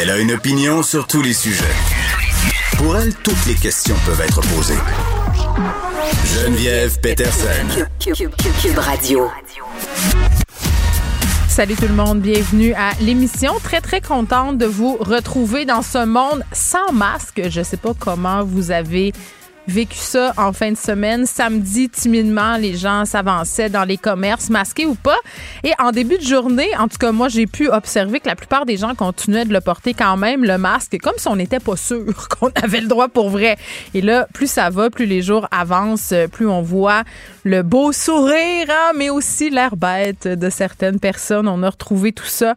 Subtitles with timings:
[0.00, 1.64] Elle a une opinion sur tous les sujets.
[2.76, 4.74] Pour elle, toutes les questions peuvent être posées.
[6.34, 7.46] Geneviève Peterson.
[8.00, 9.30] Cube, Cube- Cube Radio.
[11.48, 13.54] Salut tout le monde, bienvenue à l'émission.
[13.62, 17.42] Très très contente de vous retrouver dans ce monde sans masque.
[17.48, 19.12] Je sais pas comment vous avez
[19.66, 21.26] vécu ça en fin de semaine.
[21.26, 25.16] Samedi, timidement, les gens s'avançaient dans les commerces, masqués ou pas.
[25.62, 28.66] Et en début de journée, en tout cas, moi, j'ai pu observer que la plupart
[28.66, 31.76] des gens continuaient de le porter quand même, le masque, comme si on n'était pas
[31.76, 32.04] sûr
[32.40, 33.56] qu'on avait le droit pour vrai.
[33.94, 37.04] Et là, plus ça va, plus les jours avancent, plus on voit
[37.44, 41.48] le beau sourire, hein, mais aussi l'air bête de certaines personnes.
[41.48, 42.54] On a retrouvé tout ça.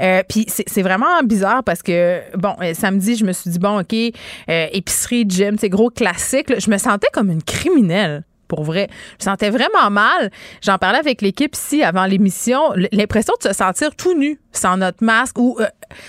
[0.00, 3.80] Euh, Puis c'est vraiment bizarre parce que, bon, euh, samedi, je me suis dit, bon,
[3.80, 6.43] OK, euh, épicerie, gym, c'est gros classique.
[6.48, 8.24] Je me sentais comme une criminelle.
[8.46, 8.88] Pour vrai.
[9.18, 10.30] Je me sentais vraiment mal.
[10.60, 12.60] J'en parlais avec l'équipe ici avant l'émission.
[12.92, 15.66] L'impression de se sentir tout nu sans notre masque ou euh,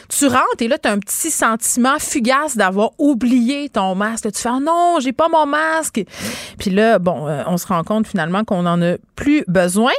[0.10, 4.32] tu rentres et là, tu as un petit sentiment fugace d'avoir oublié ton masque.
[4.34, 6.04] Tu fais Ah non, j'ai pas mon masque.
[6.60, 9.94] Puis là, bon, euh, on se rend compte finalement qu'on en a plus besoin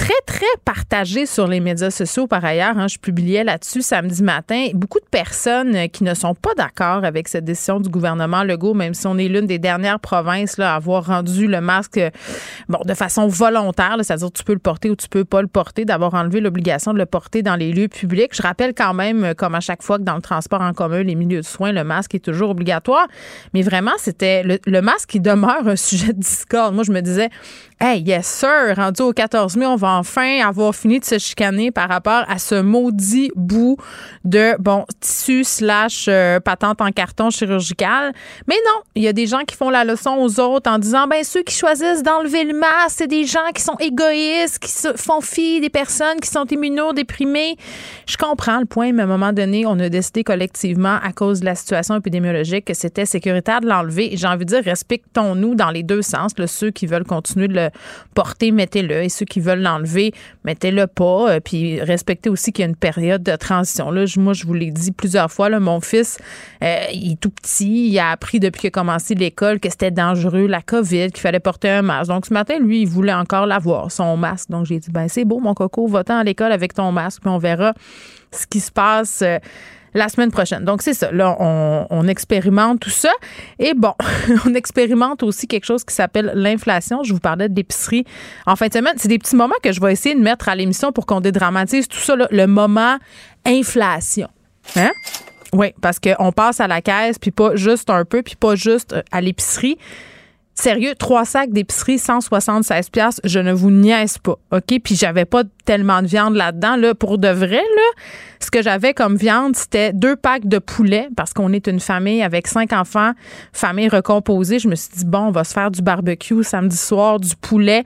[0.00, 2.78] très, très partagé sur les médias sociaux par ailleurs.
[2.78, 2.88] hein.
[2.88, 4.68] je publiais là-dessus samedi matin.
[4.72, 8.72] Beaucoup de personnes euh, qui ne sont pas d'accord avec cette décision du gouvernement Legault,
[8.72, 12.08] même si on est l'une des dernières provinces là, à avoir rendu le masque euh,
[12.70, 15.84] bon, de façon volontaire, c'est-à-dire tu peux le porter ou tu peux pas le porter,
[15.84, 18.34] d'avoir enlevé l'obligation de le porter dans les lieux publics.
[18.34, 21.02] Je rappelle quand même, euh, comme à chaque fois que dans le transport en commun,
[21.02, 23.06] les milieux de soins, le masque est toujours obligatoire.
[23.52, 26.74] Mais vraiment, c'était le, le masque qui demeure un sujet de discorde.
[26.74, 27.28] Moi, je me disais,
[27.82, 31.70] Hey, yes, sir, rendu au 14 mai, on va enfin avoir fini de se chicaner
[31.70, 33.76] par rapport à ce maudit bout
[34.24, 38.12] de, bon, tissu slash euh, patente en carton chirurgical.
[38.46, 41.06] Mais non, il y a des gens qui font la leçon aux autres en disant,
[41.06, 44.96] ben, ceux qui choisissent d'enlever le masque, c'est des gens qui sont égoïstes, qui se
[44.96, 47.56] font fi des personnes qui sont immunodéprimées.
[48.06, 51.40] Je comprends le point, mais à un moment donné, on a décidé collectivement, à cause
[51.40, 54.10] de la situation épidémiologique, que c'était sécuritaire de l'enlever.
[54.14, 56.32] J'ai envie de dire, respectons-nous dans les deux sens.
[56.46, 57.68] ceux qui veulent continuer de le
[58.14, 59.02] porter, mettez-le.
[59.02, 59.62] Et ceux qui veulent
[60.44, 61.30] mettez-le pas.
[61.30, 63.90] Euh, puis respectez aussi qu'il y a une période de transition.
[63.90, 66.18] Là, moi, je vous l'ai dit plusieurs fois, là, mon fils,
[66.62, 67.88] euh, il est tout petit.
[67.88, 71.40] Il a appris depuis qu'il a commencé l'école que c'était dangereux, la COVID, qu'il fallait
[71.40, 72.10] porter un masque.
[72.10, 74.50] Donc, ce matin, lui, il voulait encore l'avoir, son masque.
[74.50, 77.30] Donc, j'ai dit, ben c'est beau, mon coco, va-t'en à l'école avec ton masque, puis
[77.30, 77.74] on verra
[78.32, 79.22] ce qui se passe.
[79.22, 79.38] euh,
[79.94, 80.64] la semaine prochaine.
[80.64, 81.10] Donc, c'est ça.
[81.10, 83.10] Là, on, expérimente tout ça.
[83.58, 83.94] Et bon,
[84.46, 87.02] on expérimente aussi quelque chose qui s'appelle l'inflation.
[87.02, 88.04] Je vous parlais de l'épicerie
[88.46, 88.94] en fin de semaine.
[88.96, 91.88] C'est des petits moments que je vais essayer de mettre à l'émission pour qu'on dédramatise
[91.88, 92.98] tout ça, là, le moment
[93.46, 94.28] inflation.
[94.76, 94.90] Hein?
[95.52, 98.92] Oui, parce qu'on passe à la caisse, puis pas juste un peu, puis pas juste
[98.92, 99.78] euh, à l'épicerie.
[100.60, 104.78] Sérieux, trois sacs d'épicerie, 176 pièces, je ne vous niaise pas, OK?
[104.84, 108.02] Puis j'avais pas tellement de viande là-dedans, là, pour de vrai, là.
[108.40, 112.22] Ce que j'avais comme viande, c'était deux packs de poulet, parce qu'on est une famille
[112.22, 113.12] avec cinq enfants,
[113.54, 114.58] famille recomposée.
[114.58, 117.84] Je me suis dit, bon, on va se faire du barbecue samedi soir, du poulet.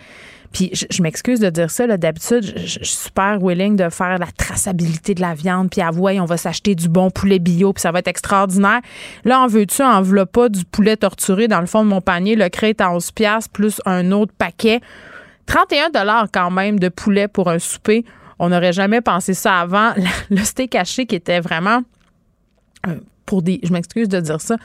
[0.54, 4.28] Puis je, m'excuse de dire ça, là, d'habitude, je, suis super willing de faire la
[4.38, 7.91] traçabilité de la viande, puis avouer, on va s'acheter du bon poulet bio, puis ça
[7.91, 8.81] va être extraordinaire.
[9.25, 12.37] Là, en veux-tu, en v'là pas du poulet torturé dans le fond de mon panier,
[12.37, 14.80] le crête à 11 piastres, plus un autre paquet.
[15.47, 18.04] 31 dollars quand même de poulet pour un souper.
[18.39, 19.92] On n'aurait jamais pensé ça avant.
[20.30, 21.83] Le steak haché qui était vraiment
[22.86, 22.95] euh,
[23.27, 24.56] pour des, je m'excuse de dire ça,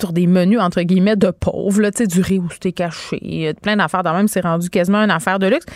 [0.00, 3.20] sur des menus entre guillemets de pauvres, là, tu sais, du riz où c'était caché,
[3.48, 4.02] euh, plein d'affaires.
[4.02, 5.66] Dans même, c'est rendu quasiment une affaire de luxe.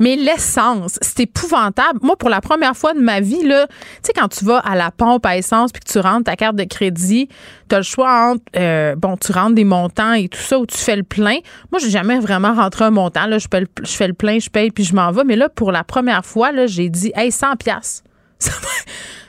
[0.00, 2.00] Mais l'essence, c'est épouvantable.
[2.02, 4.74] Moi, pour la première fois de ma vie, là, tu sais, quand tu vas à
[4.74, 7.28] la pompe à essence puis que tu rentres ta carte de crédit,
[7.68, 10.66] tu as le choix entre, euh, bon, tu rentres des montants et tout ça ou
[10.66, 11.38] tu fais le plein.
[11.70, 13.26] Moi, j'ai jamais vraiment rentré un montant.
[13.26, 15.24] Là, je, fais le, je fais le plein, je paye puis je m'en vais.
[15.24, 18.02] Mais là, pour la première fois, là, j'ai dit, hey, 100 pièces.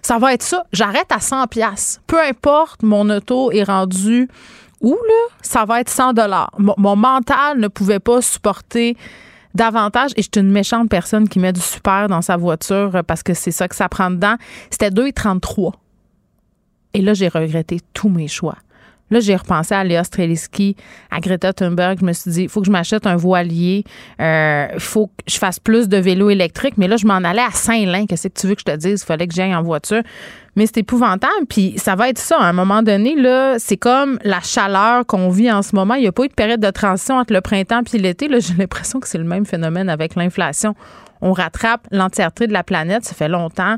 [0.08, 0.64] Ça va, être ça.
[0.72, 2.00] J'arrête à 100 pièces.
[2.08, 4.30] Peu importe, mon auto est rendu
[4.80, 6.50] où, là, ça va être 100 dollars.
[6.58, 8.96] Mon, mental ne pouvait pas supporter
[9.54, 13.22] davantage et je suis une méchante personne qui met du super dans sa voiture parce
[13.22, 14.36] que c'est ça que ça prend dedans.
[14.70, 15.74] C'était 2,33.
[16.94, 18.56] Et là, j'ai regretté tous mes choix.
[19.10, 20.76] Là, j'ai repensé à Léa Streliski,
[21.12, 22.00] à Greta Thunberg.
[22.02, 23.84] Je me suis dit, il faut que je m'achète un voilier.
[24.20, 26.76] Il euh, faut que je fasse plus de vélos électriques.
[26.78, 28.06] Mais là, je m'en allais à Saint-Lin.
[28.06, 29.02] Qu'est-ce que tu veux que je te dise?
[29.02, 30.02] Il fallait que j'aille en voiture.
[30.58, 31.46] Mais c'est épouvantable.
[31.48, 32.38] Puis ça va être ça.
[32.38, 35.94] À un moment donné, là, c'est comme la chaleur qu'on vit en ce moment.
[35.94, 38.28] Il n'y a pas eu de période de transition entre le printemps et l'été.
[38.28, 40.76] Là, j'ai l'impression que c'est le même phénomène avec l'inflation.
[41.22, 43.06] On rattrape l'entièreté de la planète.
[43.06, 43.78] Ça fait longtemps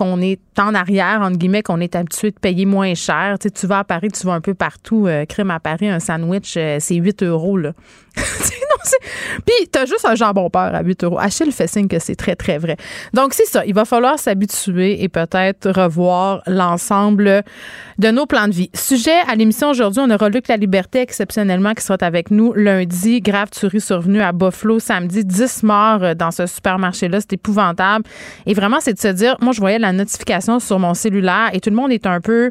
[0.00, 3.36] qu'on est en arrière, entre guillemets, qu'on est habitué de payer moins cher.
[3.38, 5.06] Tu, sais, tu vas à Paris, tu vas un peu partout.
[5.06, 7.58] Euh, crème à Paris, un sandwich, euh, c'est 8 euros.
[7.58, 7.72] Là.
[9.46, 11.18] Puis, t'as juste un jambon peur à 8 euros.
[11.18, 12.76] Achille fait signe que c'est très, très vrai.
[13.12, 13.64] Donc, c'est ça.
[13.66, 17.42] Il va falloir s'habituer et peut-être revoir l'ensemble
[17.98, 18.70] de nos plans de vie.
[18.74, 23.20] Sujet à l'émission aujourd'hui, on aura Luc La Liberté exceptionnellement qui sera avec nous lundi.
[23.20, 25.24] Grave tuerie survenue à Buffalo samedi.
[25.24, 27.20] 10 morts dans ce supermarché-là.
[27.20, 28.04] C'est épouvantable.
[28.46, 31.60] Et vraiment, c'est de se dire, moi, je voyais la notification sur mon cellulaire et
[31.60, 32.50] tout le monde est un peu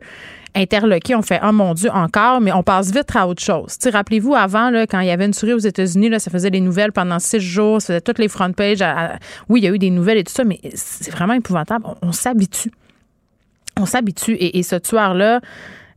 [0.56, 1.16] interloqué.
[1.16, 3.78] On fait, oh mon Dieu, encore, mais on passe vite à autre chose.
[3.92, 6.92] Rappelez-vous, avant, là, quand il y avait une tuerie aux États-Unis, ça faisait des nouvelles
[6.92, 8.84] pendant six jours, ça faisait toutes les front pages.
[9.48, 11.86] oui, il y a eu des nouvelles et tout ça, mais c'est vraiment épouvantable.
[12.02, 12.72] On, s'habitue.
[13.80, 14.38] On s'habitue.
[14.40, 15.42] Et, ce tueur-là,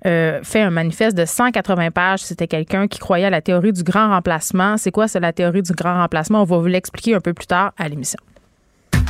[0.04, 2.20] euh, fait un manifeste de 180 pages.
[2.20, 4.76] C'était quelqu'un qui croyait à la théorie du grand remplacement.
[4.76, 6.42] C'est quoi, c'est la théorie du grand remplacement?
[6.42, 8.18] On va vous l'expliquer un peu plus tard à l'émission.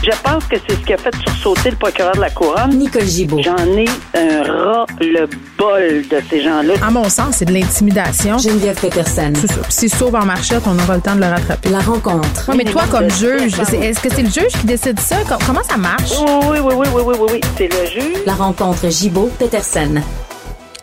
[0.03, 2.71] Je pense que c'est ce qui a fait sursauter le procureur de la Couronne.
[2.77, 3.41] Nicole Gibault.
[3.41, 3.85] J'en ai
[4.15, 6.75] un ras-le-bol de ces gens-là.
[6.85, 8.37] À mon sens, c'est de l'intimidation.
[8.37, 9.33] Geneviève Peterson.
[9.37, 9.61] C'est ça.
[9.69, 11.69] S'il sauve en marchette, on aura le temps de le rattraper.
[11.69, 12.51] La rencontre.
[12.57, 15.17] mais toi, comme juge, est-ce que c'est le juge qui décide ça?
[15.47, 16.11] Comment ça marche?
[16.21, 17.41] Oui, oui, oui, oui, oui, oui, oui.
[17.57, 18.25] C'est le juge.
[18.27, 20.01] La rencontre Gibault-Peterson.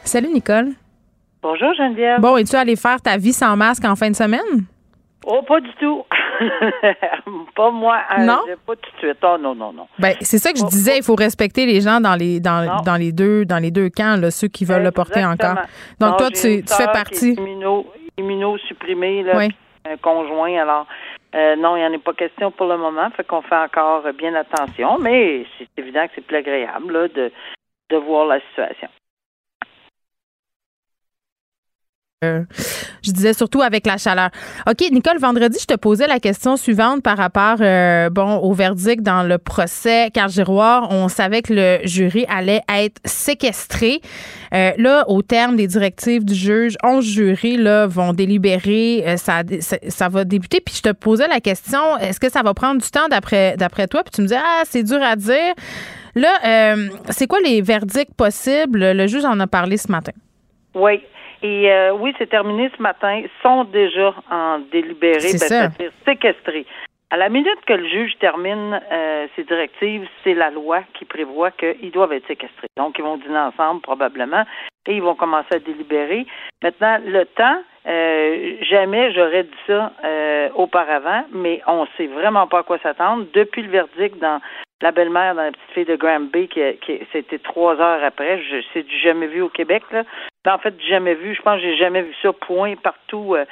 [0.06, 0.70] Salut, Nicole.
[1.44, 2.22] Bonjour, Geneviève.
[2.22, 4.66] Bon, es-tu allé faire ta vie sans masque en fin de semaine?
[5.26, 6.04] Oh, pas du tout.
[7.56, 8.00] pas moi.
[8.18, 8.42] Euh, non?
[8.66, 9.18] Pas tout de suite.
[9.24, 9.88] Oh, non, non, non.
[9.98, 10.98] Ben, c'est ça que je disais.
[10.98, 14.20] Il faut respecter les gens dans les dans, dans les deux dans les deux camps,
[14.20, 15.58] là, ceux qui veulent le porter encore.
[16.00, 17.34] Donc toi, tu, tu fais partie.
[17.34, 17.86] Immuno,
[18.18, 19.40] immunosupprimé, là,
[19.86, 20.54] un conjoint.
[20.60, 20.88] Alors,
[21.36, 23.10] euh, non, il n'y en a pas question pour le moment.
[23.12, 27.32] Fait qu'on fait encore bien attention, mais c'est évident que c'est plus agréable là, de
[27.90, 28.88] de voir la situation.
[28.88, 28.94] Euh,
[32.22, 34.30] je disais surtout avec la chaleur.
[34.68, 39.02] OK, Nicole, vendredi, je te posais la question suivante par rapport euh, bon, au verdict
[39.02, 40.92] dans le procès Car Giroir.
[40.92, 44.02] On savait que le jury allait être séquestré.
[44.54, 49.16] Euh, là, au terme des directives du juge, 11 jurys là, vont délibérer.
[49.16, 49.44] ça,
[49.88, 50.60] ça, va débuter.
[50.60, 53.88] Puis je te posais la question, est-ce que ça va prendre du temps d'après, d'après
[53.88, 54.04] toi?
[54.04, 55.54] Puis tu me dis, ah, c'est dur à dire.
[56.16, 56.76] Là,
[57.12, 58.92] c'est quoi les verdicts possibles?
[58.92, 60.12] Le juge en a parlé ce matin.
[60.76, 61.00] Oui.
[61.42, 63.24] Et euh, oui, c'est terminé ce matin.
[63.42, 66.66] sont déjà en délibéré, ben, c'est-à-dire séquestrés.
[67.12, 71.50] À la minute que le juge termine euh, ses directives, c'est la loi qui prévoit
[71.52, 72.68] qu'ils doivent être séquestrés.
[72.78, 74.44] Donc, ils vont dîner ensemble probablement
[74.86, 76.28] et ils vont commencer à délibérer.
[76.62, 79.92] Maintenant, le temps, euh, jamais j'aurais dit ça
[80.56, 83.26] auparavant, mais on sait vraiment pas à quoi s'attendre.
[83.34, 84.40] Depuis le verdict dans
[84.82, 88.42] la belle-mère dans la petite fille de Graham Bay, qui, qui c'était trois heures après.
[88.42, 90.04] Je c'est du jamais vu au Québec là.
[90.46, 91.36] Ben, en fait, jamais vu.
[91.36, 93.46] Je pense que j'ai jamais vu ça point partout euh,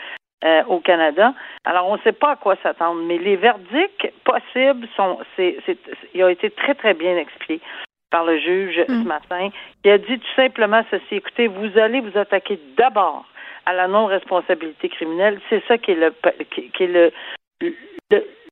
[0.44, 1.34] euh, au Canada.
[1.66, 5.78] Alors, on ne sait pas à quoi s'attendre, mais les verdicts possibles sont, c'est, c'est,
[6.14, 7.62] il a été très très bien expliqué
[8.10, 9.04] par le juge ce mm.
[9.04, 9.50] matin,
[9.84, 13.26] qui a dit tout simplement ceci écoutez, vous allez vous attaquer d'abord
[13.66, 15.42] à la non-responsabilité criminelle.
[15.50, 16.14] C'est ça qui est le,
[16.52, 17.12] qui, est le,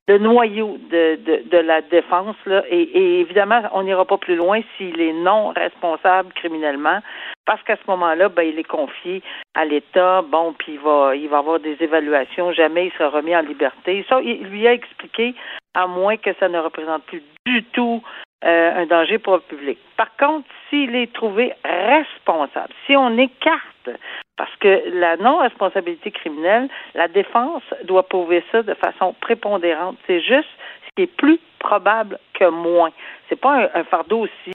[0.07, 2.35] le noyau de, de, de, la défense.
[2.45, 7.00] Là, et, évidemment, on n'ira pas plus loin s'il est non responsable criminellement,
[7.45, 9.24] parce qu'à ce moment-là, ben, il est confié
[9.55, 13.35] à l'État, bon, puis il va, il va avoir des évaluations, jamais il sera remis
[13.35, 14.05] en liberté.
[14.07, 15.33] Ça, il lui a expliqué,
[15.74, 18.03] à moins que ça ne représente plus du tout
[18.45, 19.77] euh, un danger pour le public.
[19.97, 23.89] Par contre, s'il est trouvé responsable, si on écarte
[24.37, 29.97] parce que la non-responsabilité criminelle, la défense doit prouver ça de façon prépondérante.
[30.07, 30.49] C'est juste
[30.85, 32.91] ce qui est plus probable que moins.
[33.29, 34.51] C'est pas un, fardeau aussi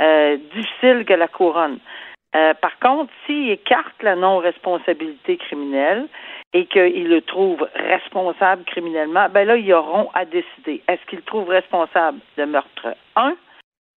[0.00, 1.78] euh, difficile que la couronne.
[2.36, 6.06] Euh, par contre, s'il écarte la non-responsabilité criminelle
[6.52, 10.82] et qu'il le trouve responsable criminellement, ben là, ils auront à décider.
[10.88, 13.34] Est-ce qu'il trouve responsable de meurtre 1,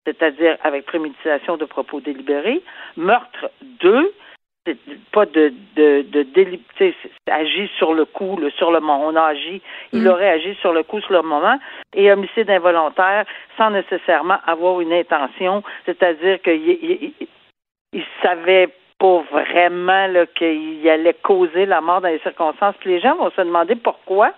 [0.07, 2.63] c'est-à-dire avec préméditation de propos délibérés,
[2.97, 4.13] meurtre 2,
[5.13, 6.27] pas de de, de
[7.31, 9.07] agi sur le coup, le, sur le moment.
[9.07, 10.07] On a agi, il mm.
[10.07, 11.59] aurait agi sur le coup, sur le moment,
[11.95, 13.25] et homicide involontaire
[13.57, 17.13] sans nécessairement avoir une intention, c'est-à-dire qu'il
[17.93, 18.69] il, savait
[18.99, 22.75] pas vraiment qu'il allait causer la mort dans les circonstances.
[22.81, 24.33] Puis les gens vont se demander pourquoi.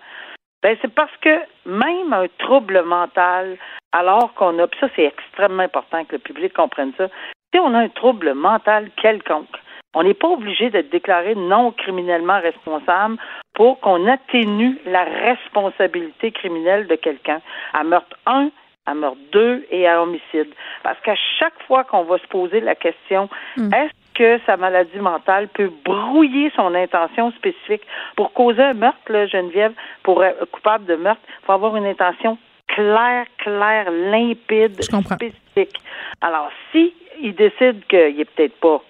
[0.63, 3.57] Ben, c'est parce que même un trouble mental,
[3.91, 7.09] alors qu'on a, puis ça c'est extrêmement important que le public comprenne ça,
[7.53, 9.59] si on a un trouble mental quelconque,
[9.95, 13.19] on n'est pas obligé d'être déclaré non criminellement responsable
[13.55, 17.43] pour qu'on atténue la responsabilité criminelle de quelqu'un
[17.75, 18.51] à meurtre 1,
[18.87, 20.49] à meurtre 2 et à homicide.
[20.83, 23.73] Parce qu'à chaque fois qu'on va se poser la question, hmm.
[23.73, 27.83] est-ce que sa maladie mentale peut brouiller son intention spécifique?
[28.17, 29.73] Pour causer un meurtre, là, Geneviève,
[30.03, 35.79] pour être coupable de meurtre, il faut avoir une intention claire, claire, limpide, spécifique.
[36.21, 38.83] Alors, si il décide qu'il est peut-être pas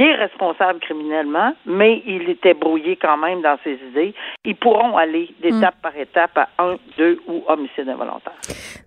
[0.00, 4.14] il est responsable criminellement, mais il était brouillé quand même dans ses idées.
[4.46, 5.82] Ils pourront aller d'étape mm.
[5.82, 8.32] par étape à un, deux ou homicide involontaire.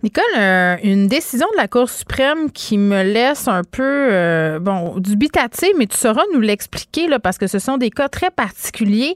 [0.02, 4.98] Nicole, euh, une décision de la Cour suprême qui me laisse un peu, euh, bon,
[4.98, 9.14] dubitatif, mais tu sauras nous l'expliquer, là, parce que ce sont des cas très particuliers.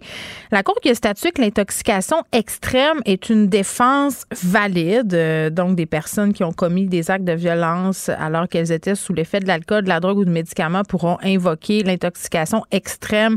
[0.53, 5.87] La Cour qui a statué que l'intoxication extrême est une défense valide, euh, donc des
[5.87, 9.83] personnes qui ont commis des actes de violence alors qu'elles étaient sous l'effet de l'alcool,
[9.83, 13.37] de la drogue ou de médicaments pourront invoquer l'intoxication extrême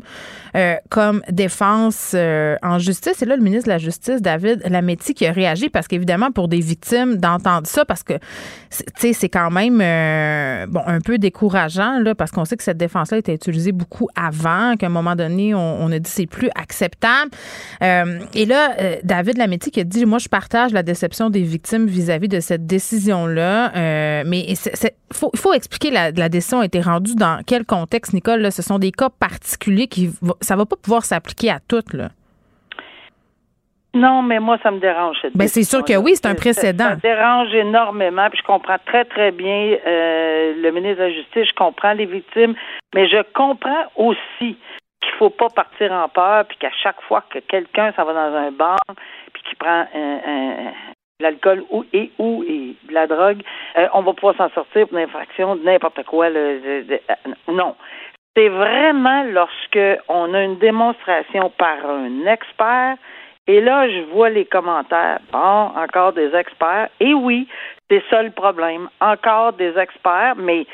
[0.56, 3.22] euh, comme défense euh, en justice.
[3.22, 6.50] Et là, le ministre de la Justice, David Lametti, qui a réagi parce qu'évidemment, pour
[6.50, 11.18] des victimes, d'entendre ça, parce que, tu sais, c'est quand même, euh, bon, un peu
[11.18, 15.16] décourageant, là, parce qu'on sait que cette défense-là était utilisée beaucoup avant, qu'à un moment
[15.16, 17.32] donné, on, a dit c'est plus acceptable.
[17.82, 22.28] et là, David Lametti qui a dit, moi, je partage la déception des victimes vis-à-vis
[22.28, 24.58] de cette décision-là, mais il
[25.14, 28.41] faut, faut, expliquer la, la décision a été rendue dans quel contexte, Nicole?
[28.50, 30.10] Ce sont des cas particuliers qui
[30.42, 32.10] ça va pas pouvoir s'appliquer à toutes là.
[33.94, 35.18] Non, mais moi, ça me dérange.
[35.36, 36.86] Ben, c'est sûr que oui, c'est un précédent.
[36.86, 41.12] Ça, me dérange énormément, puis je comprends très, très bien euh, le ministre de la
[41.12, 42.56] Justice, je comprends les victimes,
[42.96, 44.58] mais je comprends aussi
[45.02, 48.38] qu'il faut pas partir en peur, puis qu'à chaque fois que quelqu'un s'en va dans
[48.38, 48.80] un bar,
[49.34, 50.72] puis qu'il prend un,
[51.22, 53.42] l'alcool ou et ou et de la drogue,
[53.78, 56.28] euh, on va pouvoir s'en sortir pour une infraction de n'importe quoi.
[56.28, 56.82] Euh,
[57.48, 57.76] non,
[58.36, 62.98] c'est vraiment lorsque on a une démonstration par un expert.
[63.48, 65.20] Et là, je vois les commentaires.
[65.32, 66.90] Bon, encore des experts.
[67.00, 67.48] Et oui,
[67.90, 68.88] c'est ça le problème.
[69.02, 70.66] Encore des experts, mais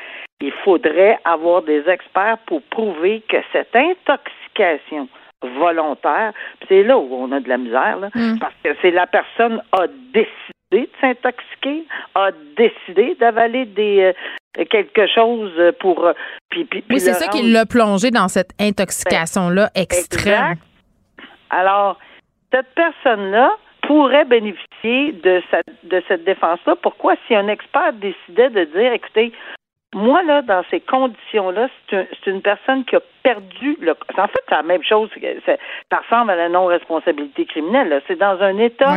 [0.42, 5.08] il faudrait avoir des experts pour prouver que cette intoxication
[5.42, 6.34] volontaire,
[6.68, 8.40] c'est là où on a de la misère, là, mm.
[8.40, 10.28] parce que c'est la personne a décidé
[10.72, 11.86] de s'intoxiquer,
[12.16, 14.14] a décidé d'avaler des, euh,
[14.54, 16.06] quelque chose pour.
[16.06, 16.14] Euh,
[16.50, 20.56] puis, oui, c'est ça qui l'a plongé dans cette intoxication-là ben, extrême.
[21.50, 21.98] Alors,
[22.52, 23.52] cette personne-là
[23.84, 25.42] pourrait bénéficier de,
[25.84, 26.76] de cette défense-là.
[26.82, 29.32] Pourquoi, si un expert décidait de dire, écoutez,
[29.94, 33.96] moi, là, dans ces conditions-là, c'est une personne qui a perdu le.
[34.18, 35.10] En fait, c'est la même chose.
[35.46, 38.02] Ça ressemble à la non-responsabilité criminelle.
[38.08, 38.96] C'est dans un état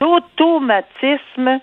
[0.00, 1.60] d'automatisme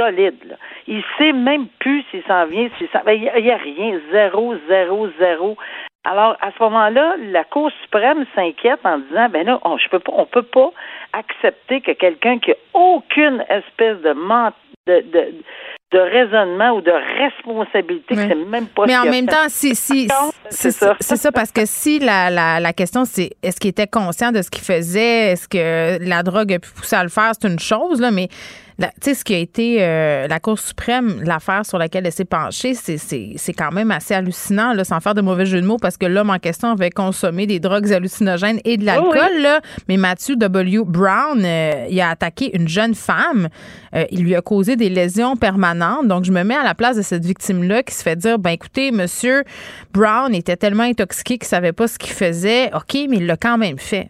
[0.00, 0.38] solide.
[0.48, 0.56] Là.
[0.86, 4.00] Il sait même plus s'il s'en vient, s'il s'en Il n'y a, rien.
[4.12, 5.56] Zéro, zéro, zéro.
[6.04, 9.76] Alors, à ce moment-là, la Cour suprême s'inquiète en disant, ben là, on,
[10.12, 10.70] on peut pas
[11.12, 14.14] accepter que quelqu'un qui a aucune espèce de,
[14.86, 15.34] de, de,
[15.92, 20.08] de raisonnement ou de responsabilité que c'est même pas Mais en même temps, si, si
[20.48, 20.96] c'est ça.
[21.00, 24.40] C'est ça parce que si la, la, la question c'est est-ce qu'il était conscient de
[24.40, 27.58] ce qu'il faisait, est-ce que la drogue a pu pousser à le faire, c'est une
[27.58, 28.28] chose là, mais
[28.88, 32.24] tu sais, ce qui a été euh, la Cour suprême, l'affaire sur laquelle elle s'est
[32.24, 35.96] penchée, c'est quand même assez hallucinant, là, sans faire de mauvais jeu de mots, parce
[35.96, 39.40] que l'homme en question avait consommé des drogues hallucinogènes et de l'alcool.
[39.40, 39.60] là.
[39.88, 40.84] Mais Matthew W.
[40.86, 43.48] Brown, euh, il a attaqué une jeune femme.
[43.94, 46.06] Euh, il lui a causé des lésions permanentes.
[46.06, 48.50] Donc, je me mets à la place de cette victime-là qui se fait dire, ben
[48.50, 49.44] écoutez, monsieur
[49.92, 52.70] Brown était tellement intoxiqué qu'il savait pas ce qu'il faisait.
[52.74, 54.08] OK, mais il l'a quand même fait,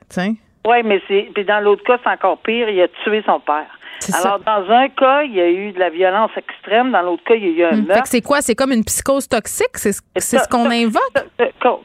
[0.66, 1.28] Oui, mais c'est.
[1.34, 3.66] Puis dans l'autre cas, c'est encore pire, il a tué son père.
[4.14, 6.92] Alors, dans un cas, il y a eu de la violence extrême.
[6.92, 8.06] Dans l'autre cas, il y a eu un hum, meurtre.
[8.06, 8.40] c'est quoi?
[8.40, 9.76] C'est comme une psychose toxique?
[9.76, 11.00] C'est ce qu'on invoque?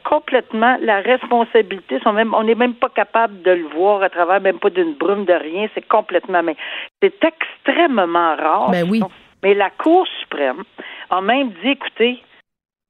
[0.04, 0.76] complètement.
[0.80, 4.58] La responsabilité, sont même, on n'est même pas capable de le voir à travers même
[4.58, 5.68] pas d'une brume de rien.
[5.74, 6.42] C'est complètement...
[6.42, 6.56] Mais
[7.02, 8.70] c'est extrêmement rare.
[8.70, 9.02] Ben oui.
[9.42, 10.64] Mais la Cour suprême
[11.10, 12.22] a même dit, écoutez,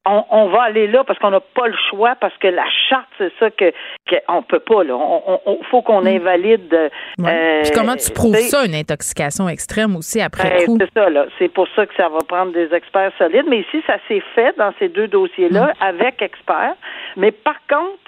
[0.07, 3.33] on, va aller là parce qu'on n'a pas le choix, parce que la charte, c'est
[3.39, 3.73] ça que
[4.09, 4.85] qu'on peut pas.
[4.85, 4.95] Là.
[4.95, 6.07] On, faut qu'on mm.
[6.07, 6.75] invalide.
[6.75, 10.79] Euh, Puis comment tu prouves ça, une intoxication extrême aussi après ben, coup?
[10.81, 11.27] C'est ça, là.
[11.39, 13.47] C'est pour ça que ça va prendre des experts solides.
[13.49, 15.85] Mais ici, ça s'est fait dans ces deux dossiers-là mm.
[15.85, 16.77] avec experts.
[17.17, 17.99] Mais par contre,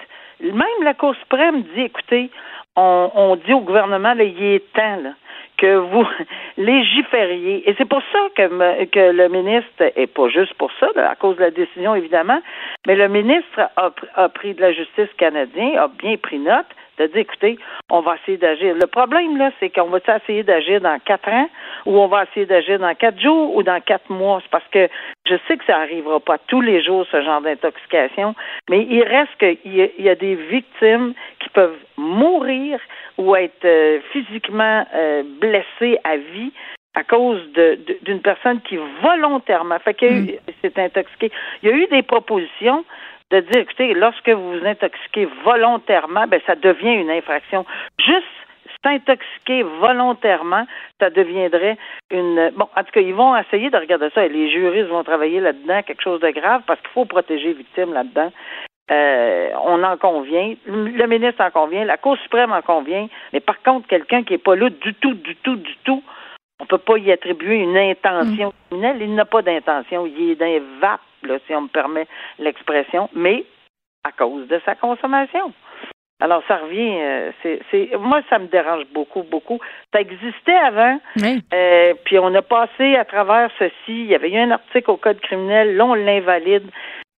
[0.41, 2.29] même la Cour suprême dit, écoutez,
[2.75, 5.11] on, dit au gouvernement, là, il est temps, là
[5.59, 6.07] que vous
[6.57, 7.69] légifériez.
[7.69, 11.35] Et c'est pour ça que, que le ministre, et pas juste pour ça, à cause
[11.35, 12.41] de la décision évidemment,
[12.87, 16.65] mais le ministre a, a pris de la justice canadien, a bien pris note
[16.99, 17.57] de dire, écoutez,
[17.89, 18.75] on va essayer d'agir.
[18.75, 21.49] Le problème, là, c'est qu'on va essayer d'agir dans quatre ans
[21.85, 24.39] ou on va essayer d'agir dans quatre jours ou dans quatre mois?
[24.43, 24.89] C'est parce que
[25.25, 28.35] je sais que ça n'arrivera pas tous les jours, ce genre d'intoxication,
[28.69, 32.79] mais il reste qu'il y, a des victimes qui peuvent mourir
[33.17, 36.51] ou être euh, physiquement euh, blessées à vie
[36.95, 37.39] à cause
[38.03, 40.31] d'une personne qui volontairement fait qu'il mm.
[40.61, 41.31] s'est intoxiqué.
[41.61, 42.83] Il y a eu des propositions
[43.31, 47.65] de dire, écoutez, lorsque vous vous intoxiquez volontairement, ben ça devient une infraction.
[47.99, 48.25] Juste
[48.83, 50.65] s'intoxiquer volontairement,
[50.99, 51.77] ça deviendrait
[52.11, 52.51] une.
[52.55, 55.39] Bon, en tout cas, ils vont essayer de regarder ça et les juristes vont travailler
[55.39, 58.31] là-dedans, quelque chose de grave, parce qu'il faut protéger les victimes là-dedans.
[58.91, 63.61] Euh, on en convient, le ministre en convient, la Cour suprême en convient, mais par
[63.61, 66.01] contre, quelqu'un qui n'est pas là du tout, du tout, du tout,
[66.59, 68.53] on ne peut pas y attribuer une intention mm.
[68.69, 68.97] criminelle.
[69.01, 71.01] Il n'a pas d'intention, il est d'un vape
[71.47, 72.07] si on me permet
[72.37, 73.45] l'expression, mais
[74.03, 75.53] à cause de sa consommation.
[76.21, 77.31] Alors, ça revient, euh,
[77.71, 79.59] c'est, moi, ça me dérange beaucoup, beaucoup.
[79.93, 83.73] Ça existait avant, euh, puis on a passé à travers ceci.
[83.87, 86.67] Il y avait eu un article au Code criminel, là, on l'invalide,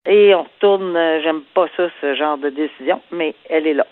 [0.07, 3.87] et on retourne, euh, j'aime pas ça, ce genre de décision, mais elle est là.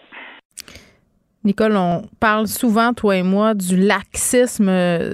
[1.43, 4.69] Nicole, on parle souvent, toi et moi, du laxisme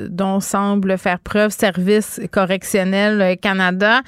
[0.10, 4.02] dont semble faire preuve Service correctionnel Canada.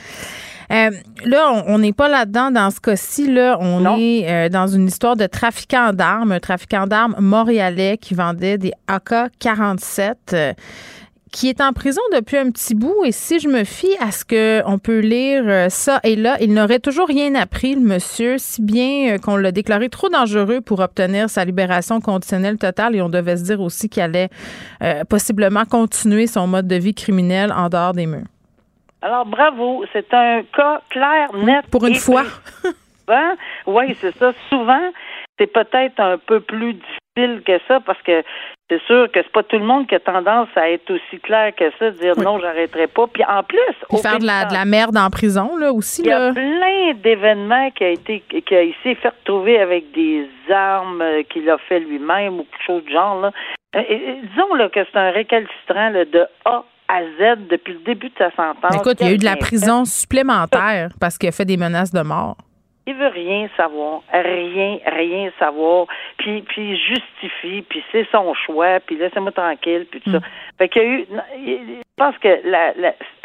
[0.71, 0.91] Euh,
[1.23, 3.31] là, on n'est pas là-dedans dans ce cas-ci.
[3.31, 8.13] Là, on est euh, dans une histoire de trafiquant d'armes, un trafiquant d'armes montréalais qui
[8.13, 10.53] vendait des AK-47 euh,
[11.31, 13.03] qui est en prison depuis un petit bout.
[13.05, 16.79] Et si je me fie à ce qu'on peut lire ça et là, il n'aurait
[16.79, 21.45] toujours rien appris, le monsieur, si bien qu'on l'a déclaré trop dangereux pour obtenir sa
[21.45, 22.95] libération conditionnelle totale.
[22.95, 24.29] Et on devait se dire aussi qu'il allait
[25.09, 28.25] possiblement continuer son mode de vie criminel en dehors des murs.
[29.01, 29.85] Alors, bravo.
[29.93, 31.65] C'est un cas clair, net.
[31.71, 32.23] Pour une fois.
[33.67, 34.33] oui, c'est ça.
[34.49, 34.91] Souvent,
[35.37, 38.23] c'est peut-être un peu plus difficile que ça parce que
[38.69, 41.53] c'est sûr que c'est pas tout le monde qui a tendance à être aussi clair
[41.55, 43.07] que ça, dire non, j'arrêterai pas.
[43.07, 46.01] Puis en plus, Puis faire de la, de la merde en prison là aussi.
[46.01, 49.91] Il y a plein d'événements qui a été qui a essayé de faire retrouver avec
[49.91, 53.31] des armes euh, qu'il a fait lui-même ou quelque chose de genre là.
[53.75, 53.81] Euh,
[54.23, 58.31] disons là, que c'est un récalcitrant de A à Z depuis le début de sa
[58.31, 58.75] sentence.
[58.75, 61.91] Écoute, il y a eu de la prison supplémentaire parce qu'il a fait des menaces
[61.91, 62.37] de mort.
[62.89, 68.95] Il veut rien savoir, rien, rien savoir, puis puis justifie, puis c'est son choix, puis
[68.95, 70.19] laissez-moi tranquille, puis tout ça.
[70.19, 70.21] Mm.
[70.57, 71.05] Fait qu'il y a eu,
[71.45, 72.73] je pense que la,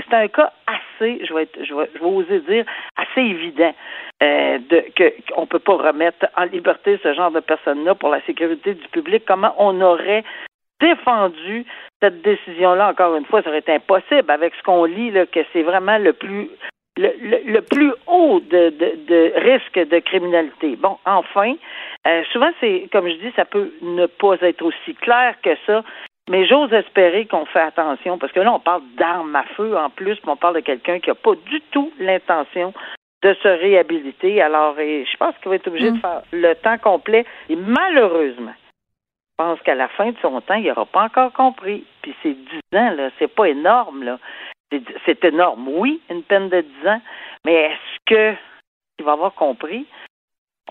[0.01, 2.65] c'est un cas assez, je vais, être, je vais, je vais oser dire,
[2.97, 3.73] assez évident
[4.23, 8.21] euh, de que qu'on peut pas remettre en liberté ce genre de personnes-là pour la
[8.23, 9.23] sécurité du public.
[9.27, 10.25] Comment on aurait
[10.83, 11.65] défendu
[12.01, 15.41] cette décision-là, encore une fois, ça aurait été impossible avec ce qu'on lit, là, que
[15.53, 16.51] c'est vraiment le plus
[16.99, 20.77] le, plus haut de, de, risque de criminalité.
[20.77, 21.55] Bon, enfin,
[22.07, 25.83] euh, souvent, c'est, comme je dis, ça peut ne pas être aussi clair que ça,
[26.29, 29.91] mais j'ose espérer qu'on fait attention, parce que là, on parle d'armes à feu en
[29.91, 32.75] plus, mais on parle de quelqu'un qui n'a pas du tout l'intention
[33.23, 34.43] de se réhabiliter.
[34.43, 36.01] Alors, je pense qu'il va être obligé de mm.
[36.01, 37.25] faire le temps complet.
[37.49, 38.53] Et malheureusement,
[39.37, 41.85] pense qu'à la fin de son temps, il n'aura pas encore compris.
[42.03, 44.19] Puis c'est 10 ans, là, c'est pas énorme, là.
[45.05, 47.03] C'est énorme, oui, une peine de 10 ans,
[47.45, 49.87] mais est-ce qu'il va avoir compris?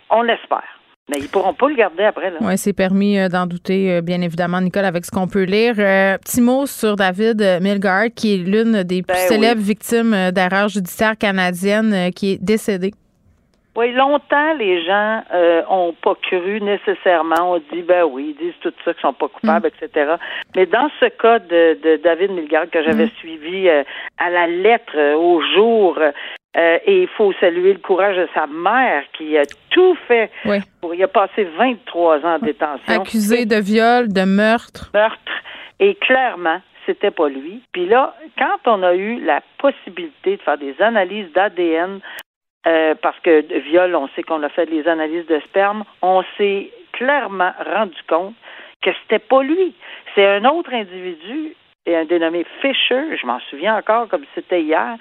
[0.10, 0.82] On l'espère.
[1.10, 2.32] Mais ils pourront pas le garder après.
[2.40, 5.76] Oui, c'est permis euh, d'en douter, euh, bien évidemment, Nicole, avec ce qu'on peut lire.
[5.78, 10.70] Euh, petit mot sur David Milgard, qui est l'une des plus ben célèbres victimes d'erreurs
[10.70, 12.94] judiciaires canadiennes, qui est décédée.
[13.76, 17.54] Oui, longtemps, les gens euh, ont pas cru nécessairement.
[17.54, 19.86] On dit, ben oui, ils disent tout ça qu'ils sont pas coupables, mm.
[19.86, 20.16] etc.
[20.56, 23.12] Mais dans ce cas de, de David Milgard que j'avais mm.
[23.20, 23.84] suivi euh,
[24.18, 25.98] à la lettre, euh, au jour,
[26.54, 30.30] et il faut saluer le courage de sa mère qui a tout fait
[30.82, 33.02] pour y a passé 23 ans en détention.
[33.02, 34.92] Accusé de viol, de meurtre.
[34.94, 35.32] Meurtre.
[35.80, 37.62] Et clairement, c'était pas lui.
[37.72, 42.02] Puis là, quand on a eu la possibilité de faire des analyses d'ADN
[42.68, 46.24] euh, parce que de viol, on sait qu'on a fait les analyses de sperme, on
[46.38, 48.36] s'est clairement rendu compte
[48.82, 49.74] que c'était pas lui.
[50.16, 54.98] C'est un autre individu et un dénommé Fisher, je m'en souviens encore comme c'était hier.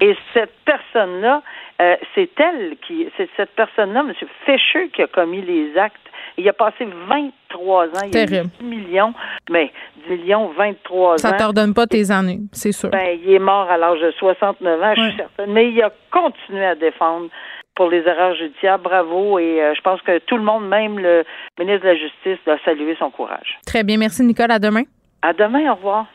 [0.00, 1.42] Et cette personne-là,
[1.80, 4.12] euh, c'est elle qui, c'est cette personne-là, M.
[4.44, 6.03] Fisher, qui a commis les actes
[6.36, 8.08] il a passé 23 ans.
[8.12, 9.14] Il a 10 millions,
[9.50, 9.70] mais
[10.08, 11.18] 10 millions, 23 ans.
[11.18, 12.90] Ça ne t'ordonne pas tes années, c'est sûr.
[12.90, 15.52] Ben, il est mort à l'âge de 69 ans, je suis certaine.
[15.52, 17.28] Mais il a continué à défendre
[17.74, 18.78] pour les erreurs judiciaires.
[18.78, 19.38] Bravo.
[19.38, 21.24] Et euh, je pense que tout le monde, même le
[21.58, 23.58] ministre de la Justice, a salué son courage.
[23.66, 23.96] Très bien.
[23.96, 24.50] Merci, Nicole.
[24.50, 24.84] À demain.
[25.22, 26.06] À demain, au revoir.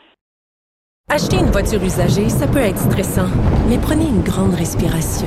[1.12, 3.26] Acheter une voiture usagée, ça peut être stressant,
[3.68, 5.26] mais prenez une grande respiration.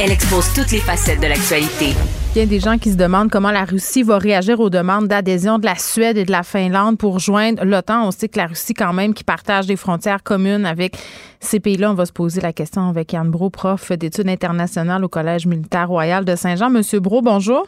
[0.00, 1.96] elle expose toutes les facettes de l'actualité.
[2.34, 5.08] Il y a des gens qui se demandent comment la Russie va réagir aux demandes
[5.08, 8.06] d'adhésion de la Suède et de la Finlande pour joindre l'OTAN.
[8.06, 10.96] On sait que la Russie, quand même, qui partage des frontières communes avec
[11.40, 11.90] ces pays-là.
[11.90, 15.88] On va se poser la question avec Yann Bro, prof d'études internationales au Collège militaire
[15.88, 16.70] royal de Saint-Jean.
[16.70, 17.66] Monsieur Bro, bonjour.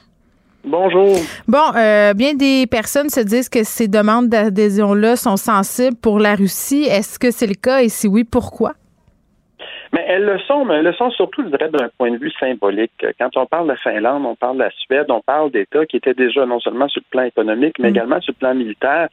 [0.62, 1.18] Bonjour.
[1.48, 6.36] Bon, euh, bien des personnes se disent que ces demandes d'adhésion-là sont sensibles pour la
[6.36, 6.84] Russie.
[6.84, 7.82] Est-ce que c'est le cas?
[7.82, 8.74] Et si oui, pourquoi?
[10.12, 13.06] Elles le sont, mais elles le sont surtout, je dirais, d'un point de vue symbolique.
[13.16, 16.14] Quand on parle de Finlande, on parle de la Suède, on parle d'États qui étaient
[16.14, 19.08] déjà non seulement sur le plan économique, mais également sur le plan militaire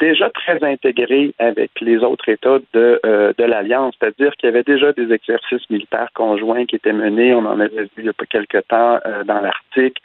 [0.00, 4.62] déjà très intégré avec les autres États de, euh, de l'Alliance, c'est-à-dire qu'il y avait
[4.62, 7.34] déjà des exercices militaires conjoints qui étaient menés.
[7.34, 9.98] On en avait vu il y a pas quelque temps euh, dans l'Arctique.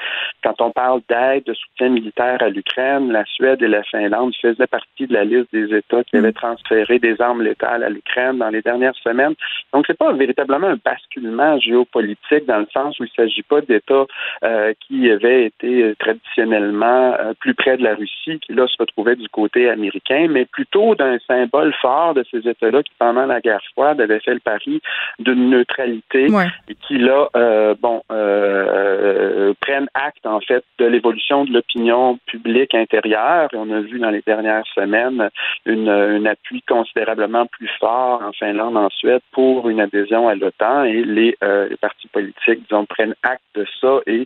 [0.44, 4.68] Quand on parle d'aide, de soutien militaire à l'Ukraine, la Suède et la Finlande faisaient
[4.68, 8.50] partie de la liste des États qui avaient transféré des armes létales à l'Ukraine dans
[8.50, 9.36] les dernières semaines.
[9.74, 14.06] Donc, c'est pas véritablement un basculement géopolitique dans le sens où il s'agit pas d'États
[14.44, 19.30] euh, qui avaient été traditionnellement plus près de la Russie, qui là se retrouvaient du
[19.30, 19.85] côté américain
[20.30, 24.34] mais plutôt d'un symbole fort de ces États-là qui, pendant la guerre froide, avaient fait
[24.34, 24.82] le pari
[25.20, 26.28] d'une neutralité
[26.68, 32.20] et qui, là, euh, bon, euh, euh, prennent acte, en fait, de l'évolution de l'opinion
[32.26, 33.50] publique intérieure.
[33.54, 35.30] Et on a vu dans les dernières semaines
[35.66, 40.84] une, un appui considérablement plus fort en Finlande, en Suède, pour une adhésion à l'OTAN
[40.84, 44.26] et les, les, partis politiques, disons, prennent acte de ça et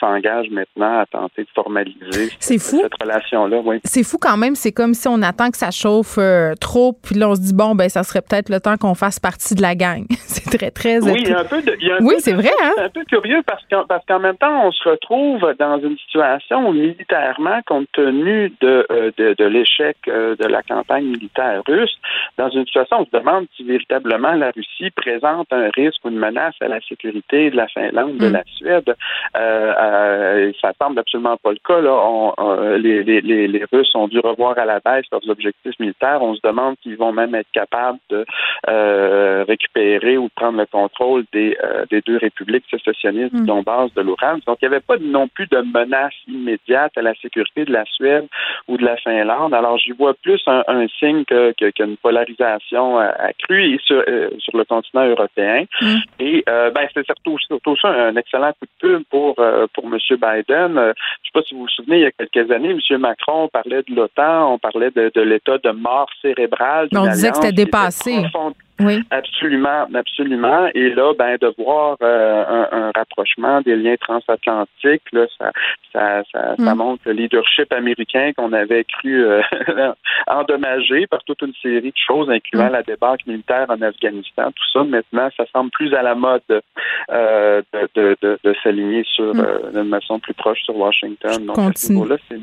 [0.00, 3.60] s'engagent maintenant à tenter de formaliser cette, cette relation-là.
[3.64, 3.80] Oui.
[3.84, 7.14] C'est fou quand même, c'est comme si on attend que ça chauffe euh, trop, puis
[7.14, 9.62] là, on se dit, bon, ben ça serait peut-être le temps qu'on fasse partie de
[9.62, 10.04] la gang.
[10.50, 10.98] c'est très, très...
[11.00, 11.76] Oui, il y a un peu de...
[12.00, 12.72] oui, c'est vrai, hein?
[12.76, 15.96] C'est un peu curieux parce qu'en, parce qu'en même temps, on se retrouve dans une
[15.98, 21.62] situation où, militairement, compte tenu de, euh, de, de, l'échec euh, de la campagne militaire
[21.66, 21.96] russe,
[22.36, 26.08] dans une situation où on se demande si véritablement la Russie présente un risque ou
[26.08, 28.32] une menace à la sécurité de la Finlande, de mm.
[28.32, 28.94] la Suède.
[29.34, 31.80] ça semble absolument pas le cas.
[31.80, 31.92] Là.
[31.92, 32.34] On,
[32.76, 36.22] les, les, les Russes ont dû revoir à la baisse leurs objectifs militaires.
[36.22, 38.24] On se demande s'ils vont même être capables de
[38.68, 43.40] euh, récupérer ou prendre le contrôle des, euh, des deux républiques sécessionnistes mm.
[43.40, 44.40] du Donbass de l'Oural.
[44.46, 47.84] Donc, il n'y avait pas non plus de menace immédiate à la sécurité de la
[47.86, 48.26] Suède
[48.68, 49.54] ou de la Finlande.
[49.54, 54.02] Alors, j'y vois plus un, signe qu'une que, polarisation euh, accrue et sur,
[54.38, 55.64] sur le continent européen.
[55.80, 55.96] Mm.
[56.20, 59.98] Et ben, c'est surtout, surtout ça un excellent coup de pub pour, pour M.
[60.10, 60.72] Biden.
[60.74, 62.98] je ne sais pas si vous vous souvenez, il y a quelques années, M.
[62.98, 66.88] Macron parlait de l'OTAN on parlait de, l'état de mort cérébrale.
[66.94, 68.22] On disait que c'était dépassé.
[68.80, 69.02] Oui.
[69.10, 70.68] Absolument, absolument.
[70.74, 75.50] Et là, ben, de voir euh, un, rapprochement des liens transatlantiques, là, ça,
[75.92, 76.76] ça, ça, mm.
[76.76, 79.42] montre le leadership américain qu'on avait cru euh,
[80.28, 82.72] endommagé par toute une série de choses, incluant mm.
[82.72, 84.52] la débarque militaire en Afghanistan.
[84.52, 89.34] Tout ça, maintenant, ça semble plus à la mode euh, de, de, de, s'aligner sur
[89.34, 89.72] mm.
[89.74, 91.46] une façon plus proche sur Washington.
[91.46, 92.38] Donc, à ce niveau-là, c'est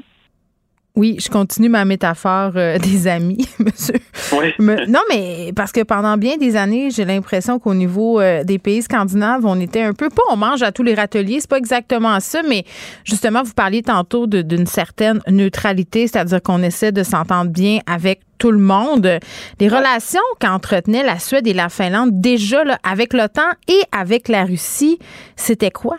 [0.95, 3.95] oui, je continue ma métaphore euh, des amis, monsieur.
[4.33, 4.53] Oui.
[4.59, 8.81] non, mais parce que pendant bien des années, j'ai l'impression qu'au niveau euh, des pays
[8.81, 12.19] scandinaves, on était un peu pas on mange à tous les râteliers, c'est pas exactement
[12.19, 12.63] ça, mais
[13.03, 18.51] justement, vous parliez tantôt d'une certaine neutralité, c'est-à-dire qu'on essaie de s'entendre bien avec tout
[18.51, 19.19] le monde.
[19.59, 24.43] Les relations qu'entretenaient la Suède et la Finlande déjà là, avec l'OTAN et avec la
[24.43, 24.99] Russie,
[25.35, 25.97] c'était quoi?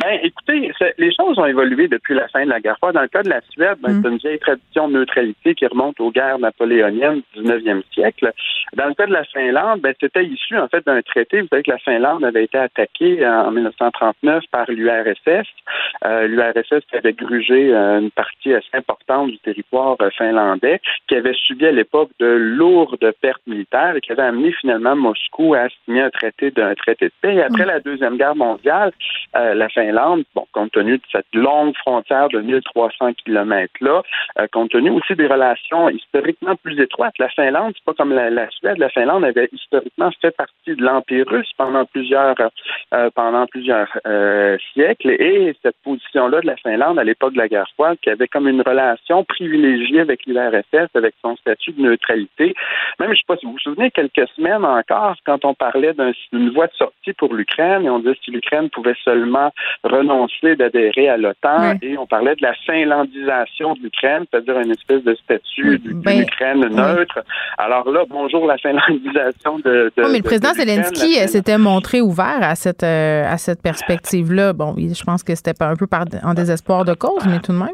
[0.00, 2.94] Ben, écoutez, les choses ont évolué depuis la fin de la guerre froide.
[2.94, 4.02] Dans le cas de la Suède, ben, mm.
[4.02, 8.32] c'est une vieille tradition de neutralité qui remonte aux guerres napoléoniennes du 19e siècle.
[8.74, 11.40] Dans le cas de la Finlande, ben, c'était issu en fait d'un traité.
[11.40, 15.46] Vous savez que la Finlande avait été attaquée en 1939 par l'URSS.
[16.04, 21.34] Euh, L'URSS avait grugé euh, une partie assez importante du territoire euh, finlandais, qui avait
[21.34, 26.02] subi à l'époque de lourdes pertes militaires et qui avait amené finalement Moscou à signer
[26.02, 27.34] un traité d'un traité de paix.
[27.34, 27.68] Et après mm.
[27.68, 28.92] la deuxième guerre mondiale,
[29.34, 34.02] la Finlande Finlande, bon, compte tenu de cette longue frontière de 1300 kilomètres-là,
[34.38, 37.18] euh, compte tenu aussi des relations historiquement plus étroites.
[37.18, 38.78] La Finlande, c'est pas comme la, Suède.
[38.78, 42.36] La Finlande avait historiquement fait partie de l'Empire russe pendant plusieurs
[42.94, 43.88] euh, pendant plusieurs
[44.72, 45.10] siècles.
[45.10, 48.48] Et cette position-là de la Finlande à l'époque de la guerre froide, qui avait comme
[48.48, 52.54] une relation privilégiée avec l'URSS, avec son statut de neutralité.
[52.98, 55.94] Même, je sais pas si vous vous souvenez, quelques semaines encore, quand on parlait
[56.32, 59.52] d'une voie de sortie pour l'Ukraine, et on disait si l'Ukraine pouvait seulement
[59.84, 65.02] renoncer d'adhérer à l'OTAN, et on parlait de la finlandisation de l'Ukraine, c'est-à-dire une espèce
[65.04, 67.20] de statut d'une ben, Ukraine neutre.
[67.58, 69.92] Alors là, bonjour la finlandisation de.
[69.96, 74.52] de mais le président Zelensky s'était montré ouvert à cette euh, à cette perspective-là.
[74.52, 77.58] Bon, je pense que c'était un peu par, en désespoir de cause, mais tout de
[77.58, 77.68] même.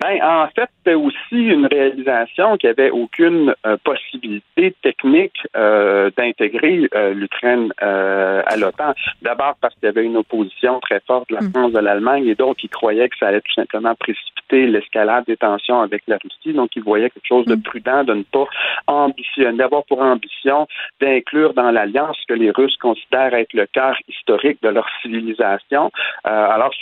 [0.00, 6.10] Ben, en fait, c'était aussi une réalisation qu'il n'y avait aucune euh, possibilité technique euh,
[6.16, 8.94] d'intégrer euh, l'Ukraine à l'OTAN.
[9.22, 11.50] D'abord parce qu'il y avait une opposition très forte de la mm.
[11.50, 15.36] France, de l'Allemagne, et d'autres qui croyaient que ça allait tout simplement précipiter l'escalade des
[15.36, 16.54] tensions avec la Russie.
[16.54, 17.62] Donc, ils voyaient quelque chose de mm.
[17.62, 18.46] prudent, de ne pas
[18.86, 20.66] ambitionner, d'avoir pour ambition
[21.00, 25.90] d'inclure dans l'alliance ce que les Russes considèrent être le cœur historique de leur civilisation.
[26.24, 26.72] alors,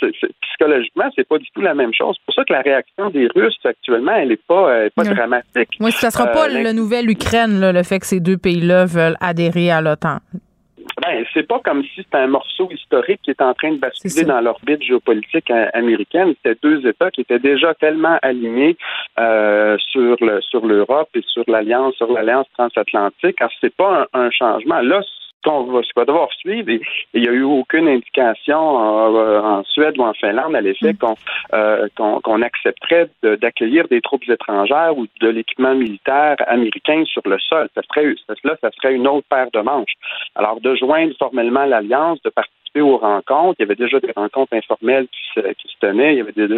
[0.41, 2.15] psychologiquement, c'est pas du tout la même chose.
[2.17, 5.69] C'est pour ça que la réaction des Russes actuellement, elle n'est pas, euh, pas dramatique.
[5.79, 8.85] Oui, ça ne sera pas euh, le nouvel Ukraine, le fait que ces deux pays-là
[8.85, 10.19] veulent adhérer à l'OTAN.
[11.01, 14.25] Ben, c'est pas comme si c'était un morceau historique qui est en train de basculer
[14.25, 16.33] dans l'orbite géopolitique américaine.
[16.37, 18.77] C'était deux États qui étaient déjà tellement alignés
[19.19, 23.41] euh, sur le sur l'Europe et sur l'alliance sur l'alliance transatlantique.
[23.41, 24.81] Alors c'est pas un, un, changement.
[24.81, 25.01] Là,
[25.43, 26.69] qu'on va, devoir suivre.
[26.69, 26.81] Et
[27.13, 31.13] il n'y a eu aucune indication euh, en Suède ou en Finlande à l'effet mm.
[31.53, 37.69] euh, qu'on accepterait d'accueillir des troupes étrangères ou de l'équipement militaire américain sur le sol.
[37.75, 39.93] Ça serait, là, ça serait une autre paire de manches.
[40.35, 42.31] Alors, de joindre formellement l'alliance, de
[42.81, 43.55] aux rencontres.
[43.59, 45.41] Il y avait déjà des rencontres informelles qui se,
[45.79, 46.13] tenaient.
[46.13, 46.55] Il y avait déjà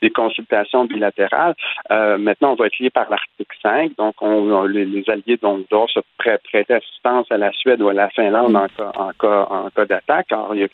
[0.00, 1.54] des, consultations bilatérales.
[1.90, 3.96] Euh, maintenant, on va être lié par l'article 5.
[3.96, 8.56] Donc, on, les, alliés doivent se prêter assistance à la Suède ou à la Finlande
[8.56, 10.32] en cas, en en d'attaque.
[10.32, 10.68] Alors, il y a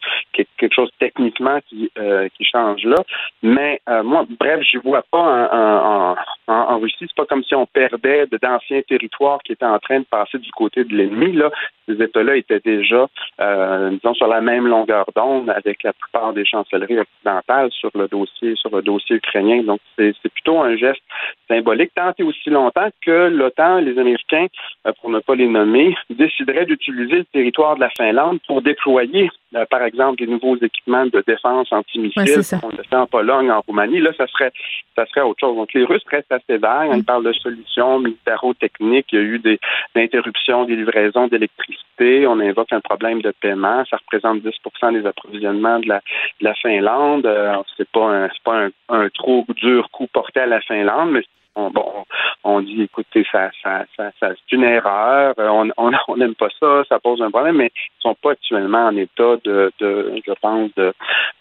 [0.59, 2.97] quelque chose techniquement qui, euh, change là.
[3.43, 6.17] Mais euh, moi, bref, je vois pas en,
[6.49, 10.01] en, en Russie, c'est pas comme si on perdait d'anciens territoires qui étaient en train
[10.01, 11.33] de passer du côté de l'ennemi.
[11.33, 11.51] Là,
[11.87, 13.07] ces États-là étaient déjà,
[13.39, 18.55] disons, sur la même longueur d'onde avec la plupart des chancelleries occidentales sur le dossier,
[18.57, 19.63] sur le dossier ukrainien.
[19.63, 21.03] Donc, c'est plutôt un geste
[21.49, 24.47] symbolique, tant et aussi longtemps que l'OTAN, les Américains,
[24.87, 29.31] euh, pour ne pas les nommer, décideraient d'utiliser le territoire de la Finlande pour déployer,
[29.55, 32.43] euh, par exemple, des nouveaux équipements de défense antimissiles.
[32.63, 34.01] on le fait en Pologne, en Roumanie.
[34.01, 34.53] Là, ça serait,
[34.95, 35.57] ça serait autre chose.
[35.57, 36.91] Donc, les Russes restent assez vagues.
[36.95, 39.07] Ils parlent de solutions militaro-techniques.
[39.13, 39.59] Il y a eu des
[39.97, 42.27] interruptions des livraisons d'électricité.
[42.27, 43.85] On invoque un problème de paiement.
[43.91, 46.03] Ça représente 10% des approvisionnements de la,
[46.41, 47.25] de la Finlande.
[47.25, 51.13] Euh, c'est pas un, c'est pas un, un trop dur coup porté à la Finlande,
[51.13, 51.23] mais
[51.59, 52.05] on, bon,
[52.45, 57.21] on dit, écoutez, ça, ça, ça, c'est une erreur, on n'aime pas ça, ça pose
[57.23, 60.93] un problème, mais ils sont pas actuellement en état de, de je pense, de,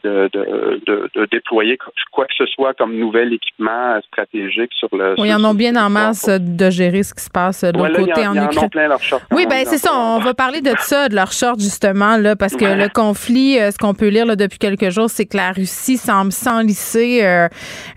[0.04, 1.78] de, de, de, déployer
[2.12, 5.16] quoi que ce soit comme nouvel équipement stratégique sur le.
[5.18, 8.00] Oui, ils en ont bien en masse de gérer ce qui se passe de l'autre
[8.00, 8.92] côté en, Ukraine.
[9.32, 9.92] Oui, ben c'est ça.
[9.94, 13.72] On va parler de ça, de leur short justement là, parce que le conflit, euh,
[13.72, 17.48] ce qu'on peut lire là, depuis quelques jours, c'est que la Russie semble s'enlisser, euh,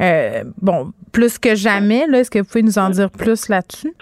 [0.01, 2.07] euh, bon, plus que jamais.
[2.15, 3.95] Est-ce que vous pouvez nous en dire plus là-dessus?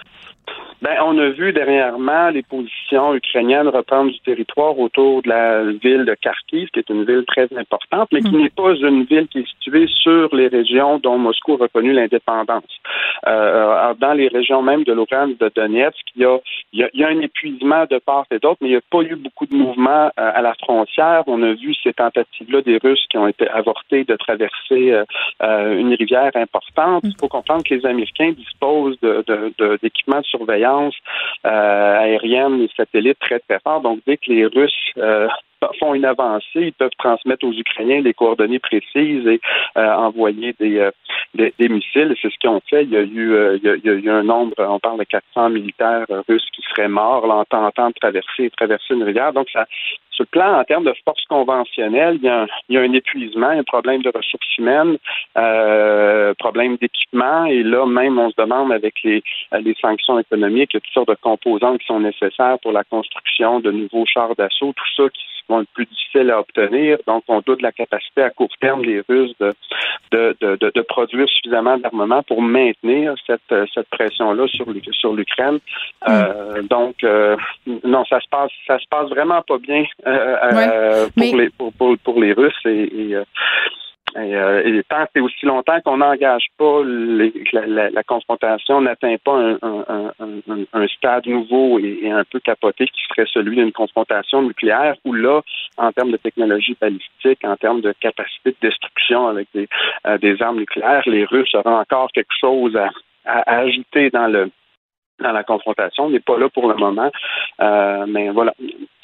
[0.81, 6.05] Ben, on a vu dernièrement les positions ukrainiennes reprendre du territoire autour de la ville
[6.05, 8.41] de Kharkiv, qui est une ville très importante, mais qui mm.
[8.43, 12.63] n'est pas une ville qui est située sur les régions dont Moscou a reconnu l'indépendance.
[13.27, 16.37] Euh, dans les régions même de Lugansk, de Donetsk, il y, a,
[16.71, 19.17] il, y a, un épuisement de part et d'autre, mais il n'y a pas eu
[19.17, 21.23] beaucoup de mouvements euh, à la frontière.
[21.27, 24.93] On a vu ces tentatives-là des Russes qui ont été avortées de traverser
[25.41, 27.01] euh, une rivière importante.
[27.03, 30.68] Il faut comprendre que les Américains disposent d'équipements de, de, de surveillance
[31.45, 33.81] euh, aérienne et satellites très, très forts.
[33.81, 35.27] Donc, dès que les Russes euh,
[35.79, 39.39] font une avancée, ils peuvent transmettre aux Ukrainiens des coordonnées précises et
[39.77, 40.89] euh, envoyer des,
[41.33, 42.15] des, missiles.
[42.21, 42.83] C'est ce qu'ils ont fait.
[42.83, 46.05] Il y a eu, il, y a, eu un nombre, on parle de 400 militaires
[46.27, 49.33] russes qui seraient morts en tentant de traverser, traverser une rivière.
[49.33, 49.65] Donc, ça,
[50.19, 52.81] sur le plan, en termes de force conventionnelle, il y a un, il y a
[52.81, 54.97] un épuisement, un problème de ressources humaines,
[55.37, 60.75] euh, problème d'équipement, et là même on se demande avec les, les sanctions économiques, il
[60.75, 64.35] y a toutes sortes de composantes qui sont nécessaires pour la construction de nouveaux chars
[64.35, 66.97] d'assaut, tout ça qui vont être plus difficiles à obtenir.
[67.07, 69.53] Donc, on doute de la capacité à court terme des Russes de,
[70.11, 75.59] de, de, de, produire suffisamment d'armement pour maintenir cette, cette pression-là sur, sur l'Ukraine.
[76.07, 77.35] Euh, donc, euh,
[77.83, 81.97] non, ça se passe, ça se passe vraiment pas bien euh, pour, les, pour, pour,
[81.97, 83.17] pour, les Russes et, et
[84.15, 89.15] et, euh, et, tant c'est aussi longtemps qu'on n'engage pas les, la, la, confrontation, n'atteint
[89.23, 93.71] pas un, un, un, un, stade nouveau et, un peu capoté qui serait celui d'une
[93.71, 95.41] confrontation nucléaire, où là,
[95.77, 99.67] en termes de technologie balistique, en termes de capacité de destruction avec des,
[100.07, 102.89] euh, des armes nucléaires, les Russes auront encore quelque chose à,
[103.25, 104.49] à, ajouter dans le
[105.19, 106.05] dans la confrontation.
[106.05, 107.11] On n'est pas là pour le moment.
[107.59, 108.53] Euh, mais voilà,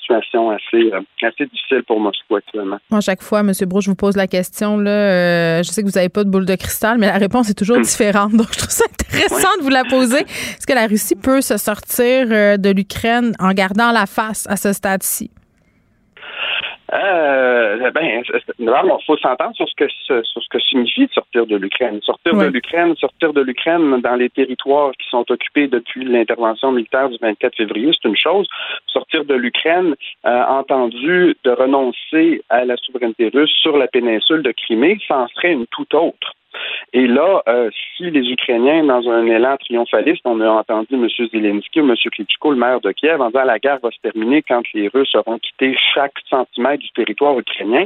[0.06, 2.78] situation assez, euh, assez difficile pour Moscou actuellement.
[2.90, 3.52] Moi, chaque fois, M.
[3.66, 4.78] Brouche, je vous pose la question.
[4.78, 7.50] Là, euh, je sais que vous n'avez pas de boule de cristal, mais la réponse
[7.50, 7.84] est toujours hmm.
[7.84, 8.32] différente.
[8.34, 10.20] Donc, je trouve ça intéressant de vous la poser.
[10.20, 14.58] Est-ce que la Russie peut se sortir euh, de l'Ukraine en gardant la face à
[14.58, 15.32] ce stade-ci?
[16.94, 18.24] Euh, ben,
[18.60, 22.00] il faut s'entendre sur ce que sur ce que signifie sortir de l'Ukraine.
[22.04, 27.10] Sortir de l'Ukraine, sortir de l'Ukraine dans les territoires qui sont occupés depuis l'intervention militaire
[27.10, 28.48] du 24 février, c'est une chose.
[28.88, 29.96] Sortir de l'Ukraine,
[30.26, 35.28] euh, entendu de renoncer à la souveraineté russe sur la péninsule de Crimée, ça en
[35.30, 36.34] serait une toute autre.
[36.94, 41.08] Et là, euh, si les Ukrainiens, dans un élan triomphaliste, on a entendu M.
[41.10, 41.96] Zelensky ou M.
[41.96, 45.16] Klitschko, le maire de Kiev, en disant la guerre va se terminer quand les Russes
[45.16, 47.86] auront quitté chaque centimètre du territoire ukrainien,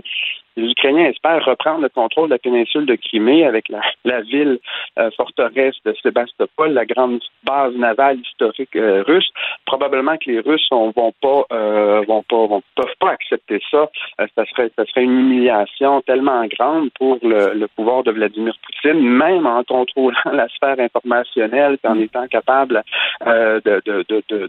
[0.59, 4.59] les Ukrainiens espèrent reprendre le contrôle de la péninsule de Crimée avec la, ville
[4.97, 9.29] euh, forteresse de Sébastopol, la grande base navale historique euh, russe.
[9.65, 13.89] Probablement que les Russes ne vont pas, euh, vont pas, vont, peuvent pas accepter ça.
[14.35, 19.45] ça serait, ça serait une humiliation tellement grande pour le, pouvoir de Vladimir Poutine, même
[19.45, 22.83] en contrôlant la sphère informationnelle, en étant capable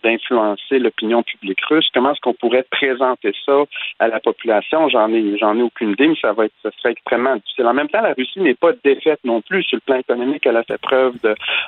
[0.02, 1.88] d'influencer l'opinion publique russe.
[1.94, 3.64] Comment est-ce qu'on pourrait présenter ça
[3.98, 4.88] à la population?
[4.88, 7.66] J'en ai, j'en ai aucune mais ça va être, serait extrêmement difficile.
[7.66, 10.46] En même temps, la Russie n'est pas défaite non plus sur le plan économique.
[10.46, 11.14] Elle a fait preuve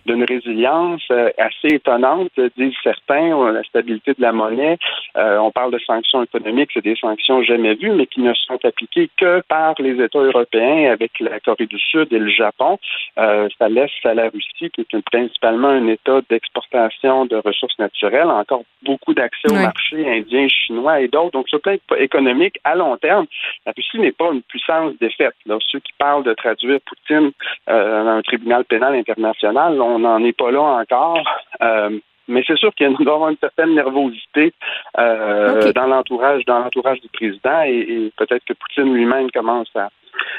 [0.06, 4.78] d'une résilience euh, assez étonnante, disent certains, euh, la stabilité de la monnaie.
[5.16, 8.58] Euh, on parle de sanctions économiques, c'est des sanctions jamais vues, mais qui ne sont
[8.64, 12.78] appliquées que par les États européens avec la Corée du Sud et le Japon.
[13.16, 18.64] ça laisse à la Russie, qui est principalement un État d'exportation de ressources naturelles, encore
[18.82, 21.32] beaucoup d'accès au marché indien, chinois et d'autres.
[21.32, 23.26] Donc, sur le plan économique, à long terme,
[23.66, 25.34] la Russie n'est pas une puissance défaite.
[25.46, 25.58] Là.
[25.70, 27.32] Ceux qui parlent de traduire Poutine
[27.68, 31.22] euh, dans un tribunal pénal international, on n'en est pas là encore.
[31.62, 34.52] Euh, mais c'est sûr qu'il y a une certaine nervosité
[34.98, 39.88] euh, dans l'entourage dans l'entourage du président et peut-être que Poutine lui-même commence à,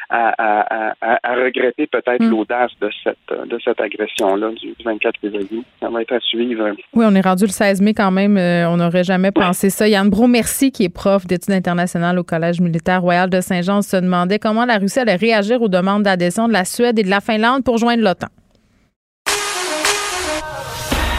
[0.10, 0.94] à,
[1.36, 2.30] regretter peut-être hmm.
[2.30, 5.64] l'audace de cette, de cette agression-là du 24 février.
[5.80, 6.70] Ça va être à suivre.
[6.94, 8.38] Oui, on est rendu le 16 mai quand même.
[8.38, 9.88] Euh, on n'aurait jamais pensé ça.
[9.88, 13.98] Yann Bro, merci, qui est prof d'études internationales au Collège militaire royal de Saint-Jean, se
[13.98, 17.22] demandait comment la Russie allait réagir aux demandes d'adhésion de la Suède et de la
[17.22, 18.28] Finlande pour joindre l'OTAN.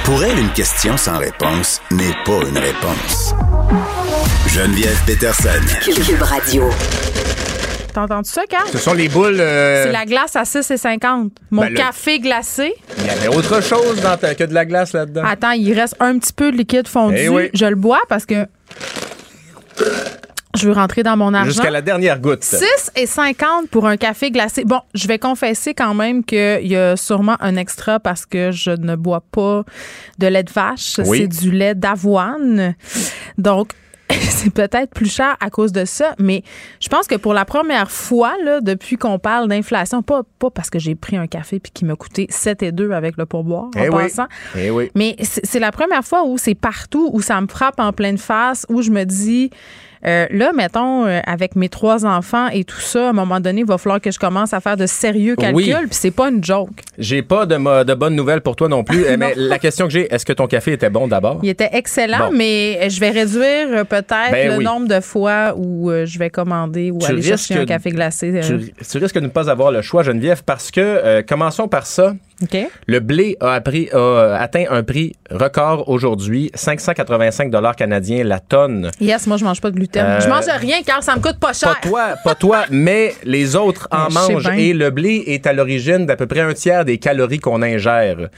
[0.05, 3.35] Pour elle, une question sans réponse n'est pas une réponse.
[4.49, 5.49] Geneviève Peterson.
[5.83, 6.69] Cube Radio.
[7.94, 8.68] T'entends-tu ça, Carl?
[8.72, 9.38] Ce sont les boules.
[9.38, 11.30] Euh, C'est la glace à 6,50.
[11.52, 12.74] Mon ben, café glacé.
[12.98, 15.22] Il y avait autre chose dans que de la glace là-dedans.
[15.24, 17.16] Attends, il reste un petit peu de liquide fondu.
[17.16, 18.46] Eh Je le bois parce que.
[20.57, 21.50] Je veux rentrer dans mon argent.
[21.50, 22.42] Jusqu'à la dernière goutte.
[22.42, 24.64] 6,50 pour un café glacé.
[24.64, 28.70] Bon, je vais confesser quand même qu'il y a sûrement un extra parce que je
[28.70, 29.62] ne bois pas
[30.18, 31.00] de lait de vache.
[31.04, 32.74] C'est du lait d'avoine.
[33.38, 33.70] Donc,
[34.11, 36.43] c'est peut-être plus cher à cause de ça, mais
[36.81, 40.71] je pense que pour la première fois, là, depuis qu'on parle d'inflation, pas, pas parce
[40.71, 43.64] que j'ai pris un café puis qui m'a coûté 7 et 2 avec le pourboire
[43.64, 44.90] en eh passant, eh oui.
[44.95, 48.67] mais c'est la première fois où c'est partout, où ça me frappe en pleine face,
[48.69, 49.51] où je me dis,
[50.07, 53.61] euh, là, mettons, euh, avec mes trois enfants et tout ça, à un moment donné,
[53.61, 56.45] il va falloir que je commence à faire de sérieux calculs, puis c'est pas une
[56.45, 56.83] joke.
[56.98, 59.04] J'ai pas de, de bonnes nouvelles pour toi non plus.
[59.18, 61.40] mais la question que j'ai, est-ce que ton café était bon d'abord?
[61.42, 65.90] Il était excellent, mais je vais réduire euh, peut-être ben le nombre de fois où
[66.04, 68.40] je vais commander ou aller chercher un café glacé.
[68.42, 72.14] Tu, risques de ne pas avoir le choix, Geneviève, parce que, commençons par ça.
[72.87, 78.90] Le blé a, appris, a, atteint un prix record aujourd'hui, 585 dollars canadiens la tonne.
[79.00, 80.20] Yes, moi je mange pas de gluten.
[80.20, 81.74] je mange rien car ça me coûte pas cher.
[81.80, 86.07] Pas toi, pas toi, mais les autres en mangent et le blé est à l'origine
[86.07, 88.29] d'à peu près un tiers des calories qu'on ingère.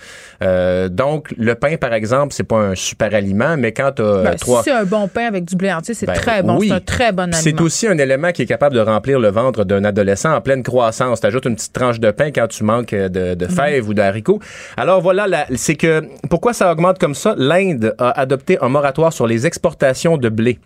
[0.43, 4.23] Euh, donc le pain par exemple, c'est pas un super aliment, mais quand tu as
[4.23, 6.61] ben, trois si c'est un bon pain avec du blé entier, c'est ben très bon,
[6.61, 7.39] c'est un très bon aliment.
[7.39, 10.63] C'est aussi un élément qui est capable de remplir le ventre d'un adolescent en pleine
[10.63, 11.21] croissance.
[11.21, 14.41] Tu ajoutes une petite tranche de pain quand tu manques de, de fèves ou d'haricots.
[14.77, 17.35] Alors voilà, c'est que pourquoi ça augmente comme ça?
[17.37, 20.59] L'Inde a adopté un moratoire sur les exportations de blé.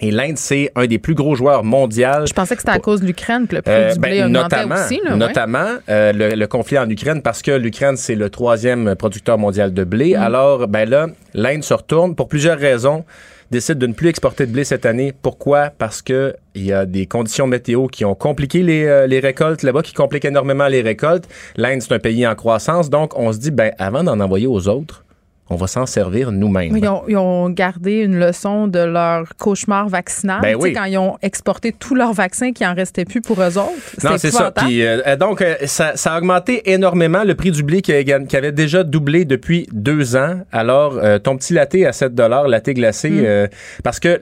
[0.00, 2.26] Et l'Inde, c'est un des plus gros joueurs mondiaux.
[2.26, 4.28] Je pensais que c'était à cause de l'Ukraine que le prix euh, du blé ben,
[4.28, 5.00] notamment, aussi.
[5.14, 9.84] notamment euh, le, conflit en Ukraine, parce que l'Ukraine, c'est le troisième producteur mondial de
[9.84, 10.14] blé.
[10.14, 10.20] Mm.
[10.20, 13.04] Alors, ben là, l'Inde se retourne pour plusieurs raisons
[13.50, 15.12] décide de ne plus exporter de blé cette année.
[15.22, 15.70] Pourquoi?
[15.70, 19.62] Parce que il y a des conditions météo qui ont compliqué les, euh, les récoltes
[19.62, 21.28] là-bas, qui compliquent énormément les récoltes.
[21.56, 22.90] L'Inde, c'est un pays en croissance.
[22.90, 25.04] Donc, on se dit, ben, avant d'en envoyer aux autres,
[25.48, 26.76] on va s'en servir nous-mêmes.
[26.76, 30.40] Ils ont, gardé une leçon de leur cauchemar vaccinal.
[30.42, 33.72] Ben Quand ils ont exporté tous leurs vaccins qui en restait plus pour eux autres.
[34.02, 34.52] Non, c'est ça.
[34.62, 38.82] Euh, euh, donc, euh, ça, a augmenté énormément le prix du blé qui, avait déjà
[38.82, 40.40] doublé depuis deux ans.
[40.50, 43.48] Alors, ton petit latte à 7 latte glacé, mm.
[43.82, 44.20] parce que...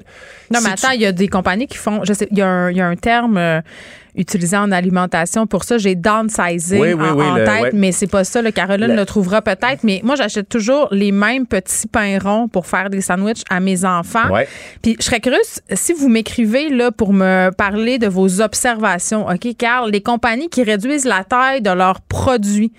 [0.51, 2.05] Non, mais attends, il y a des compagnies qui font...
[2.05, 3.63] Je sais, il y, a un terme
[4.17, 5.47] utilisé en alimentation.
[5.47, 8.43] Pour ça, j'ai downsizing en, tête, mais c'est pas ça.
[8.43, 9.05] Le Caroline le...
[9.05, 9.83] trouvera peut-être.
[9.83, 13.85] Mais moi, j'achète toujours les mêmes petits pains ronds pour faire des sandwichs à mes
[13.85, 14.29] enfants.
[14.83, 19.27] Puis je serais curieuse si vous m'écrivez là pour me parler de vos observations.
[19.29, 22.73] OK, Carl, les compagnies qui réduisent la taille de leurs produits.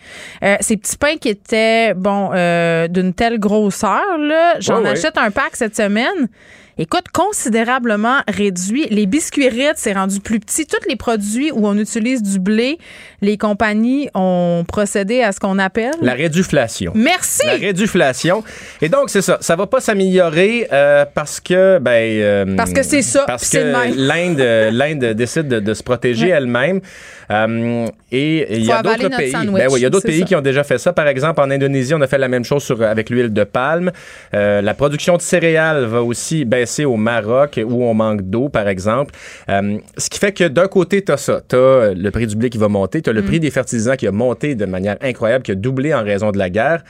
[0.44, 5.32] Euh, ces petits pains qui étaient, bon, euh, d'une telle grosseur, là, j'en achète un
[5.32, 6.30] pack cette semaine
[6.78, 8.88] écoute, considérablement réduit.
[8.90, 10.66] Les biscuits Ritz, c'est rendu plus petit.
[10.66, 12.78] Tous les produits où on utilise du blé,
[13.22, 15.94] les compagnies ont procédé à ce qu'on appelle...
[16.02, 16.92] La réduflation.
[16.96, 17.46] Merci!
[17.46, 18.44] La réduflation.
[18.82, 19.38] Et donc, c'est ça.
[19.40, 21.80] Ça va pas s'améliorer euh, parce que...
[21.80, 23.24] Ben, euh, parce que c'est ça.
[23.26, 26.82] Parce que l'Inde, euh, l'Inde décide de, se protéger elle-même.
[27.30, 29.32] et il y a d'autres pays.
[29.32, 30.92] Ben, oui, il y a d'autres pays qui ont déjà fait ça.
[30.92, 33.92] Par exemple, en Indonésie, on a fait la même chose sur, avec l'huile de palme.
[34.34, 36.44] la production de céréales va aussi
[36.86, 39.14] au Maroc où on manque d'eau, par exemple.
[39.48, 41.42] ce qui fait que d'un côté, tu as ça.
[41.48, 43.40] Tu as le prix du blé qui va monter, le prix mm.
[43.40, 46.50] des fertilisants qui a monté de manière incroyable, qui a doublé en raison de la
[46.50, 46.84] guerre.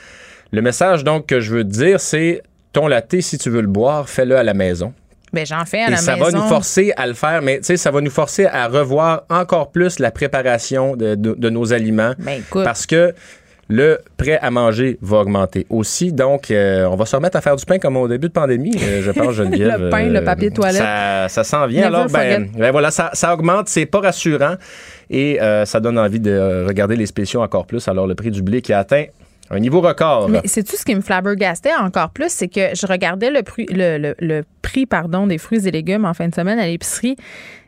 [0.52, 3.66] Le message donc que je veux te dire, c'est ton latte, si tu veux le
[3.66, 4.92] boire, fais-le à la maison.
[5.32, 7.64] Ben, j'en fais à Et la ça va nous forcer à le faire, mais tu
[7.64, 12.12] sais, ça va nous forcer à revoir encore plus la préparation de, nos aliments.
[12.18, 13.12] Ben, parce que
[13.68, 16.12] le prêt à manger va augmenter aussi.
[16.12, 18.76] Donc, euh, on va se remettre à faire du pain comme au début de pandémie,
[18.80, 19.80] euh, je pense, Geneviève.
[19.80, 20.76] le pain, le papier toilette.
[20.76, 21.86] Ça, ça s'en vient.
[21.86, 23.68] Alors, ben, ben, voilà, ça, ça augmente.
[23.68, 24.54] C'est pas rassurant
[25.10, 27.88] et euh, ça donne envie de regarder les spéciaux encore plus.
[27.88, 29.06] Alors, le prix du blé qui a atteint
[29.50, 30.28] un niveau record.
[30.28, 33.66] Mais c'est tout ce qui me flabbergastait encore plus, c'est que je regardais le prix,
[33.70, 37.16] le, le prix pardon, des fruits et légumes en fin de semaine à l'épicerie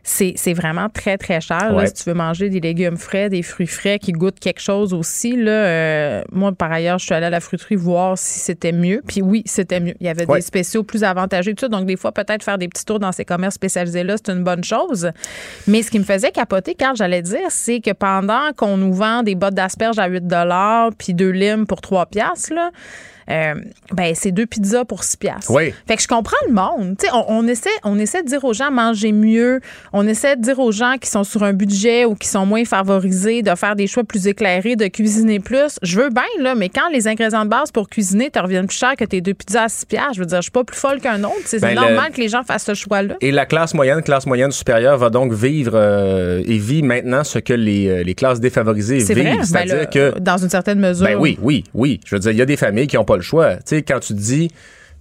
[0.09, 1.75] c'est vraiment très, très cher.
[1.87, 5.37] si tu veux manger des légumes frais, des fruits frais qui goûtent quelque chose aussi,
[5.37, 9.03] là, euh, moi, par ailleurs, je suis allée à la fruiterie voir si c'était mieux.
[9.07, 9.95] Puis oui, c'était mieux.
[10.01, 11.69] Il y avait des spéciaux plus avantageux, tout ça.
[11.69, 14.65] Donc, des fois, peut-être faire des petits tours dans ces commerces spécialisés-là, c'est une bonne
[14.65, 15.11] chose.
[15.67, 19.23] Mais ce qui me faisait capoter, car j'allais dire, c'est que pendant qu'on nous vend
[19.23, 20.25] des bottes d'asperges à 8
[20.97, 22.71] puis deux limes pour 3 piastres, là,
[23.31, 23.55] euh,
[23.93, 25.51] ben c'est deux pizzas pour 6 piastres.
[25.51, 25.75] Oui.
[25.87, 26.97] Fait que je comprends le monde.
[27.13, 29.61] On, on, essaie, on essaie de dire aux gens manger mieux.
[29.93, 32.65] On essaie de dire aux gens qui sont sur un budget ou qui sont moins
[32.65, 35.79] favorisés de faire des choix plus éclairés, de cuisiner plus.
[35.83, 38.79] Je veux bien, là, mais quand les ingrédients de base pour cuisiner te reviennent plus
[38.79, 40.79] cher que tes deux pizzas à 6 piastres, je veux dire, je suis pas plus
[40.79, 41.35] folle qu'un autre.
[41.45, 43.17] C'est ben, normal que les gens fassent ce choix-là.
[43.21, 47.39] Et la classe moyenne, classe moyenne supérieure va donc vivre euh, et vit maintenant ce
[47.39, 49.25] que les, euh, les classes défavorisées vivent.
[49.25, 50.19] Ben C'est-à-dire que.
[50.19, 51.07] Dans une certaine mesure.
[51.07, 52.01] Ben oui, oui, oui.
[52.07, 53.57] Je veux dire, il y a des familles qui n'ont pas le choix.
[53.57, 54.51] Tu sais, quand tu dis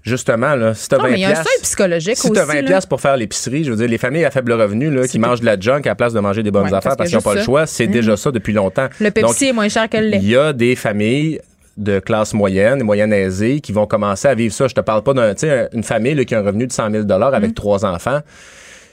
[0.04, 2.64] justement, là, si t'as 20 mais il y a un seuil psychologique si t'as 20
[2.64, 5.42] pièces pour faire l'épicerie, je veux dire, les familles à faible revenu, là, qui mangent
[5.42, 7.36] de la junk à la place de manger des bonnes affaires parce, qu'ils n'ont pas
[7.36, 8.18] le choix, c'est déjà mhm.
[8.18, 8.88] ça depuis longtemps.
[9.00, 10.20] Le Pepsi est moins cher que le lait.
[10.22, 11.40] Il y a des familles
[11.78, 14.68] de classe moyenne, moyenne aisée, qui vont commencer à vivre ça.
[14.68, 17.54] Je te parle pas d'une famille qui a un revenu de 100 000 avec mhm.
[17.54, 18.22] trois enfants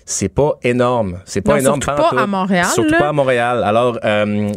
[0.07, 1.21] c'est pas énorme.
[1.25, 1.81] C'est pas énorme.
[1.83, 2.67] Surtout pas à Montréal.
[2.67, 3.65] Surtout pas à Montréal.
[3.65, 4.53] Alors, euh,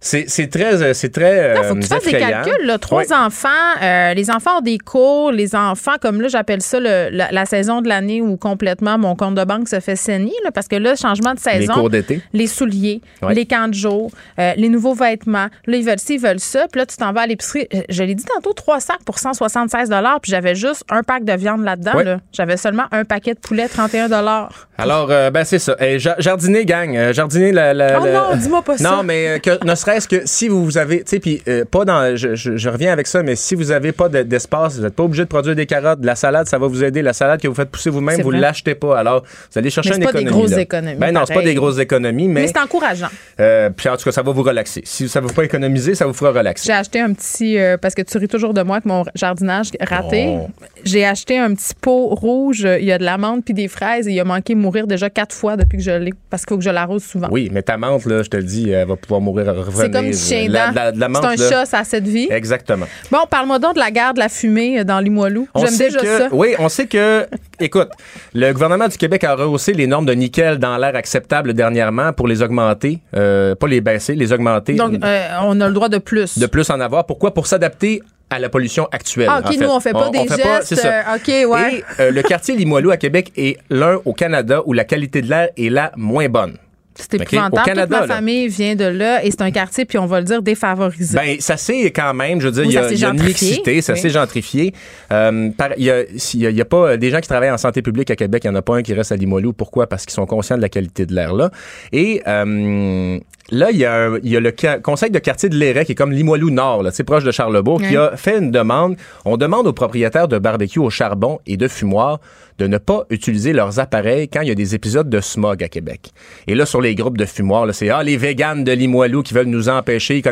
[0.00, 2.78] c'est très euh, c'est très Il faut que tu fasses des calculs là.
[2.78, 3.48] trois enfants
[3.82, 7.82] euh, les enfants ont des cours les enfants comme là j'appelle ça le, la, saison
[7.82, 10.96] de l'année où complètement mon compte de banque se fait saigner là, parce que là
[10.96, 12.22] changement de saison les cours d'été.
[12.32, 15.48] les souliers les camps de jour euh, les nouveaux vêtements.
[15.66, 16.66] Là ils veulent ci ils veulent ça.
[16.72, 17.68] Puis là tu t'en vas à l'épicerie.
[17.88, 21.34] Je l'ai dit tantôt trois sacs pour 176 dollars puis j'avais juste un pack de
[21.34, 22.20] viande là-dedans là.
[22.32, 24.68] j'avais seulement un paquet de poulet 31 dollars.
[24.78, 25.76] Alors ben c'est ça.
[26.18, 27.12] Jardiner gang.
[27.12, 28.90] Jardiner la, la, oh non dis-moi pas ça.
[28.90, 31.84] non mais que ne serait est-ce que si vous avez, tu sais, puis euh, pas
[31.84, 35.24] dans, je, reviens avec ça, mais si vous avez pas d'espace, vous n'êtes pas obligé
[35.24, 37.02] de produire des carottes, de la salade, ça va vous aider.
[37.02, 38.98] La salade que vous faites pousser vous-même, vous ne l'achetez pas.
[38.98, 40.18] Alors, vous allez chercher une économie.
[40.18, 40.98] C'est pas des grosses économies.
[40.98, 42.42] Ben non, c'est pas des grosses économies, mais.
[42.42, 43.08] Mais c'est encourageant.
[43.38, 44.82] Euh, puis en tout cas, ça va vous relaxer.
[44.84, 46.66] Si ça ne vous pas économiser, ça vous fera relaxer.
[46.66, 49.70] J'ai acheté un petit, euh, parce que tu ris toujours de moi avec mon jardinage
[49.80, 50.38] raté.
[50.84, 52.66] J'ai acheté un petit pot rouge.
[52.80, 55.34] Il y a de l'amande puis des fraises et il a manqué mourir déjà quatre
[55.34, 57.28] fois depuis que je l'ai, parce qu'il faut que je l'arrose souvent.
[57.30, 59.48] Oui, mais ta menthe là, je te le dis, elle va pouvoir mourir.
[59.80, 62.28] C'est comme du chien C'est un chat, ça a cette vie.
[62.30, 62.86] Exactement.
[63.10, 65.48] Bon, parle-moi donc de la guerre de la fumée dans Limoilou.
[65.56, 66.28] J'aime déjà ça.
[66.32, 67.26] Oui, on sait que,
[67.60, 67.90] écoute,
[68.34, 72.28] le gouvernement du Québec a rehaussé les normes de nickel dans l'air acceptable dernièrement pour
[72.28, 74.74] les augmenter, euh, pas les baisser, les augmenter.
[74.74, 76.38] Donc, euh, on a le droit de plus.
[76.38, 77.06] De plus en avoir.
[77.06, 77.34] Pourquoi?
[77.34, 79.28] Pour s'adapter à la pollution actuelle.
[79.28, 80.84] Ah, OK, nous, on fait pas des gestes.
[80.84, 81.74] Euh, OK, ouais.
[81.78, 85.28] Et euh, le quartier Limoilou à Québec est l'un au Canada où la qualité de
[85.28, 86.56] l'air est la moins bonne.
[87.00, 87.62] C'est épouvantable.
[87.64, 90.26] Canada, Toute ma famille vient de là et c'est un quartier, puis on va le
[90.26, 91.16] dire, défavorisé.
[91.16, 94.10] Ben, ça s'est quand même, je veux dire, il y, a, une mixité, ça s'est
[94.10, 94.74] gentrifié.
[95.12, 98.50] Euh, il n'y a, pas des gens qui travaillent en santé publique à Québec, il
[98.50, 99.52] n'y en a pas un qui reste à Limoilou.
[99.52, 99.86] Pourquoi?
[99.86, 101.50] Parce qu'ils sont conscients de la qualité de l'air là.
[101.92, 103.18] Et euh,
[103.50, 105.94] là, il y, a, il y a le conseil de quartier de Lérec, qui est
[105.94, 108.96] comme Limoilou Nord, là, proche de Charlebourg, qui a fait une demande.
[109.24, 112.20] On demande aux propriétaires de barbecue au charbon et de fumoir
[112.58, 115.68] de ne pas utiliser leurs appareils quand il y a des épisodes de smog à
[115.68, 116.12] Québec.
[116.46, 119.46] Et là, sur les groupes de fumoirs, c'est ah, les véganes de Limoilou qui veulent
[119.46, 120.22] nous empêcher.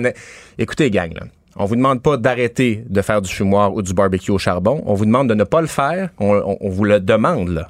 [0.59, 1.23] Écoutez, gang, là,
[1.57, 4.83] on vous demande pas d'arrêter de faire du fumoir ou du barbecue au charbon.
[4.87, 6.11] On vous demande de ne pas le faire.
[6.19, 7.69] On, on vous le demande, là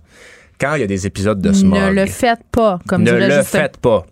[0.61, 1.79] quand il y a des épisodes de smog.
[1.79, 4.05] Ne le faites pas, comme Ne le faites pas.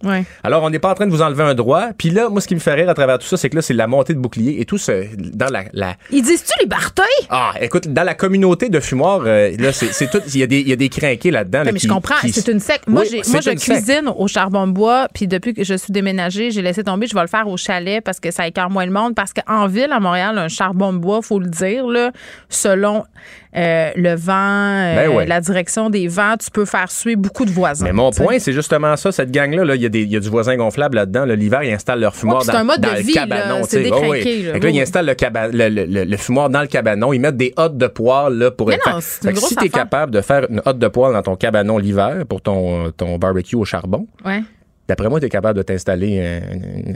[0.42, 1.88] Alors, on n'est pas en train de vous enlever un droit.
[1.97, 3.62] Puis là, moi, ce qui me fait rire à travers tout ça, c'est que là,
[3.62, 5.97] c'est la montée de boucliers et tout ce, dans la, la...
[6.11, 7.07] Ils disent-tu les barteuils?
[7.30, 10.61] Ah, écoute, dans la communauté de fumoirs, euh, là, c'est tout, il y a des,
[10.61, 11.62] il y a des crinqués là-dedans.
[11.64, 12.61] mais je comprends, c'est une.
[12.86, 16.62] Moi, moi, je cuisine au charbon de bois, puis depuis que je suis déménagée, j'ai
[16.62, 19.14] laissé tomber, je vais le faire au chalet parce que ça écarte moins le monde,
[19.14, 22.12] parce qu'en ville, à Montréal, un charbon de bois, faut le dire, là,
[22.49, 23.05] selon
[23.57, 27.50] euh, le vent, euh, ben la direction des vents, tu peux faire suer beaucoup de
[27.50, 27.86] voisins.
[27.86, 30.96] Mais mon point, c'est justement ça, cette gang-là, il y, y, a du voisin gonflable
[30.96, 31.24] là-dedans.
[31.24, 33.61] L'hiver, ils installent leur fumoir dans, un mode de vie, le cabanon.
[33.66, 34.42] C'est décrinqué.
[34.42, 37.14] Là, là, ils installent le, le, fumoir dans le cabanon.
[37.14, 38.68] Ils mettent des hottes de poêle là, pour...
[38.68, 41.36] Mais non, fait, si tu es capable de faire une hotte de poêle dans ton
[41.36, 44.42] cabanon l'hiver pour ton, ton barbecue au charbon, ouais.
[44.88, 46.40] D'après moi, tu es capable de t'installer,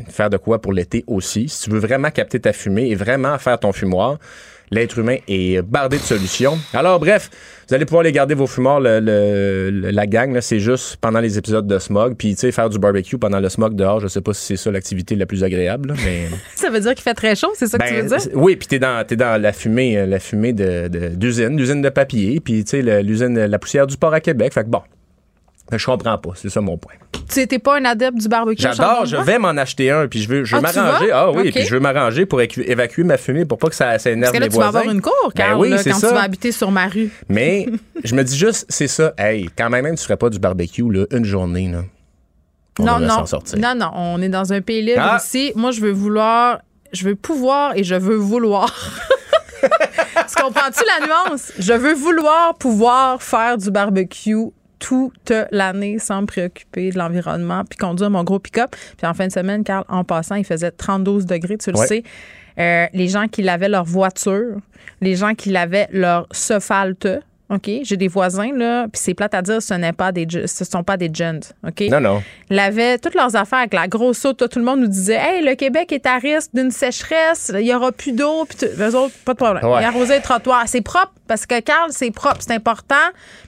[0.08, 1.48] faire de quoi pour l'été aussi.
[1.48, 4.18] Si tu veux vraiment capter ta fumée et vraiment faire ton fumoir,
[4.70, 6.58] l'être humain est bardé de solutions.
[6.72, 7.30] Alors, bref,
[7.68, 11.66] vous allez pouvoir les garder vos fumoirs, le, la gang, c'est juste pendant les épisodes
[11.66, 12.14] de smog.
[12.16, 14.56] Puis, tu sais, faire du barbecue pendant le smog dehors, je sais pas si c'est
[14.56, 16.28] ça l'activité la plus agréable, mais...
[16.54, 18.30] ça veut dire qu'il fait très chaud, c'est ça que tu veux ben, dire?
[18.34, 21.82] Oui, puis t'es dans, es dans la fumée, euh, la fumée d'usine, de, d'usine, l'usine
[21.82, 24.52] de papier, puis, tu sais, l'usine, la poussière du port à Québec.
[24.52, 24.82] Fait que bon,
[25.78, 26.94] je comprends pas, c'est ça mon point.
[27.32, 28.62] Tu n'étais pas un adepte du barbecue?
[28.62, 31.10] J'adore, je vais m'en acheter un, puis je veux, je veux ah, m'arranger.
[31.12, 34.10] Ah oui, puis je veux m'arranger pour évacuer ma fumée pour pas que ça, ça
[34.10, 36.52] énerve Parce que là, tu vas avoir une cour, ben oui, quand tu vas habiter
[36.52, 37.10] sur ma rue.
[37.28, 37.66] Mais
[38.04, 39.12] je me dis juste, c'est ça.
[39.16, 41.82] Hey, quand même, même tu ferais pas du barbecue là, une journée, là.
[42.78, 43.24] On non, non,
[43.58, 45.20] non, non, on est dans un pays libre ah!
[45.22, 45.52] ici.
[45.54, 46.60] Moi, je veux vouloir,
[46.92, 48.74] je veux pouvoir et je veux vouloir.
[49.62, 51.52] tu comprends-tu la nuance?
[51.58, 54.46] Je veux vouloir pouvoir faire du barbecue
[54.80, 58.74] toute l'année sans me préoccuper de l'environnement, puis conduire mon gros pick-up.
[58.96, 62.02] Puis en fin de semaine, Carl, en passant, il faisait 32 degrés, tu le sais.
[62.58, 64.58] Euh, les gens qui lavaient leur voiture,
[65.00, 67.08] les gens qui lavaient leur sofalte,
[67.50, 67.68] OK?
[67.82, 70.84] J'ai des voisins, là, puis c'est plate à dire, ce n'est pas des, ce sont
[70.84, 71.82] pas des gens, OK?
[71.90, 72.22] Non, non.
[72.48, 74.32] Ils lavaient toutes leurs affaires avec la grosse eau.
[74.32, 77.74] Tout le monde nous disait, hey, le Québec est à risque d'une sécheresse, il y
[77.74, 79.64] aura plus d'eau, puis eux autres, pas de problème.
[79.64, 80.62] Ils arrosaient les trottoirs.
[80.66, 82.94] C'est propre, parce que, Carl, c'est propre, c'est important,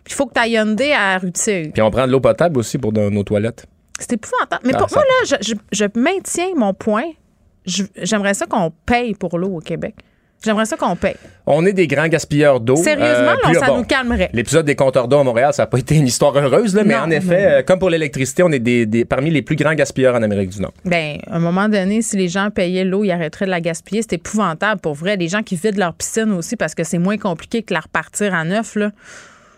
[0.03, 1.71] puis il faut que tu ailles Hyundai à Rutier.
[1.73, 3.67] Puis on prend de l'eau potable aussi pour nos toilettes.
[4.01, 4.63] C'est épouvantable.
[4.65, 7.05] Mais ah, pour moi, là, je, je maintiens mon point.
[7.65, 9.95] J'aimerais ça qu'on paye pour l'eau au Québec.
[10.45, 11.15] J'aimerais ça qu'on paye.
[11.47, 12.77] On est des grands gaspilleurs d'eau.
[12.77, 14.31] Sérieusement, euh, ça nous calmerait.
[14.33, 16.97] L'épisode des compteurs d'eau à Montréal, ça n'a pas été une histoire heureuse, là, mais
[16.97, 20.23] en effet, euh, comme pour l'électricité, on est des, parmi les plus grands gaspilleurs en
[20.23, 20.73] Amérique du Nord.
[20.85, 24.03] Bien, à un moment donné, si les gens payaient l'eau, ils arrêteraient de la gaspiller.
[24.03, 25.17] C'est épouvantable pour vrai.
[25.17, 28.35] Les gens qui vident leur piscine aussi parce que c'est moins compliqué que la repartir
[28.35, 28.91] à neuf, là.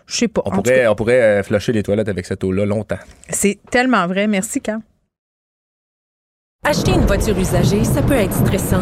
[0.07, 0.41] Je sais pas.
[0.45, 2.99] On pourrait, on pourrait euh, flusher les toilettes avec cette eau-là longtemps.
[3.29, 4.27] C'est tellement vrai.
[4.27, 4.81] Merci, Cam.
[6.67, 8.81] Acheter une voiture usagée, ça peut être stressant,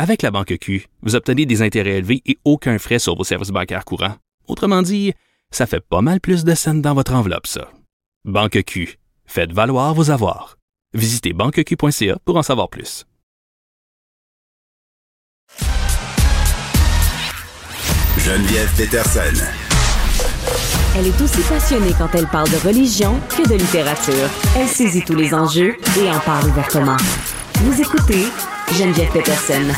[0.00, 3.50] Avec la banque Q, vous obtenez des intérêts élevés et aucun frais sur vos services
[3.50, 4.14] bancaires courants.
[4.46, 5.12] Autrement dit,
[5.50, 7.68] ça fait pas mal plus de scènes dans votre enveloppe, ça.
[8.24, 10.56] Banque Q, faites valoir vos avoirs.
[10.94, 13.06] Visitez banqueq.ca pour en savoir plus.
[18.18, 19.44] Geneviève Peterson.
[20.96, 24.30] Elle est aussi passionnée quand elle parle de religion que de littérature.
[24.56, 26.96] Elle saisit tous les enjeux et en parle ouvertement.
[27.62, 28.26] Vous écoutez
[28.72, 29.72] Geneviève Peterson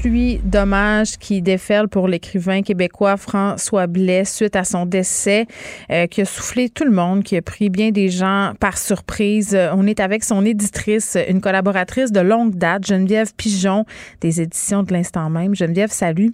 [0.00, 5.46] pluie d'hommages qui déferle pour l'écrivain québécois François Blais suite à son décès
[5.90, 9.58] euh, qui a soufflé tout le monde, qui a pris bien des gens par surprise.
[9.72, 13.84] On est avec son éditrice, une collaboratrice de longue date, Geneviève Pigeon,
[14.20, 15.56] des éditions de l'instant même.
[15.56, 16.32] Geneviève, salut.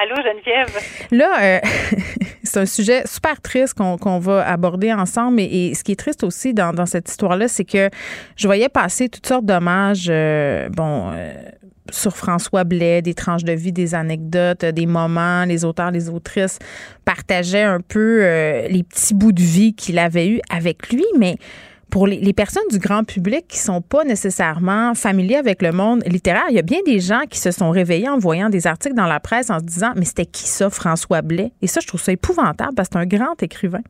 [0.00, 0.78] Allô, Geneviève?
[1.10, 1.60] Là, euh,
[2.42, 5.40] c'est un sujet super triste qu'on va aborder ensemble.
[5.40, 7.90] Et, ce qui est triste aussi dans, cette histoire-là, c'est que
[8.36, 11.12] je voyais passer toutes sortes d'hommages, euh, bon,
[11.90, 15.44] sur François Blais, des tranches de vie, des anecdotes, des moments.
[15.44, 16.58] Les auteurs, les autrices
[17.04, 21.36] partageaient un peu euh, les petits bouts de vie qu'il avait eu avec lui, mais
[21.92, 26.48] pour les, personnes du grand public qui sont pas nécessairement familiers avec le monde littéraire,
[26.48, 29.06] il y a bien des gens qui se sont réveillés en voyant des articles dans
[29.06, 31.52] la presse en se disant mais c'était qui ça François Blais?
[31.60, 33.84] Et ça je trouve ça épouvantable parce que c'est un grand écrivain.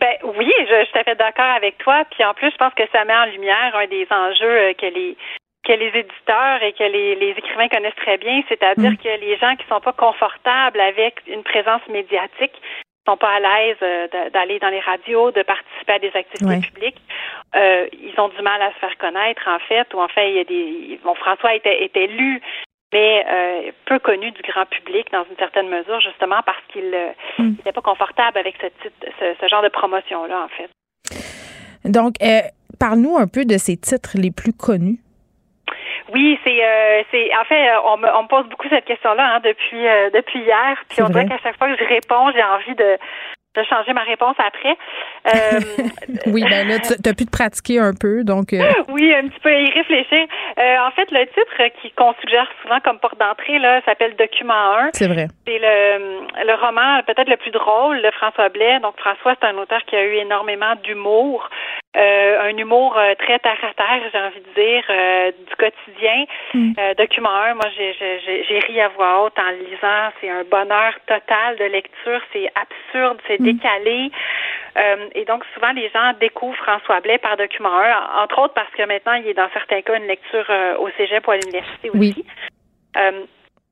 [0.00, 2.04] Ben oui, je, je suis tout à fait d'accord avec toi.
[2.10, 4.86] Puis en plus, je pense que ça met en lumière un des enjeux euh, que
[4.86, 5.16] les
[5.64, 8.98] que les éditeurs et que les, les écrivains connaissent très bien, c'est-à-dire mm.
[8.98, 12.54] que les gens qui sont pas confortables avec une présence médiatique
[13.06, 17.00] sont pas à l'aise euh, d'aller dans les radios, de participer à des activités publiques.
[17.54, 20.36] Euh, ils ont du mal à se faire connaître, en fait, ou en fait, il
[20.36, 21.00] y a des.
[21.04, 22.42] Bon, François était, était lu,
[22.92, 26.90] mais euh, peu connu du grand public dans une certaine mesure, justement parce qu'il
[27.38, 27.74] n'était mm.
[27.74, 30.70] pas confortable avec ce, titre, ce, ce genre de promotion-là, en fait.
[31.84, 32.14] Donc,
[32.80, 34.98] parle-nous un peu de ces titres les plus connus.
[36.12, 39.36] Oui, c'est euh, c'est en fait euh, on me, on me pose beaucoup cette question-là
[39.36, 40.76] hein, depuis euh, depuis hier.
[40.88, 42.98] Puis on dirait qu'à chaque fois que je réponds, j'ai envie de
[43.56, 44.76] de changer ma réponse après.
[45.34, 45.60] Euh,
[46.26, 48.48] oui, ben là, tu as pu te pratiquer un peu, donc.
[48.88, 50.26] Oui, un petit peu y réfléchir.
[50.58, 54.90] en fait, le titre qu'on suggère souvent comme porte d'entrée là s'appelle Document 1.
[54.92, 55.28] C'est vrai.
[55.46, 58.78] C'est le, le roman peut-être le plus drôle de François Blais.
[58.80, 61.48] Donc François, c'est un auteur qui a eu énormément d'humour.
[61.96, 66.26] Euh, un humour euh, très terre à terre, j'ai envie de dire, euh, du quotidien.
[66.52, 66.72] Mm.
[66.98, 70.12] document 1, moi, j'ai ri à voix haute en le lisant.
[70.20, 72.20] C'est un bonheur total de lecture.
[72.34, 73.44] C'est absurde, c'est mm.
[73.44, 74.10] décalé.
[75.14, 78.82] et donc, souvent, les gens découvrent François Blais par document 1, entre autres parce que
[78.82, 80.46] maintenant, il est dans certains cas une lecture
[80.78, 82.26] au cégep ou à l'université aussi.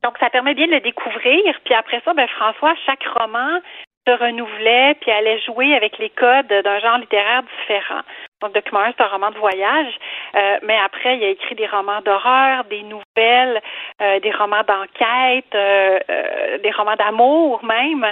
[0.03, 1.43] donc, ça permet bien de le découvrir.
[1.65, 3.61] Puis après ça, ben, François, chaque roman
[4.07, 8.03] se renouvelait puis allait jouer avec les codes d'un genre littéraire différent.
[8.43, 9.95] Donc, Document c'est un roman de voyage,
[10.35, 13.63] euh, mais après, il a écrit des romans d'horreur, des nouvelles,
[14.03, 18.07] euh, des romans d'enquête, euh, des romans d'amour même,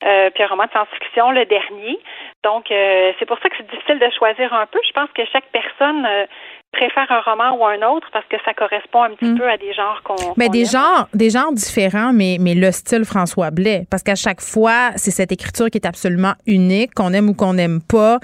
[0.00, 1.98] puis un roman de science-fiction, le dernier.
[2.44, 4.78] Donc, c'est pour ça que c'est difficile de choisir un peu.
[4.86, 6.06] Je pense que chaque personne
[6.72, 9.38] préfère un roman ou un autre parce que ça correspond un petit mm.
[9.38, 10.34] peu à des genres qu'on.
[10.36, 13.86] Mais des genres, des genres différents, mais, mais le style François Blais.
[13.90, 17.54] Parce qu'à chaque fois, c'est cette écriture qui est absolument unique, qu'on aime ou qu'on
[17.54, 18.18] n'aime pas,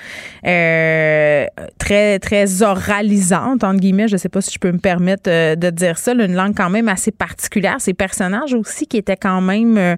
[0.47, 1.47] euh,
[1.79, 4.09] très, très oralisante, entre guillemets.
[4.09, 6.13] Je sais pas si je peux me permettre euh, de dire ça.
[6.13, 7.77] une langue quand même assez particulière.
[7.79, 9.79] Ces personnages aussi qui étaient quand même.
[9.79, 9.97] Euh,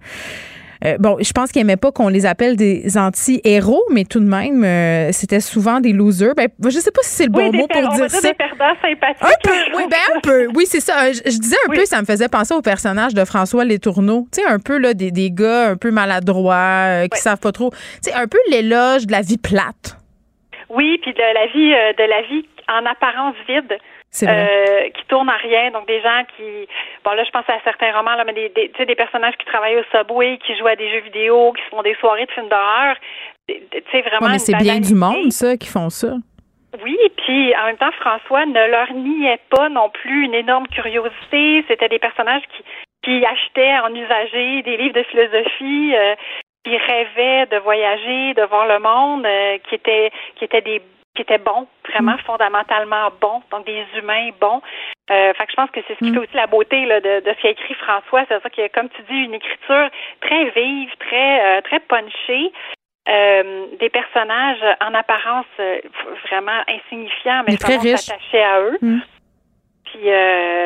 [0.84, 4.28] euh, bon, je pense qu'il n'aimait pas qu'on les appelle des anti-héros, mais tout de
[4.28, 6.34] même, euh, c'était souvent des losers.
[6.36, 8.20] Ben, je sais pas si c'est le bon mot pour dire ça.
[8.20, 9.22] Des perdants sympathiques.
[9.22, 10.48] Un peu, oui, ben un peu.
[10.54, 11.12] Oui, c'est ça.
[11.12, 14.26] Je, disais un peu, ça me faisait penser au personnage de François Letourneau.
[14.32, 17.52] Tu sais, un peu là, des, des gars un peu maladroits, euh, qui savent pas
[17.52, 17.70] trop.
[17.70, 19.96] Tu sais, un peu l'éloge de la vie plate.
[20.68, 23.78] Oui, puis de la vie, de la vie en apparence vide.
[24.22, 25.70] Euh, qui tournent à rien.
[25.70, 26.68] Donc des gens qui,
[27.04, 29.76] bon là je pense à certains romans là, mais des, des, des personnages qui travaillent
[29.76, 32.96] au subway, qui jouent à des jeux vidéo, qui font des soirées de films d'horreur.
[33.48, 33.60] Tu
[33.92, 34.28] sais vraiment.
[34.28, 36.14] mais c'est bien du monde ça qui font ça.
[36.82, 41.64] Oui, puis en même temps, François ne leur niait pas non plus une énorme curiosité.
[41.68, 42.64] C'était des personnages qui,
[43.02, 46.14] qui achetaient en usager des livres de philosophie, euh,
[46.64, 50.82] qui rêvaient de voyager, de voir le monde, euh, qui étaient qui étaient des
[51.16, 52.24] qui étaient bons, vraiment mm.
[52.26, 54.62] fondamentalement bons, donc des humains bons.
[55.10, 56.14] Euh, fait que je pense que c'est ce qui mm.
[56.14, 58.68] fait aussi la beauté là, de, de ce qu'a écrit François, c'est ça qu'il a,
[58.68, 59.88] comme tu dis, une écriture
[60.20, 62.52] très vive, très euh, très punchée.
[63.08, 65.78] Euh, des personnages en apparence euh,
[66.28, 68.78] vraiment insignifiants, mais, vraiment attachés à eux.
[68.82, 68.98] Mm.
[69.84, 70.04] Puis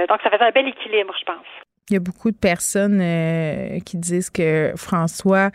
[0.08, 1.46] donc ça faisait un bel équilibre, je pense.
[1.90, 3.00] Il y a beaucoup de personnes
[3.84, 5.50] qui disent que François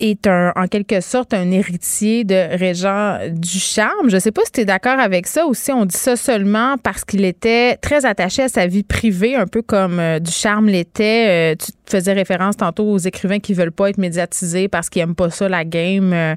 [0.00, 4.08] est un, en quelque sorte un héritier de Régent Ducharme.
[4.08, 6.16] Je ne sais pas si tu es d'accord avec ça ou si on dit ça
[6.16, 10.66] seulement parce qu'il était très attaché à sa vie privée, un peu comme euh, Ducharme
[10.66, 11.54] l'était.
[11.54, 11.54] Euh,
[11.90, 15.48] faisais référence tantôt aux écrivains qui veulent pas être médiatisés parce qu'ils aiment pas ça,
[15.48, 16.34] la game euh,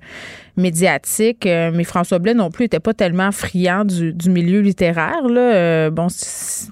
[0.55, 1.45] médiatique.
[1.45, 5.27] mais François Blais non plus n'était pas tellement friand du, du milieu littéraire.
[5.27, 5.89] Là.
[5.91, 6.07] bon,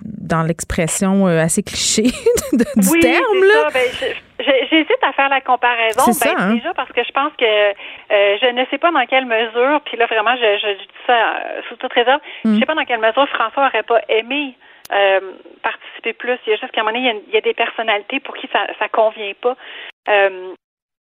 [0.03, 2.03] dans l'expression assez cliché
[2.53, 3.43] du terme.
[3.43, 3.69] Là.
[3.69, 6.11] Ça, ben, J'hésite à faire la comparaison.
[6.23, 6.53] Ben, hein?
[6.55, 9.97] Déjà parce que je pense que euh, je ne sais pas dans quelle mesure, puis
[9.97, 12.59] là vraiment, je, je dis ça euh, sous toute réserve, je ne mm.
[12.59, 14.57] sais pas dans quelle mesure François aurait pas aimé
[14.91, 15.31] euh,
[15.61, 16.37] participer plus.
[16.45, 18.47] Il y a juste qu'à un moment donné, il y, a, des personnalités pour qui
[18.51, 19.55] ça ne convient pas.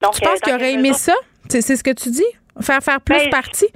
[0.01, 1.13] donc, tu penses qu'il aurait aimé ça?
[1.49, 2.31] C'est ce que tu dis?
[2.61, 3.71] Faire faire plus ben, partie?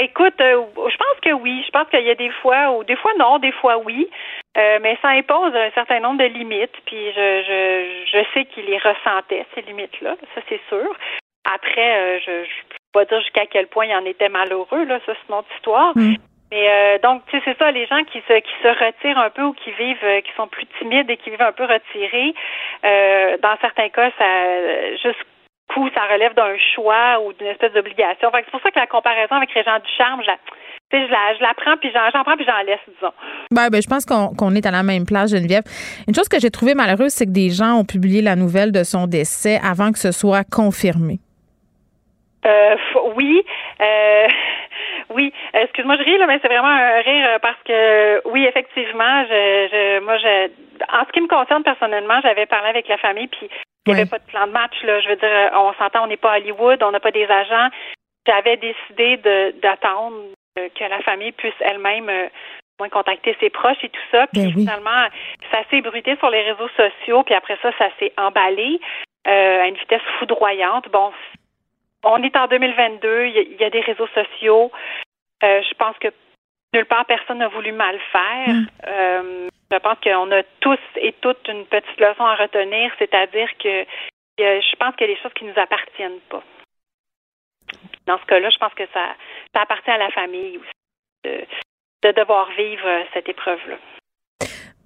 [0.00, 1.62] écoute, je pense que oui.
[1.66, 4.08] Je pense qu'il y a des fois, ou des fois non, des fois oui.
[4.56, 8.66] Euh, mais ça impose un certain nombre de limites, puis je, je, je sais qu'il
[8.66, 10.94] les ressentait, ces limites-là, ça c'est sûr.
[11.50, 15.00] Après, euh, je ne peux pas dire jusqu'à quel point il en était malheureux, là,
[15.06, 15.96] ça c'est une autre histoire.
[15.96, 16.16] Mm.
[16.52, 19.30] Mais euh, donc, tu sais, c'est ça, les gens qui se qui se retirent un
[19.30, 22.34] peu ou qui vivent, qui sont plus timides et qui vivent un peu retirés,
[23.42, 24.26] dans certains cas, ça
[25.02, 28.30] jusqu'où ça relève d'un choix ou d'une espèce d'obligation.
[28.34, 30.30] c'est pour ça que la comparaison avec Régent Ducharme, je
[30.92, 33.12] je la, je la prends, puis j'en prends, puis j'en laisse, disons.
[33.50, 35.64] Ben, ben, je pense qu'on est à la même place, Geneviève.
[36.06, 38.82] Une chose que j'ai trouvée malheureuse, c'est que des gens ont publié la nouvelle de
[38.84, 41.18] son décès avant que ce soit confirmé.
[42.44, 42.76] Euh,
[43.16, 43.42] oui.
[43.80, 44.28] Euh,
[45.14, 45.32] oui.
[45.54, 50.00] Excuse-moi, je ris, là, mais c'est vraiment un rire parce que, oui, effectivement, je, je,
[50.00, 50.50] moi, je,
[50.92, 53.48] en ce qui me concerne personnellement, j'avais parlé avec la famille, puis
[53.86, 54.82] il n'y avait pas de plan de match.
[54.82, 55.00] Là.
[55.00, 57.68] Je veux dire, on s'entend, on n'est pas à Hollywood, on n'a pas des agents.
[58.26, 59.16] J'avais décidé
[59.60, 60.16] d'attendre
[60.54, 62.28] que la famille puisse elle-même euh,
[62.90, 64.26] contacter ses proches et tout ça.
[64.28, 65.08] Puis ben finalement,
[65.50, 68.80] ça s'est bruité sur les réseaux sociaux, puis après ça, ça s'est emballé
[69.26, 70.88] euh, à une vitesse foudroyante.
[70.90, 71.12] Bon,
[72.04, 74.70] on est en 2022, il y, a des réseaux sociaux.
[75.42, 76.08] Euh, je pense que
[76.74, 78.54] nulle part personne n'a voulu mal faire.
[78.54, 79.48] Mm.
[79.70, 83.84] je pense qu'on a tous et toutes une petite leçon à retenir, c'est-à-dire que
[84.38, 86.42] je pense qu'il y a des choses qui nous appartiennent pas.
[88.06, 89.14] Dans ce cas-là, je pense que ça,
[89.54, 91.46] ça appartient à la famille aussi
[92.02, 93.76] de, devoir vivre euh, cette épreuve-là.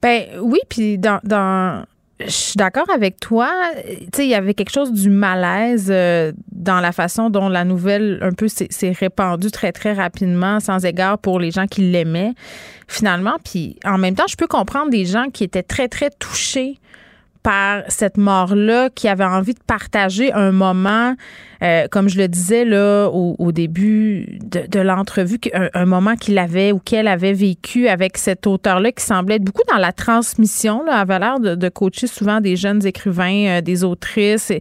[0.02, 1.86] Ben oui, puis dans, dans
[2.20, 3.50] je suis d'accord avec toi.
[3.84, 7.64] Tu sais, il y avait quelque chose du malaise euh, dans la façon dont la
[7.64, 12.32] nouvelle un peu s'est répandue très très rapidement, sans égard pour les gens qui l'aimaient
[12.88, 13.36] finalement.
[13.44, 16.78] Puis en même temps, je peux comprendre des gens qui étaient très très touchés
[17.46, 21.14] par cette mort-là, qui avait envie de partager un moment,
[21.62, 26.80] euh, comme je le disais là au, début de, l'entrevue, un, moment qu'il avait ou
[26.80, 30.82] qu'elle avait vécu avec cet auteur-là qui semblait être beaucoup dans la transmission.
[30.82, 34.50] Là, avait l'air de, de, coacher souvent des jeunes écrivains, euh, des autrices.
[34.50, 34.60] Et,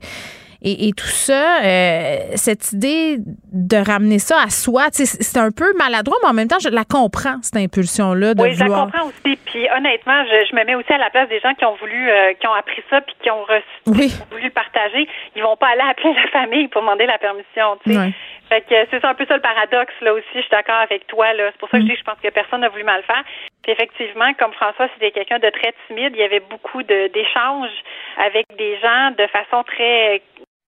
[0.68, 6.18] et, tout ça, euh, cette idée de ramener ça à soi, c'est un peu maladroit,
[6.24, 8.34] mais en même temps, je la comprends, cette impulsion-là.
[8.34, 9.38] De oui, je la comprends aussi.
[9.46, 12.34] Puis honnêtement, je, me mets aussi à la place des gens qui ont voulu, euh,
[12.34, 15.08] qui ont appris ça, puis qui ont, reçu, voulu le partager.
[15.36, 17.78] Ils vont pas aller appeler la famille pour demander la permission.
[17.84, 18.12] Tu sais.
[18.50, 20.26] Fait que c'est un peu ça le paradoxe là aussi.
[20.36, 21.50] Je suis d'accord avec toi là.
[21.52, 21.90] C'est pour ça que je mm.
[21.90, 23.24] dis que je pense que personne n'a voulu mal faire.
[23.64, 26.14] Puis effectivement, comme François, c'était quelqu'un de très timide.
[26.14, 27.74] Il y avait beaucoup d'échanges
[28.18, 30.22] avec des gens de façon très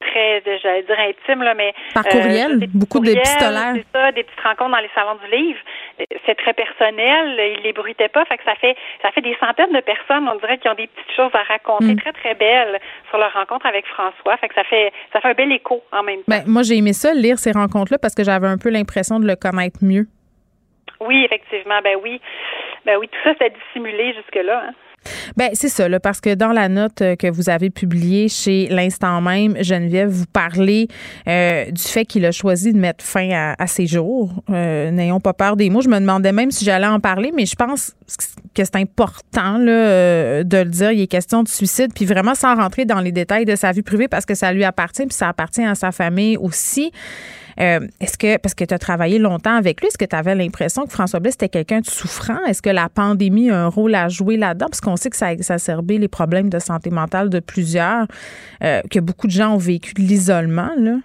[0.10, 1.74] très, j'allais dire intime, là, mais.
[1.94, 3.74] Par courriel, euh, beaucoup d'épistolaires.
[3.76, 5.60] C'est ça, des petites rencontres dans les salons du livre.
[6.26, 9.72] C'est très personnel, il les bruitait pas, fait que ça fait, ça fait des centaines
[9.72, 12.00] de personnes, on dirait, qui ont des petites choses à raconter mm.
[12.00, 12.80] très, très belles
[13.10, 14.38] sur leur rencontre avec François.
[14.38, 16.24] Fait que ça fait, ça fait un bel écho en même temps.
[16.28, 19.28] Ben, moi, j'ai aimé ça, lire ces rencontres-là, parce que j'avais un peu l'impression de
[19.28, 20.08] le connaître mieux.
[21.02, 22.22] Oui, effectivement, ben oui.
[22.86, 24.66] Ben oui, tout ça, c'est dissimulé jusque-là.
[24.68, 24.74] Hein.
[25.38, 28.68] Ben c'est ça, là, parce que dans la note euh, que vous avez publiée chez
[28.70, 30.88] l'instant même, Geneviève, vous parlez
[31.28, 34.32] euh, du fait qu'il a choisi de mettre fin à, ses jours.
[34.50, 35.82] Euh, n'ayons pas peur des mots.
[35.82, 37.96] Je me demandais même si j'allais en parler, mais je pense
[38.54, 40.92] que c'est important là, de le dire.
[40.92, 43.82] Il est question de suicide, puis vraiment sans rentrer dans les détails de sa vie
[43.82, 46.92] privée parce que ça lui appartient, puis ça appartient à sa famille aussi.
[47.60, 50.36] Euh, est-ce que, parce que tu as travaillé longtemps avec lui, est-ce que tu avais
[50.36, 52.44] l'impression que François Blais, était quelqu'un de souffrant?
[52.46, 54.68] Est-ce que la pandémie a un rôle à jouer là-dedans?
[54.70, 58.08] Parce qu'on sait que ça a exacerbé les problèmes de santé mentale de plusieurs,
[58.64, 60.98] euh, que beaucoup de gens ont vécu de l'isolement, là.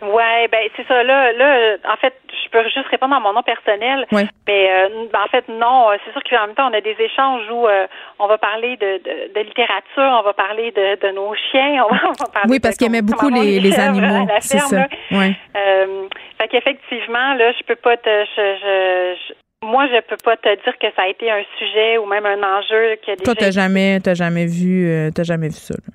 [0.00, 1.02] Ouais, ben c'est ça.
[1.02, 4.06] Là, là, en fait, je peux juste répondre en mon nom personnel.
[4.10, 5.88] Mais euh, en fait, non.
[6.04, 7.86] C'est sûr qu'en même temps, on a des échanges où euh,
[8.18, 9.00] on va parler de,
[9.34, 12.00] de, littérature, on va parler de, de nos chiens, on va,
[12.32, 12.48] parler.
[12.48, 14.26] Oui, parce qu'il aimait beaucoup les, les animaux.
[14.40, 14.86] C'est ça.
[15.10, 15.36] Ouais.
[15.56, 20.48] Euh, fait qu'effectivement, là, je peux pas te, je, je, moi, je peux pas te
[20.48, 23.50] dire que ça a été un sujet ou même un enjeu qui a Toi, t'as
[23.50, 25.74] jamais, t'as jamais vu, euh, t'as jamais vu ça.
[25.74, 25.94] Là.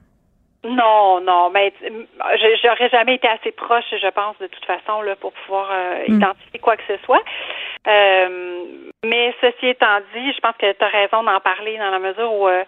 [0.67, 1.71] Non, non, mais
[2.61, 6.15] j'aurais jamais été assez proche, je pense, de toute façon, là, pour pouvoir euh, hmm.
[6.15, 7.23] identifier quoi que ce soit.
[7.87, 8.65] Euh,
[9.05, 12.33] mais ceci étant dit, je pense que tu as raison d'en parler dans la mesure
[12.33, 12.63] où euh,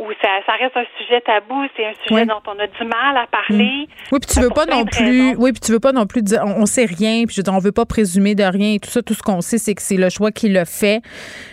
[0.00, 3.16] où ça, ça reste un sujet tabou, c'est un sujet dont on a du mal
[3.16, 3.86] à parler.
[3.86, 4.12] Mm.
[4.12, 6.42] Oui, puis tu veux pas non plus, oui, puis tu veux pas non plus dire,
[6.44, 8.90] on, sait rien, puis je veux dire, on veut pas présumer de rien et tout
[8.90, 9.02] ça.
[9.02, 11.02] Tout ce qu'on sait, c'est que c'est le choix qu'il a fait,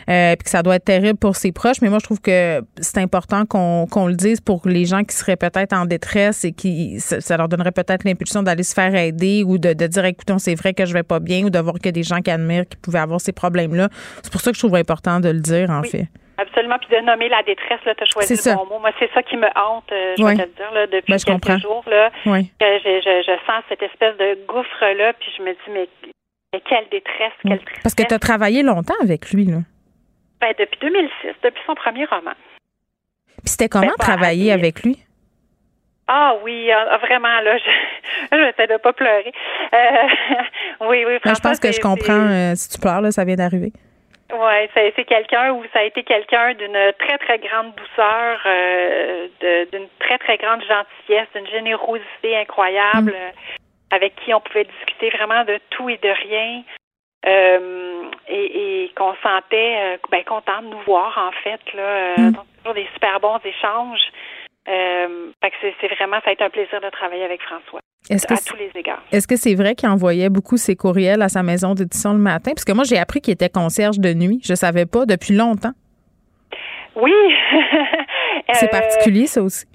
[0.09, 1.81] euh, puis que ça doit être terrible pour ses proches.
[1.81, 5.15] Mais moi, je trouve que c'est important qu'on qu'on le dise pour les gens qui
[5.15, 9.43] seraient peut-être en détresse et qui, ça, leur donnerait peut-être l'impulsion d'aller se faire aider
[9.45, 11.75] ou de, de dire, écoutons, c'est vrai que je vais pas bien ou de voir
[11.79, 13.89] que des gens qui admirent qui pouvaient avoir ces problèmes-là.
[14.23, 16.07] C'est pour ça que je trouve important de le dire, en fait.
[16.37, 18.79] Absolument, puis de nommer la détresse, là, tu as choisi le bon mot.
[18.79, 21.39] Moi, c'est ça qui me hante, euh, je vais te le dire, là, depuis ben,
[21.39, 22.51] quelques jours, là, oui.
[22.59, 25.89] que je, je, je, sens cette espèce de gouffre-là, puis je me dis, mais,
[26.69, 27.83] quelle détresse, quelle tristesse.
[27.83, 29.57] Parce que tu as travaillé longtemps avec lui, là.
[30.39, 31.09] Ben, depuis 2006,
[31.43, 32.33] depuis son premier roman.
[33.37, 34.99] Puis c'était comment ben, travailler avec lui?
[36.07, 37.57] Ah oui, ah, ah, vraiment, là,
[38.31, 39.31] je, j'essaie de pas pleurer.
[39.73, 40.07] Euh,
[40.87, 43.35] oui, oui, ben, je pense que je comprends, euh, si tu pleures, là, ça vient
[43.35, 43.73] d'arriver.
[44.33, 49.27] Oui, c'est quelqu'un où ça a été quelqu'un d'une très, très grande douceur, euh,
[49.71, 53.95] d'une très, très grande gentillesse, d'une générosité incroyable, mm.
[53.95, 56.63] avec qui on pouvait discuter vraiment de tout et de rien.
[57.25, 61.59] Euh, et, et qu'on sentait euh, ben, content de nous voir, en fait.
[61.73, 62.31] Là, mm.
[62.33, 64.11] donc, toujours des super bons échanges.
[64.67, 65.31] Euh,
[65.79, 67.79] c'est vraiment, ça a été un plaisir de travailler avec François.
[68.09, 69.01] à tous les égards.
[69.11, 72.51] Est-ce que c'est vrai qu'il envoyait beaucoup ses courriels à sa maison d'édition le matin?
[72.53, 74.41] Parce que moi, j'ai appris qu'il était concierge de nuit.
[74.43, 75.71] Je savais pas depuis longtemps.
[76.95, 77.13] Oui.
[78.53, 79.65] c'est euh, particulier, ça aussi.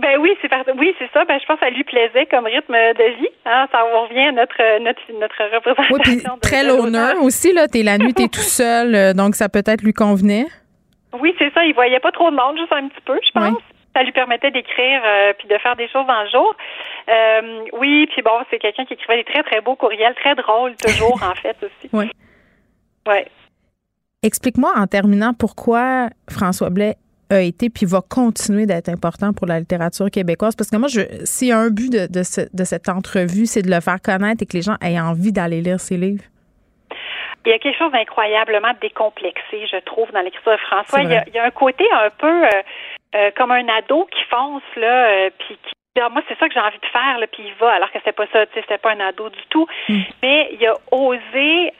[0.00, 1.24] Ben oui, c'est oui, c'est ça.
[1.24, 3.28] Ben je pense que ça lui plaisait comme rythme de vie.
[3.46, 3.66] Hein.
[3.72, 6.34] Ça revient à notre notre notre représentation.
[6.34, 7.66] Oui, très l'honneur aussi là.
[7.66, 10.46] T'es la nuit, t'es tout seul, euh, donc ça peut-être lui convenait.
[11.18, 11.64] Oui, c'est ça.
[11.64, 13.62] Il voyait pas trop de monde, juste un petit peu, je pense
[13.96, 16.54] ça lui permettait d'écrire euh, puis de faire des choses dans le jour.
[17.08, 20.76] Euh, oui, puis bon, c'est quelqu'un qui écrivait des très très beaux courriels, très drôles
[20.76, 21.88] toujours en fait aussi.
[21.92, 22.10] Oui.
[23.08, 23.26] Ouais.
[24.22, 26.96] Explique-moi en terminant pourquoi François Blais
[27.30, 30.54] a été puis va continuer d'être important pour la littérature québécoise?
[30.56, 32.22] Parce que moi je s'il y a un but de, de,
[32.52, 35.62] de cette entrevue, c'est de le faire connaître et que les gens aient envie d'aller
[35.62, 36.24] lire ses livres.
[37.46, 41.02] Il y a quelque chose d'incroyablement décomplexé, je trouve, dans l'écriture de François.
[41.02, 42.62] Il y, a, un côté un peu euh,
[43.16, 46.52] euh, comme un ado qui fonce là, euh, puis qui ah, moi, c'est ça que
[46.52, 48.60] j'ai envie de faire, là, puis il va, alors que c'est pas ça, tu sais,
[48.60, 49.66] c'était pas un ado du tout.
[49.88, 50.00] Mm.
[50.22, 51.72] Mais il a osé,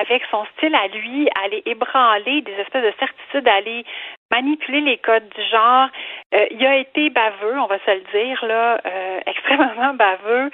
[0.00, 3.84] avec son style à lui, aller ébranler des espèces de certitudes, aller
[4.32, 5.88] manipuler les codes du genre.
[6.32, 8.80] il a été baveux, on va se le dire, là,
[9.26, 10.50] extrêmement baveux,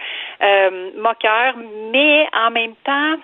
[0.96, 1.54] moqueur,
[1.92, 3.14] mais en même temps,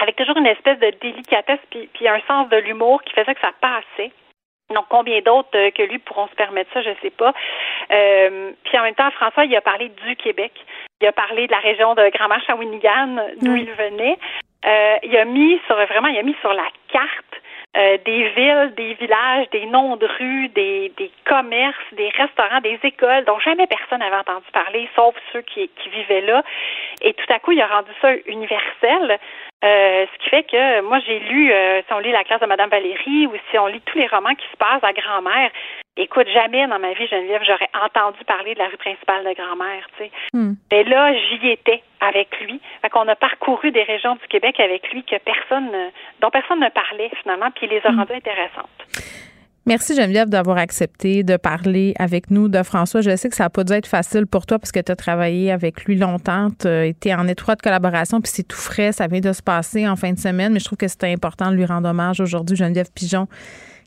[0.00, 3.40] avec toujours une espèce de délicatesse puis, puis un sens de l'humour qui faisait que
[3.40, 4.12] ça passait.
[4.74, 7.32] Donc, combien d'autres euh, que lui pourront se permettre ça, je ne sais pas.
[7.92, 10.52] Euh, puis en même temps, François, il a parlé du Québec.
[11.00, 14.18] Il a parlé de la région de Grand-Mère Shawinigan, d'où il venait.
[14.66, 17.40] Euh, il a mis sur vraiment, il a mis sur la carte
[17.76, 22.78] euh, des villes, des villages, des noms de rues, des, des commerces, des restaurants, des
[22.82, 26.42] écoles dont jamais personne n'avait entendu parler, sauf ceux qui, qui vivaient là.
[27.02, 29.18] Et tout à coup, il a rendu ça universel.
[29.62, 32.46] Euh, ce qui fait que moi j'ai lu, euh, si on lit la classe de
[32.46, 35.50] Madame Valérie ou si on lit tous les romans qui se passent à grand-mère,
[35.98, 39.86] écoute, jamais dans ma vie, Geneviève, j'aurais entendu parler de la rue principale de grand-mère,
[39.98, 40.10] tu sais.
[40.32, 40.54] Hmm.
[40.72, 42.58] Mais là, j'y étais avec lui.
[42.80, 45.70] Fait qu'on a parcouru des régions du Québec avec lui que personne,
[46.20, 47.98] dont personne ne parlait finalement, puis il les a hmm.
[47.98, 49.29] rendues intéressantes.
[49.66, 53.02] Merci Geneviève d'avoir accepté de parler avec nous de François.
[53.02, 54.96] Je sais que ça n'a pas dû être facile pour toi parce que tu as
[54.96, 59.20] travaillé avec lui longtemps, tu été en étroite collaboration, puis c'est tout frais, ça vient
[59.20, 61.66] de se passer en fin de semaine, mais je trouve que c'était important de lui
[61.66, 62.56] rendre hommage aujourd'hui.
[62.56, 63.28] Geneviève Pigeon,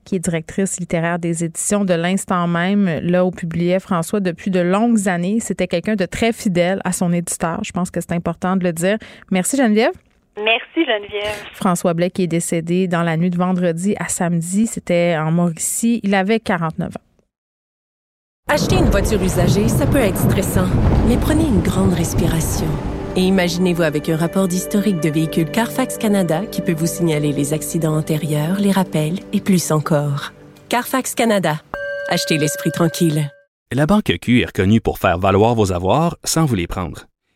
[0.06, 4.60] qui est directrice littéraire des éditions de l'instant même, là où publiait François depuis de
[4.60, 5.40] longues années.
[5.40, 7.62] C'était quelqu'un de très fidèle à son éditeur.
[7.64, 8.98] Je pense que c'est important de le dire.
[9.32, 9.94] Merci Geneviève.
[10.38, 11.46] Merci Geneviève.
[11.54, 16.00] François Blais qui est décédé dans la nuit de vendredi à samedi, c'était en Mauricie.
[16.04, 17.02] Il avait 49 ans.
[18.50, 20.68] Acheter une voiture usagée, ça peut être stressant,
[21.08, 22.68] mais prenez une grande respiration.
[23.16, 27.54] Et imaginez-vous avec un rapport d'historique de véhicule Carfax Canada qui peut vous signaler les
[27.54, 30.34] accidents antérieurs, les rappels et plus encore.
[30.68, 31.62] Carfax Canada.
[32.10, 33.30] Achetez l'esprit tranquille.
[33.72, 37.06] La Banque Q est reconnue pour faire valoir vos avoirs sans vous les prendre.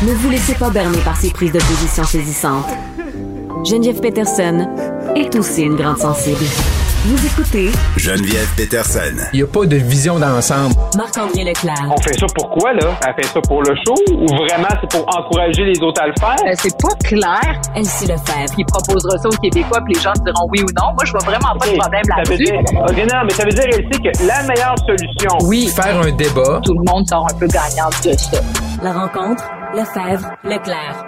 [0.00, 2.68] Ne vous laissez pas berner par ces prises de position saisissantes.
[3.64, 4.64] Geneviève Peterson
[5.16, 6.44] est aussi une grande sensible.
[7.04, 9.26] Vous écoutez Geneviève Peterson.
[9.32, 10.74] Il n'y a pas de vision d'ensemble.
[10.96, 11.90] Marc-André Leclerc.
[11.90, 12.96] On fait ça pourquoi, là?
[13.08, 16.14] Elle fait ça pour le show ou vraiment c'est pour encourager les autres à le
[16.20, 16.36] faire?
[16.46, 17.60] Euh, c'est pas clair.
[17.74, 18.54] Elsie Lefebvre.
[18.54, 20.92] Qui proposera ça aux Québécois puis les gens diront oui ou non.
[20.94, 22.54] Moi, je vois vraiment pas de problème là-dessus.
[22.54, 25.38] OK, non, mais ça veut dire, Elsie, que la meilleure solution...
[25.42, 25.72] Oui.
[25.74, 26.60] Faire un débat.
[26.64, 28.38] Tout le monde sort un peu gagnant de ça.
[28.80, 29.42] La rencontre,
[29.74, 31.04] Lefebvre, Leclerc.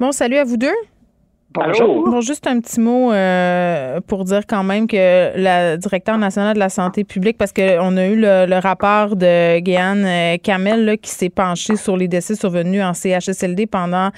[0.00, 0.74] Bon, salut à vous deux.
[1.54, 2.10] Bonjour.
[2.10, 6.58] Bon, juste un petit mot euh, pour dire quand même que la directeur nationale de
[6.58, 11.10] la santé publique, parce qu'on a eu le, rapport de Guéane euh, Kamel là, qui
[11.10, 14.10] s'est penché sur les décès survenus en CHSLD pendant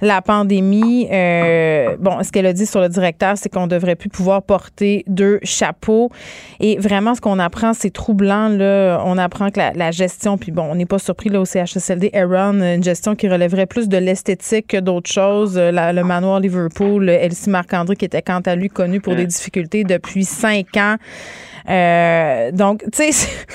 [0.00, 1.06] la pandémie.
[1.12, 5.04] Euh, bon, ce qu'elle a dit sur le directeur, c'est qu'on devrait plus pouvoir porter
[5.06, 6.10] deux chapeaux.
[6.58, 8.48] Et vraiment, ce qu'on apprend, c'est troublant.
[8.48, 9.00] Là.
[9.06, 12.60] On apprend que la, gestion, puis bon, on n'est pas surpris là, au CHSLD, Aaron,
[12.60, 15.56] une gestion qui relèverait plus de l'esthétique que d'autres choses.
[15.56, 20.24] le manoir Liverpool, Elsie Marc-André, qui était quant à lui connu pour des difficultés depuis
[20.24, 20.96] cinq ans.
[21.68, 23.46] Euh, donc, tu sais,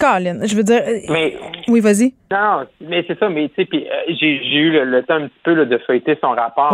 [0.00, 0.82] Colin, je veux dire.
[1.10, 1.36] Mais,
[1.68, 2.14] oui, vas-y.
[2.30, 5.40] Non, mais c'est ça, mais tu sais, puis euh, j'ai, eu le, temps un petit
[5.44, 6.72] peu de feuilleter son rapport.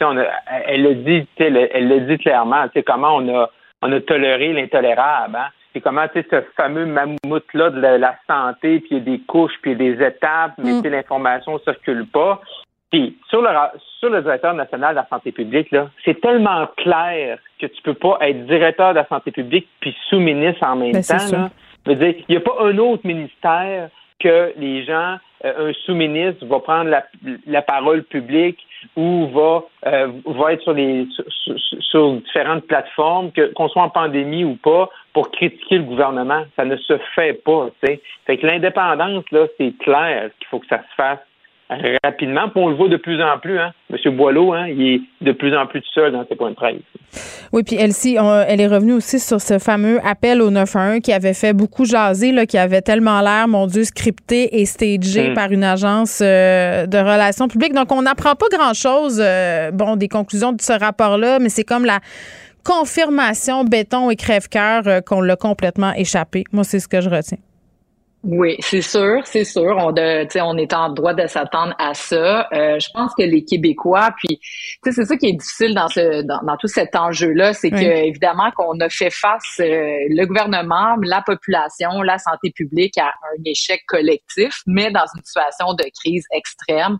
[0.00, 0.24] on a,
[0.66, 3.50] elle le dit, elle le dit clairement, tu sais, comment on a,
[3.82, 5.48] on a toléré l'intolérable, hein?
[5.74, 9.20] Et comment, tu sais, ce fameux mammouth-là de la, santé, puis il y a des
[9.20, 10.86] couches, puis il y a des étapes, mais mm.
[10.86, 12.40] l'information ne circule pas.
[12.90, 13.48] Puis sur le,
[14.00, 17.94] sur le directeur national de la santé publique, là, c'est tellement clair que tu peux
[17.94, 21.30] pas être directeur de la santé publique puis sous-ministre en même ben, temps.
[21.32, 21.50] Là
[21.86, 26.60] dire, il n'y a pas un autre ministère que les gens, euh, un sous-ministre va
[26.60, 26.90] prendre
[27.46, 28.58] la, parole publique
[28.96, 31.06] ou va, euh, va être sur, les,
[31.80, 36.44] sur, différentes plateformes, que, qu'on soit en pandémie ou pas, pour critiquer le gouvernement.
[36.56, 37.68] Ça ne se fait pas.
[37.82, 38.00] sais.
[38.26, 41.20] Fait que l'indépendance, là, c'est clair qu'il faut que ça se fasse
[42.02, 42.48] rapidement.
[42.48, 43.58] Puis on le voit de plus en plus.
[43.58, 43.72] Hein.
[43.90, 44.16] M.
[44.16, 46.76] Boileau, hein, il est de plus en plus seul dans ses points de presse.
[47.52, 48.16] Oui, puis Elsie,
[48.46, 52.32] elle est revenue aussi sur ce fameux appel au 911 qui avait fait beaucoup jaser,
[52.32, 55.34] là, qui avait tellement l'air, mon Dieu, scripté et stagé mm.
[55.34, 57.74] par une agence euh, de relations publiques.
[57.74, 61.84] Donc, on n'apprend pas grand-chose, euh, bon, des conclusions de ce rapport-là, mais c'est comme
[61.84, 61.98] la
[62.64, 66.44] confirmation béton et crève-cœur euh, qu'on l'a complètement échappé.
[66.52, 67.38] Moi, c'est ce que je retiens.
[68.22, 69.76] Oui, c'est sûr, c'est sûr.
[69.78, 72.46] On, de, on est en droit de s'attendre à ça.
[72.52, 74.38] Euh, je pense que les Québécois, puis
[74.84, 78.78] c'est ça qui est difficile dans ce dans, tout cet enjeu-là, c'est que évidemment qu'on
[78.80, 79.64] a fait face euh,
[80.10, 85.72] le gouvernement, la population, la santé publique à un échec collectif, mais dans une situation
[85.72, 86.98] de crise extrême.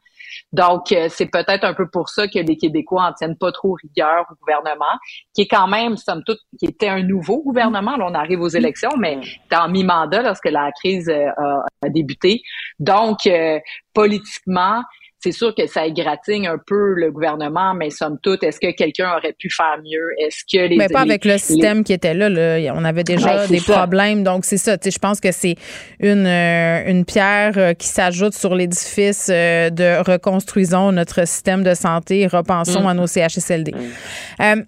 [0.53, 3.77] Donc, euh, c'est peut-être un peu pour ça que les Québécois en tiennent pas trop
[3.81, 4.99] rigueur au gouvernement,
[5.35, 7.97] qui est quand même, somme toute, qui était un nouveau gouvernement.
[7.97, 9.21] Là, on arrive aux élections, mais
[9.55, 11.29] en mi-mandat lorsque la crise euh,
[11.83, 12.43] a, débuté.
[12.79, 13.59] Donc, euh,
[13.95, 14.83] politiquement,
[15.23, 19.11] c'est sûr que ça égratigne un peu le gouvernement, mais somme toute, est-ce que quelqu'un
[19.17, 20.09] aurait pu faire mieux?
[20.19, 20.77] Est-ce que les.
[20.77, 22.73] Mais pas avec le système qui était là, là.
[22.75, 24.25] On avait déjà des problèmes.
[24.25, 24.77] Donc, c'est ça.
[24.83, 25.57] Je pense que c'est
[26.01, 31.75] une, euh, une pierre euh, qui s'ajoute sur l'édifice euh, de reconstruisons notre système de
[31.75, 32.87] santé et repensons mm.
[32.87, 33.73] à nos CHSLD.
[33.73, 34.63] Mm.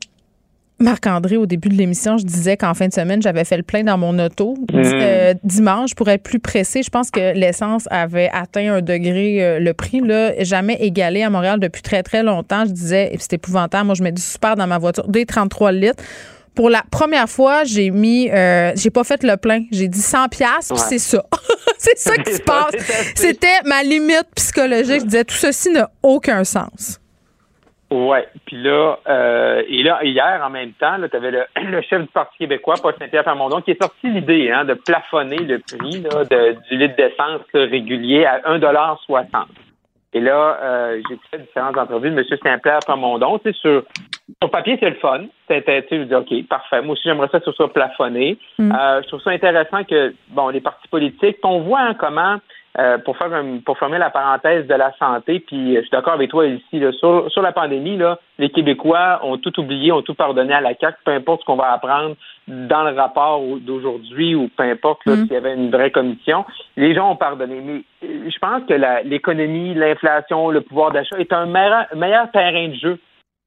[0.83, 3.85] Marc-André, au début de l'émission, je disais qu'en fin de semaine, j'avais fait le plein
[3.85, 4.55] dans mon auto.
[4.73, 4.77] Mm.
[4.77, 9.59] Euh, dimanche, pour être plus pressé, je pense que l'essence avait atteint un degré, euh,
[9.59, 12.65] le prix, là, jamais égalé à Montréal depuis très, très longtemps.
[12.67, 16.03] Je disais, c'est épouvantable, moi, je mets du super dans ma voiture, des 33 litres.
[16.55, 19.63] Pour la première fois, j'ai mis, euh, j'ai pas fait le plein.
[19.71, 21.25] J'ai dit 100 pièces, puis c'est ça.
[21.79, 22.75] c'est ça qui se passe.
[23.15, 25.01] C'était ma limite psychologique.
[25.01, 26.99] Je disais, tout ceci n'a aucun sens.
[27.93, 31.31] Ouais, puis là, euh, et là, hier, en même temps, tu avais
[31.63, 35.37] le, chef du Parti québécois, Paul Saint-Pierre Fermondon, qui est sorti l'idée hein, de plafonner
[35.37, 39.27] le prix là, de, du litre d'essence régulier à 1,60
[40.15, 42.25] Et là, euh, j'ai fait différentes entrevues de M.
[42.43, 43.39] Saint-Pierre Fermondon.
[43.41, 43.83] Tu sais, sur,
[44.41, 45.25] sur papier, c'est le fun.
[45.47, 46.81] C'était, tu dis, OK, parfait.
[46.81, 48.39] Moi aussi, j'aimerais ça que ce soit plafonné.
[48.59, 48.73] Mm.
[48.73, 52.39] Euh, je trouve ça intéressant que, bon, les partis politiques, on voit hein, comment
[52.79, 53.31] euh, pour faire
[53.67, 56.91] pour fermer la parenthèse de la santé, puis je suis d'accord avec toi ici, là,
[56.93, 60.75] sur, sur la pandémie, là, les Québécois ont tout oublié, ont tout pardonné à la
[60.75, 62.17] CAQ, peu importe ce qu'on va apprendre
[62.49, 65.15] dans le rapport d'aujourd'hui ou peu importe mm.
[65.15, 66.45] s'il y avait une vraie commission,
[66.77, 67.61] les gens ont pardonné.
[67.61, 68.75] Mais euh, je pense que
[69.07, 72.99] l'économie, l'inflation, le pouvoir d'achat est un meilleur, meilleur terrain de jeu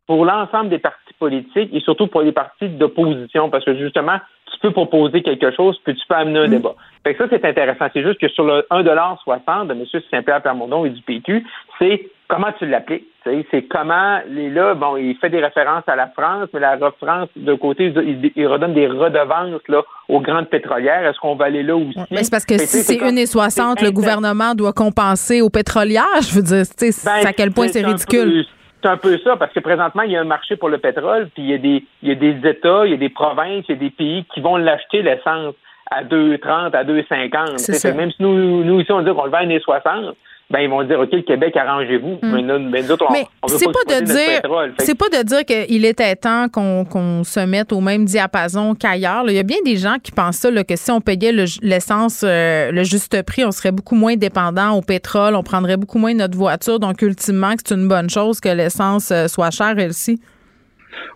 [0.08, 4.20] pour l'ensemble des partis politiques et surtout pour les partis d'opposition, parce que justement,
[4.68, 6.52] peux proposer quelque chose, puis tu peux amener un mm.
[6.52, 6.76] débat.
[7.04, 7.86] Fait que ça, c'est intéressant.
[7.94, 9.86] C'est juste que sur le 1,60 de M.
[10.10, 11.46] Saint-Pierre Permondon et du PQ,
[11.78, 13.06] c'est comment tu l'appliques.
[13.24, 17.54] C'est comment, là, bon, il fait des références à la France, mais la référence de
[17.56, 17.92] côté,
[18.36, 21.08] il, redonne des redevances là, aux grandes pétrolières.
[21.08, 21.98] Est-ce qu'on va aller là aussi?
[22.12, 26.22] Mais c'est parce que si c'est 1,60, le gouvernement doit compenser aux pétrolières.
[26.22, 26.66] Je veux dire,
[27.06, 28.46] ben, à quel point c'est ridicule.
[28.82, 31.30] C'est un peu ça, parce que présentement, il y a un marché pour le pétrole,
[31.34, 33.66] puis il y a des, il y a des États, il y a des provinces,
[33.68, 35.56] il y a des pays qui vont l'acheter, l'essence,
[35.92, 37.96] à 2,30, à 2,50.
[37.96, 40.14] Même si nous, nous, ici, on dit qu'on le vend à 1,60,
[40.52, 42.20] ben ils vont dire OK le Québec arrangez-vous.
[42.22, 42.70] Hmm.
[42.70, 44.42] mais, nous, autres, on, c'est pas, de dire
[44.78, 49.36] c'est pas de dire qu'il était temps qu'on se mette au même diapason qu'ailleurs il
[49.36, 51.32] y a bien des gens qui pensent ça que si on payait
[51.62, 55.98] l'essence euh, le, juste prix on serait beaucoup moins dépendant au pétrole on prendrait beaucoup
[55.98, 56.80] moins notre voiture.
[56.80, 60.20] Donc ultimement c'est une bonne chose que l'essence euh, soit chère elle-ci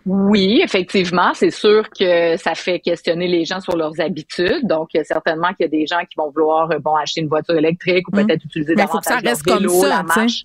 [0.06, 4.66] oui, effectivement, c'est sûr que ça fait questionner les gens sur leurs habitudes.
[4.66, 7.56] Donc, certainement qu'il y a des gens qui vont vouloir euh, bon acheter une voiture
[7.56, 10.44] électrique ou peut-être utiliser davantage leur vélo, la marche.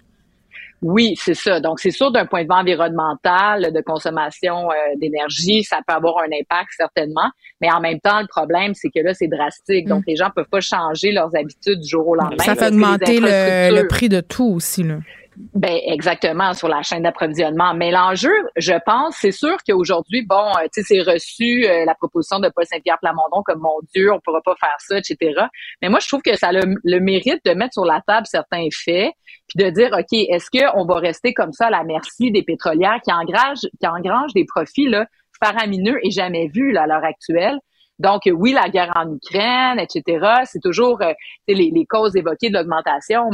[0.83, 1.61] Oui, c'est ça.
[1.61, 6.19] Donc, c'est sûr, d'un point de vue environnemental, de consommation euh, d'énergie, ça peut avoir
[6.19, 7.31] un impact certainement.
[7.63, 9.89] Mais en même temps, le problème, c'est que là, c'est drastique.
[9.89, 10.09] Donc, mm.
[10.09, 12.45] les gens peuvent pas changer leurs habitudes du jour au lendemain.
[12.45, 14.83] Ça fait augmenter le, le, prix de tout aussi.
[14.83, 14.97] Là.
[15.37, 17.75] Ben exactement sur la chaîne d'approvisionnement.
[17.75, 21.95] Mais l'enjeu, je pense, c'est sûr qu'aujourd'hui, bon, euh, tu sais, c'est reçu euh, la
[21.95, 25.43] proposition de Paul Saint-Pierre Plamondon comme mon Dieu, on pourra pas faire ça, etc.
[25.83, 28.69] Mais moi, je trouve que ça a le, mérite de mettre sur la table certains
[28.73, 29.13] faits,
[29.49, 33.01] puis de dire, ok, est-ce qu'on va rester comme ça à la merci des pétrolières
[33.05, 34.89] qui engrangent, qui engrangent des profits
[35.43, 37.59] faramineux et jamais vus là, à l'heure actuelle?
[37.99, 41.13] Donc, oui, la guerre en Ukraine, etc., c'est toujours euh,
[41.47, 42.59] les, les, causes évoquées de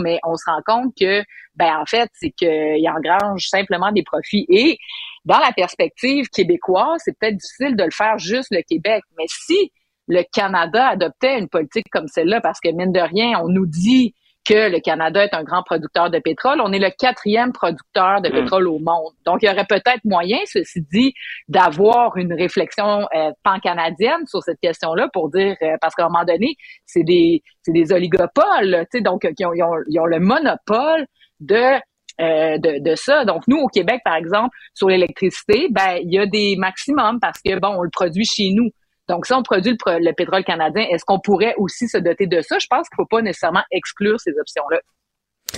[0.03, 1.23] mais on se rend compte que,
[1.55, 4.45] ben en fait, c'est qu'il engrange simplement des profits.
[4.51, 4.79] Et
[5.25, 9.73] dans la perspective québécoise, c'est peut-être difficile de le faire juste le Québec, mais si
[10.09, 14.15] le Canada adoptait une politique comme celle-là, parce que mine de rien, on nous dit
[14.51, 16.61] que le Canada est un grand producteur de pétrole.
[16.61, 18.33] On est le quatrième producteur de mm.
[18.33, 19.13] pétrole au monde.
[19.25, 21.15] Donc, il y aurait peut-être moyen, ceci dit,
[21.49, 26.25] d'avoir une réflexion euh, pan-canadienne sur cette question-là pour dire, euh, parce qu'à un moment
[26.25, 31.07] donné, c'est des, c'est des oligopoles, tu sais, donc ils ont, ils ont, le monopole
[31.39, 31.79] de
[32.21, 33.25] euh, de, de, ça.
[33.25, 37.41] Donc, nous, au Québec, par exemple, sur l'électricité, ben, il y a des maximums parce
[37.41, 38.71] que, bon, on le produit chez nous.
[39.11, 42.59] Donc, si on produit le, pétrole canadien, est-ce qu'on pourrait aussi se doter de ça?
[42.61, 44.79] Je pense qu'il ne faut pas nécessairement exclure ces options-là.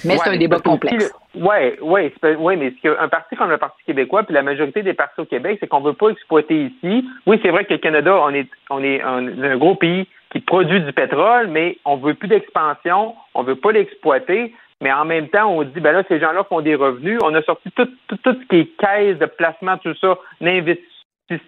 [0.07, 1.13] Mais c'est un débat complexe.
[1.35, 5.21] Oui, oui, ouais, mais un parti comme le Parti québécois, puis la majorité des partis
[5.21, 7.05] au Québec, c'est qu'on ne veut pas exploiter ici.
[7.27, 10.81] Oui, c'est vrai que le Canada, on est, on est un, gros pays qui produit
[10.81, 14.55] du pétrole, mais on ne veut plus d'expansion, on ne veut pas l'exploiter.
[14.81, 17.19] Mais en même temps, on dit, ben là, ces gens-là font des revenus.
[17.23, 20.89] On a sorti tout, tout, tout ce qui est caisse de placement, tout ça, l'investissement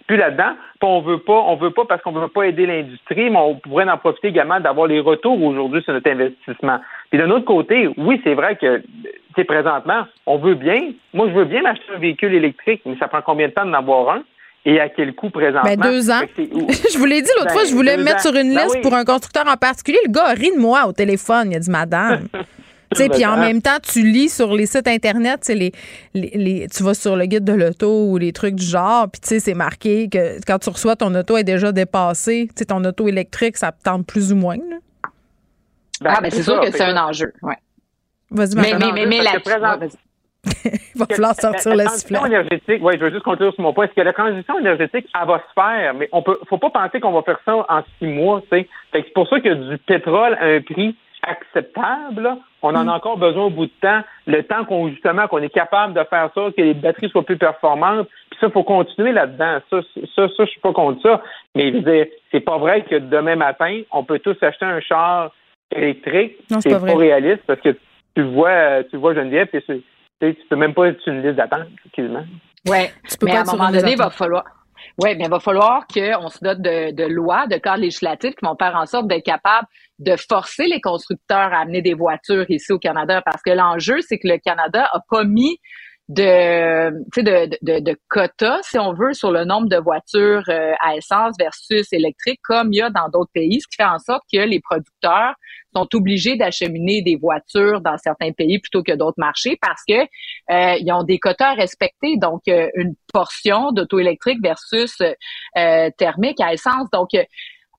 [0.07, 0.55] plus là-dedans.
[0.83, 3.89] On veut pas, on veut pas parce qu'on veut pas aider l'industrie, mais on pourrait
[3.89, 6.79] en profiter également d'avoir les retours aujourd'hui sur notre investissement.
[7.11, 8.83] Puis d'un autre côté, oui, c'est vrai que
[9.35, 10.93] c'est présentement, on veut bien.
[11.13, 13.73] Moi, je veux bien acheter un véhicule électrique, mais ça prend combien de temps d'en
[13.73, 14.23] avoir un?
[14.67, 15.75] Et à quel coût présentement?
[15.77, 16.23] Ben, deux ans.
[16.37, 18.95] je vous l'ai dit l'autre fois, je voulais me mettre sur une ben liste pour
[18.95, 19.99] un constructeur en particulier.
[20.07, 21.51] Le gars rit de moi au téléphone.
[21.51, 22.29] Il a dit, madame.
[22.95, 25.73] puis en même temps, tu lis sur les sites internet, les,
[26.15, 29.29] les, tu vas sur le guide de l'auto ou les trucs du genre, puis tu
[29.29, 32.85] sais, c'est marqué que quand tu reçois ton auto est déjà dépassé, tu sais, ton
[32.85, 34.57] auto électrique, ça tente plus ou moins.
[36.01, 37.57] Ben, ah, ben c'est sûr que c'est un enjeu, ouais.
[38.31, 39.33] Vas-y, mais, mais, mais, mais, la...
[40.65, 42.19] Il va falloir sortir le sifflet.
[42.27, 43.87] énergétique, oui, je veux juste conclure sur mon point.
[43.87, 47.01] Est-ce que la transition énergétique, elle va se faire, mais on peut, faut pas penser
[47.01, 48.69] qu'on va faire ça en six mois, tu sais.
[48.93, 52.37] c'est pour ça que du pétrole à un prix acceptable.
[52.65, 52.89] On en a mm.
[52.89, 54.01] encore besoin au bout de temps.
[54.27, 57.37] Le temps qu'on justement qu'on est capable de faire ça, que les batteries soient plus
[57.37, 58.09] performantes.
[58.31, 59.59] Puis ça, il faut continuer là-dedans.
[59.69, 59.81] Ça,
[60.17, 61.23] ça, ça, je suis pas contre ça.
[61.55, 64.81] Mais je veux dire, c'est pas vrai que demain matin, on peut tous acheter un
[64.81, 65.31] char
[65.77, 66.39] électrique.
[66.61, 67.77] C'est pas, pas, réaliste parce que
[68.17, 69.61] tu vois, tu vois Geneviève, tu,
[70.21, 72.25] tu peux même pas être sur une liste d'attente, effectivement.
[72.67, 72.79] Oui,
[73.23, 74.45] mais à un moment donné, il va falloir.
[74.99, 78.57] Oui, mais il va falloir qu'on se dote de, lois, de cadres législatifs qui vont
[78.59, 79.67] faire en sorte d'être capables
[79.99, 83.23] de forcer les constructeurs à amener des voitures ici au Canada.
[83.25, 85.59] Parce que l'enjeu, c'est que le Canada a pas mis
[86.09, 90.97] de, de, de, de quotas, si on veut, sur le nombre de voitures euh, à
[90.97, 94.23] essence versus électrique, comme il y a dans d'autres pays, ce qui fait en sorte
[94.31, 95.35] que les producteurs
[95.75, 100.03] sont obligés d'acheminer des voitures dans certains pays plutôt que d'autres marchés parce que
[100.51, 102.17] euh, ils ont des quotas à respecter.
[102.17, 104.99] Donc, euh, une portion d'auto électrique versus
[105.97, 106.89] thermique à essence.
[106.93, 107.11] Donc,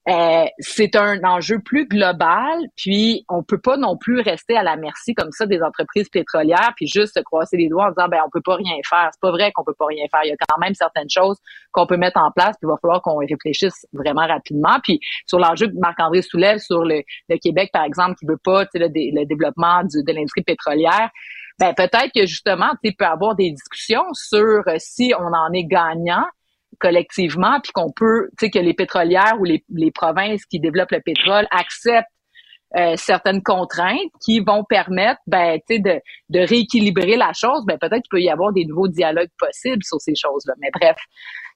[0.07, 4.75] euh, c'est un enjeu plus global, puis on peut pas non plus rester à la
[4.75, 8.21] merci comme ça des entreprises pétrolières, puis juste se croiser les doigts en disant ben
[8.25, 9.09] on peut pas rien faire.
[9.11, 10.21] C'est pas vrai qu'on peut pas rien faire.
[10.23, 11.37] Il y a quand même certaines choses
[11.71, 14.77] qu'on peut mettre en place, puis il va falloir qu'on réfléchisse vraiment rapidement.
[14.83, 17.01] Puis sur l'enjeu que Marc-André soulève sur le,
[17.41, 21.09] Québec, par exemple, qui veut pas le, le développement de l'industrie pétrolière,
[21.59, 25.63] ben peut-être que justement, tu peut avoir des discussions sur euh, si on en est
[25.63, 26.25] gagnant
[26.79, 30.91] collectivement, puis qu'on peut, tu sais, que les pétrolières ou les, les provinces qui développent
[30.91, 32.07] le pétrole acceptent
[32.77, 38.09] euh, certaines contraintes qui vont permettre ben, de, de rééquilibrer la chose, ben, peut-être qu'il
[38.09, 40.55] peut y avoir des nouveaux dialogues possibles sur ces choses-là.
[40.59, 40.97] Mais bref,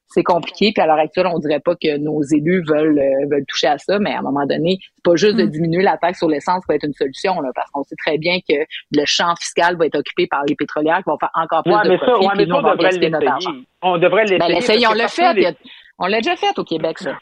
[0.09, 0.71] c'est compliqué.
[0.73, 3.77] Puis à l'heure actuelle, on dirait pas que nos élus veulent, euh, veulent toucher à
[3.77, 5.49] ça, mais à un moment donné, c'est pas juste de mm.
[5.49, 8.17] diminuer la taxe sur l'essence qui va être une solution, là, parce qu'on sait très
[8.17, 8.55] bien que
[8.91, 11.97] le champ fiscal va être occupé par les pétrolières qui vont faire encore plus de
[11.97, 12.05] profit.
[12.05, 13.51] Ça, ouais, mais on, devrait notre argent.
[13.81, 14.85] On devrait l'essayer.
[14.85, 15.57] Ben, on l'a fait.
[15.99, 17.17] On l'a déjà fait au Québec, ça.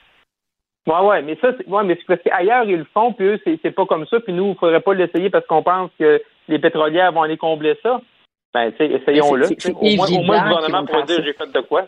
[0.87, 3.71] Ouais, ouais, mais ça, ouais, mais c'est parce qu'ailleurs, ils le font, puis eux, c'est
[3.71, 7.11] pas comme ça, puis nous, il faudrait pas l'essayer parce qu'on pense que les pétrolières
[7.11, 7.99] vont aller combler ça.
[8.53, 9.47] Ben, essayons-le.
[9.75, 11.87] Au moins, au moins, le gouvernement pourrait dire j'ai fait de quoi.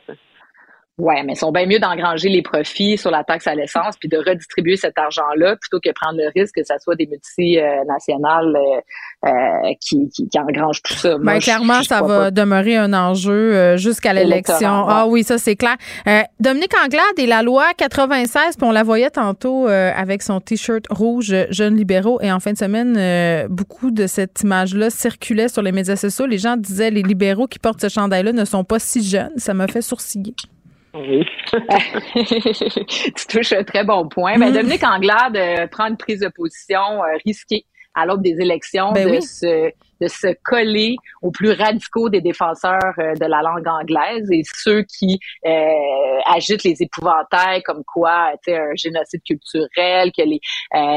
[1.00, 4.10] Ouais, mais ils sont bien mieux d'engranger les profits sur la taxe à l'essence puis
[4.10, 9.30] de redistribuer cet argent-là plutôt que prendre le risque que ça soit des multinationales euh,
[9.30, 11.18] euh, qui, qui, qui, engrangent tout ça.
[11.18, 14.86] Ben, clairement, ça va demeurer un enjeu euh, jusqu'à l'élection.
[14.90, 15.78] Ah oui, ça c'est clair.
[16.42, 21.34] Dominique Anglade et la loi 96, puis on la voyait tantôt avec son t-shirt rouge
[21.50, 25.96] jeunes libéraux et en fin de semaine, beaucoup de cette image-là circulait sur les médias
[25.96, 26.26] sociaux.
[26.26, 29.32] Les gens disaient les libéraux qui portent ce chandail-là ne sont pas si jeunes.
[29.38, 30.36] Ça m'a fait sourciller.
[30.94, 31.26] Oui.
[33.16, 34.38] tu touches un très bon point.
[34.38, 34.54] Ben, mm.
[34.54, 39.16] Dominique Anglade euh, prend une prise de position euh, risquée à l'aube des élections ben
[39.16, 44.30] de, se, de se coller aux plus radicaux des défenseurs euh, de la langue anglaise
[44.32, 45.20] et ceux qui
[46.26, 50.40] agitent les épouvantails comme quoi tu un génocide culturel, que les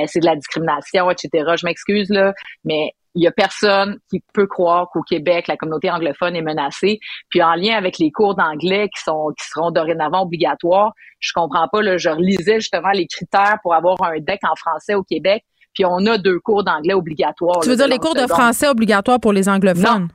[0.07, 1.55] c'est de la discrimination, etc.
[1.57, 5.91] Je m'excuse là, mais il y a personne qui peut croire qu'au Québec, la communauté
[5.91, 6.99] anglophone est menacée.
[7.29, 11.69] Puis en lien avec les cours d'anglais qui sont qui seront dorénavant obligatoires, je comprends
[11.69, 11.83] pas.
[11.83, 15.45] Là, je relisais justement les critères pour avoir un deck en français au Québec.
[15.75, 17.61] Puis on a deux cours d'anglais obligatoires.
[17.61, 20.09] Tu veux dire les cours de français obligatoires pour les anglophones?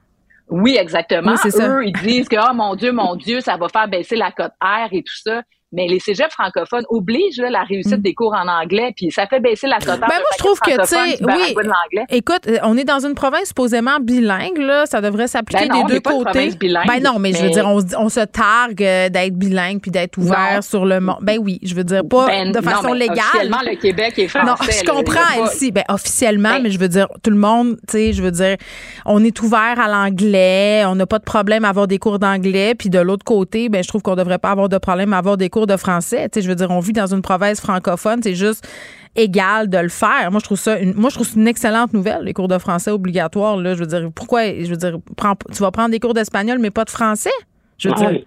[0.50, 1.34] Oui, exactement.
[1.34, 4.54] Eux, ils disent que, oh mon Dieu, mon Dieu, ça va faire baisser la cote
[4.62, 5.42] R et tout ça
[5.74, 8.02] mais les cégeps francophones obligent la réussite mm.
[8.02, 10.00] des cours en anglais, puis ça fait baisser la cote.
[10.00, 11.56] Ben moi, je trouve que, tu sais, oui,
[12.10, 15.94] écoute, euh, on est dans une province supposément bilingue, là, ça devrait s'appliquer ben des
[15.94, 16.52] deux côtés.
[16.60, 20.64] ben non, mais, je veux dire, on, se targue euh, d'être bilingue puis d'être ouvert
[20.64, 21.18] sur le monde.
[21.22, 23.18] Ben oui, je veux dire, pas ben de façon légale.
[23.18, 24.46] Officiellement, le Québec est français.
[24.46, 25.72] Non, je comprends, ici.
[25.72, 28.56] Ben, officiellement, ben mais je veux dire, tout le monde, tu sais, je veux dire,
[29.06, 32.74] on est ouvert à l'anglais, on n'a pas de problème à avoir des cours d'anglais,
[32.76, 35.36] puis de l'autre côté, ben, je trouve qu'on devrait pas avoir de problème à avoir
[35.36, 36.30] des cours de français.
[36.30, 38.68] Tu sais, je veux dire, on vit dans une province francophone, c'est juste
[39.16, 40.30] égal de le faire.
[40.32, 42.92] Moi, je trouve ça une, moi, je trouve une excellente nouvelle, les cours de français
[42.92, 43.58] obligatoires.
[43.58, 44.98] Là, je veux dire, pourquoi, je veux dire,
[45.54, 47.32] tu vas prendre des cours d'espagnol, mais pas de français?
[47.78, 48.22] Je veux dire.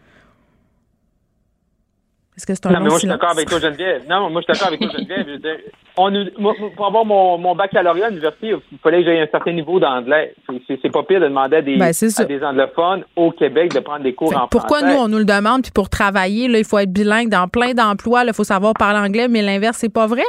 [2.40, 4.02] Est-ce que c'est un Non, mais moi, je suis d'accord avec toi, Geneviève.
[4.08, 5.26] Non, moi, je suis d'accord avec toi, Geneviève.
[5.26, 5.56] Je veux dire,
[5.98, 6.10] on
[6.40, 9.78] moi, pour avoir mon, mon baccalauréat à l'université, il fallait que j'aie un certain niveau
[9.78, 10.34] d'anglais.
[10.66, 14.04] C'est pas pire de demander à des, ben, à des anglophones au Québec de prendre
[14.04, 14.86] des cours en pourquoi français.
[14.86, 17.46] Pourquoi nous, on nous le demande, puis pour travailler, là, il faut être bilingue dans
[17.46, 20.24] plein d'emplois, il faut savoir parler anglais, mais l'inverse, c'est pas vrai?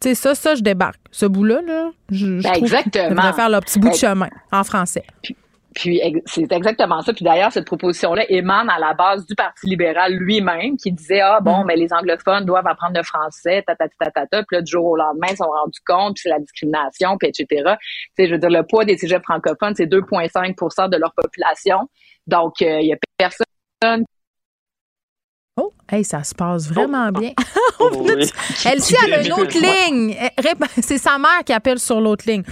[0.00, 1.00] Tu sais, ça, ça, je débarque.
[1.10, 3.32] Ce bout-là, là, je, je ben, trouve exactement.
[3.32, 5.04] faire le petit bout de ben, chemin en français.
[5.22, 5.34] Puis
[5.76, 7.12] c'est exactement ça.
[7.12, 11.40] Puis d'ailleurs, cette proposition-là émane à la base du Parti libéral lui-même, qui disait ah
[11.40, 11.66] bon, mm.
[11.66, 14.42] mais les anglophones doivent apprendre le français, ta ta ta ta ta.
[14.42, 17.28] Puis là, du jour au lendemain, ils sont rendus compte, puis c'est la discrimination, puis
[17.28, 17.46] etc.
[17.46, 17.62] Tu
[18.16, 21.88] sais, je veux dire, le poids des cégeps francophones, c'est 2,5% de leur population.
[22.26, 24.04] Donc, euh, il y a personne
[25.56, 27.30] Oh, hey, ça se passe vraiment bien.
[27.80, 30.16] elle dit elle a une autre ligne.
[30.20, 32.42] Eh, c'est sa mère qui appelle sur l'autre ligne.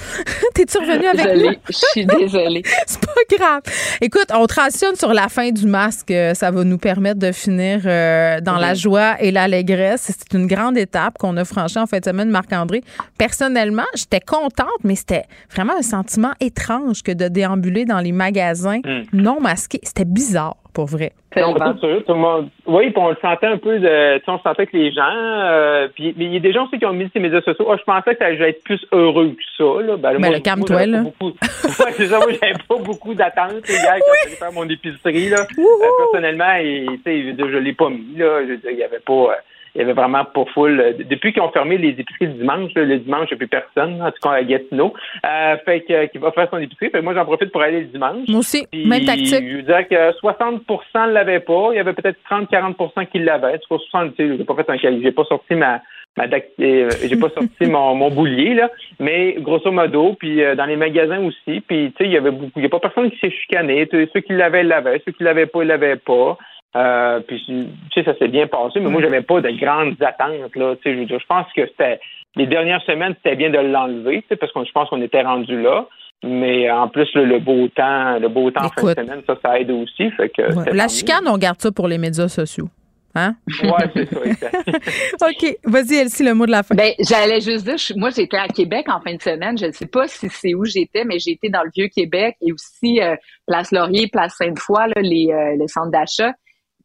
[0.55, 2.63] T'es-tu revenu avec désolée, Je suis désolée.
[2.87, 3.63] C'est pas grave.
[4.01, 6.13] Écoute, on transitionne sur la fin du masque.
[6.35, 10.13] Ça va nous permettre de finir euh, dans la joie et l'allégresse.
[10.17, 12.83] C'est une grande étape qu'on a franchie en fin de semaine, Marc-André.
[13.19, 18.79] Personnellement, j'étais contente, mais c'était vraiment un sentiment étrange que de déambuler dans les magasins
[18.85, 19.07] hmm.
[19.13, 19.81] non masqués.
[19.83, 21.13] C'était bizarre pour vrai.
[21.37, 22.49] Non, sûr, tout le monde.
[22.67, 24.19] Oui, puis on le sentait un peu de.
[24.19, 25.03] Tu sais, on sentait que les gens.
[25.15, 27.67] Euh, puis, mais il y a des gens aussi qui ont mis ces médias sociaux.
[27.69, 29.83] Oh, je pensais que ça allait être plus heureux que ça.
[29.83, 29.97] Là.
[29.97, 31.03] Ben, mais le calme-toi, là.
[31.23, 32.19] ouais, c'est ça.
[32.19, 35.29] Moi, j'avais pas beaucoup d'attentes hier quand j'allais faire mon épicerie.
[35.29, 35.47] Là.
[35.59, 35.63] Euh,
[35.99, 38.17] personnellement, et, je l'ai pas mis.
[38.17, 38.41] Là.
[38.47, 39.13] Je il y avait pas.
[39.13, 39.35] Euh,
[39.75, 40.81] il y avait vraiment pas full.
[40.81, 43.49] Euh, depuis qu'ils ont fermé les épiceries le dimanche, le dimanche, il n'y a plus
[43.49, 44.93] personne, en tout cas à Gatineau.
[45.25, 46.91] Euh, fait que, euh, qui va faire son épicerie.
[46.91, 48.29] Fait moi, j'en profite pour aller le dimanche.
[48.29, 49.49] Moi aussi, même tactique.
[49.49, 51.69] Je veux dire que 60 ne l'avaient pas.
[51.73, 53.59] Il y avait peut-être 30-40% qui l'avaient.
[53.61, 55.81] Tu vois, 60, j'ai pas fait un j'ai pas sorti ma,
[56.19, 56.25] ma
[56.59, 61.61] j'ai pas sorti mon, mon boulier là, mais grosso modo, puis dans les magasins aussi,
[61.61, 63.89] puis tu sais, il y avait beaucoup, il y a pas personne qui s'est chicané.
[63.91, 66.37] Ceux qui l'avaient l'avaient, ceux qui l'avaient pas, ils l'avaient pas.
[66.75, 70.57] Euh, puis tu sais, ça s'est bien passé, mais moi j'avais pas de grandes attentes
[70.57, 70.75] là.
[70.77, 72.01] Tu sais, je, je pense que c'était
[72.35, 75.87] les dernières semaines c'était bien de l'enlever, parce que je pense qu'on était rendu là.
[76.25, 79.59] Mais en plus le, beau temps, le beau temps en fin de semaine, ça, ça
[79.59, 80.09] aide aussi.
[80.13, 80.43] Fait que
[80.73, 82.69] La chicane, on garde ça pour les médias sociaux.
[83.15, 83.35] Hein?
[83.63, 85.57] Ouais, c'est ça, OK.
[85.65, 86.75] Vas-y, Elsie, le mot de la fin.
[86.75, 89.59] Ben, j'allais juste dire, moi, j'étais à Québec en fin de semaine.
[89.59, 92.53] Je ne sais pas si c'est où j'étais, mais j'ai été dans le Vieux-Québec et
[92.53, 93.17] aussi euh,
[93.47, 96.33] Place Laurier, Place Sainte-Foy, les, euh, les centres d'achat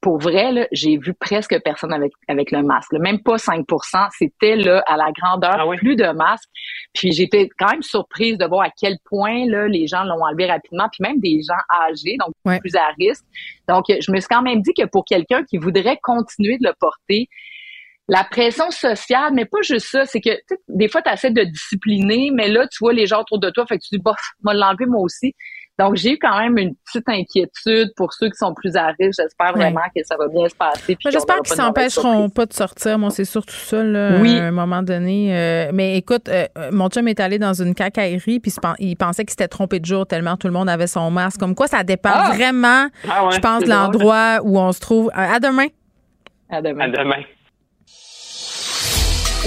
[0.07, 2.93] pour vrai, j'ai vu presque personne avec, avec le masque.
[2.93, 6.47] Même pas 5% C'était là, à la grandeur, ah plus de masques.
[6.93, 10.45] Puis j'étais quand même surprise de voir à quel point là, les gens l'ont enlevé
[10.45, 11.59] rapidement, puis même des gens
[11.89, 13.25] âgés, donc plus à risque.
[13.67, 16.73] Donc, je me suis quand même dit que pour quelqu'un qui voudrait continuer de le
[16.79, 17.27] porter,
[18.07, 20.29] la pression sociale, mais pas juste ça, c'est que
[20.69, 23.65] des fois, tu essaies de discipliner, mais là, tu vois les gens autour de toi,
[23.67, 25.35] fait que tu dis, bof, moi l'enlever moi aussi.
[25.79, 29.21] Donc, j'ai eu quand même une petite inquiétude pour ceux qui sont plus à risque.
[29.21, 30.97] J'espère vraiment que ça va bien se passer.
[30.99, 32.97] J'espère qu'ils s'empêcheront pas de sortir.
[32.97, 34.39] Moi, c'est surtout ça, là, oui.
[34.39, 35.35] à un moment donné.
[35.35, 39.31] Euh, mais écoute, euh, mon chum est allé dans une cacaillerie, puis il pensait qu'il
[39.31, 41.39] s'était trompé de jour tellement tout le monde avait son masque.
[41.39, 42.31] Comme quoi, ça dépend ah!
[42.33, 45.07] vraiment, ah je pense, de l'endroit où on se trouve.
[45.09, 45.67] Euh, à demain.
[46.49, 46.85] À demain.
[46.85, 47.23] À demain.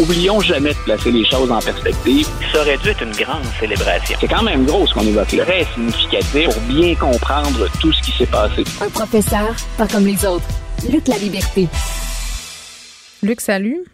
[0.01, 2.27] Oublions jamais de placer les choses en perspective.
[2.55, 4.17] Ça aurait dû être une grande célébration.
[4.19, 5.45] C'est quand même gros ce qu'on évoque là.
[5.45, 8.65] Très significatif pour bien comprendre tout ce qui s'est passé.
[8.81, 10.47] Un professeur, pas comme les autres.
[10.91, 11.69] Luc La Liberté.
[13.23, 13.85] Luc, salut.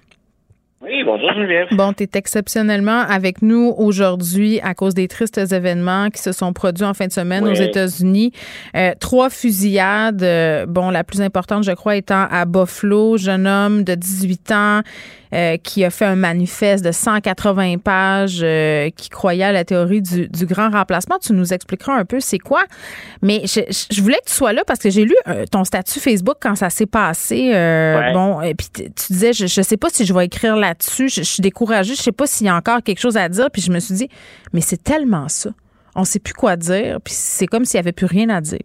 [0.82, 1.66] Oui, bonjour Geneviève.
[1.72, 6.52] Bon, tu es exceptionnellement avec nous aujourd'hui à cause des tristes événements qui se sont
[6.52, 8.30] produits en fin de semaine aux États-Unis.
[8.76, 13.82] Euh, trois fusillades, euh, bon, la plus importante, je crois, étant à Buffalo, jeune homme
[13.82, 14.82] de 18 ans
[15.34, 20.00] euh, qui a fait un manifeste de 180 pages euh, qui croyait à la théorie
[20.00, 21.18] du, grand remplacement.
[21.18, 22.64] Tu nous expliqueras un peu c'est quoi.
[23.22, 26.36] Mais je, voulais que tu sois là parce que j'ai lu euh, ton statut Facebook
[26.40, 27.50] quand ça s'est passé.
[28.12, 31.08] Bon, et puis tu disais, je, ne sais pas si je vais écrire là-dessus.
[31.08, 31.94] Je, suis découragée.
[31.94, 33.50] Je sais pas s'il y a encore quelque chose à dire.
[33.50, 34.08] Puis je me suis dit,
[34.52, 35.50] mais c'est tellement ça.
[35.96, 37.00] On sait plus quoi dire.
[37.02, 38.60] Puis c'est comme s'il y avait plus rien à dire.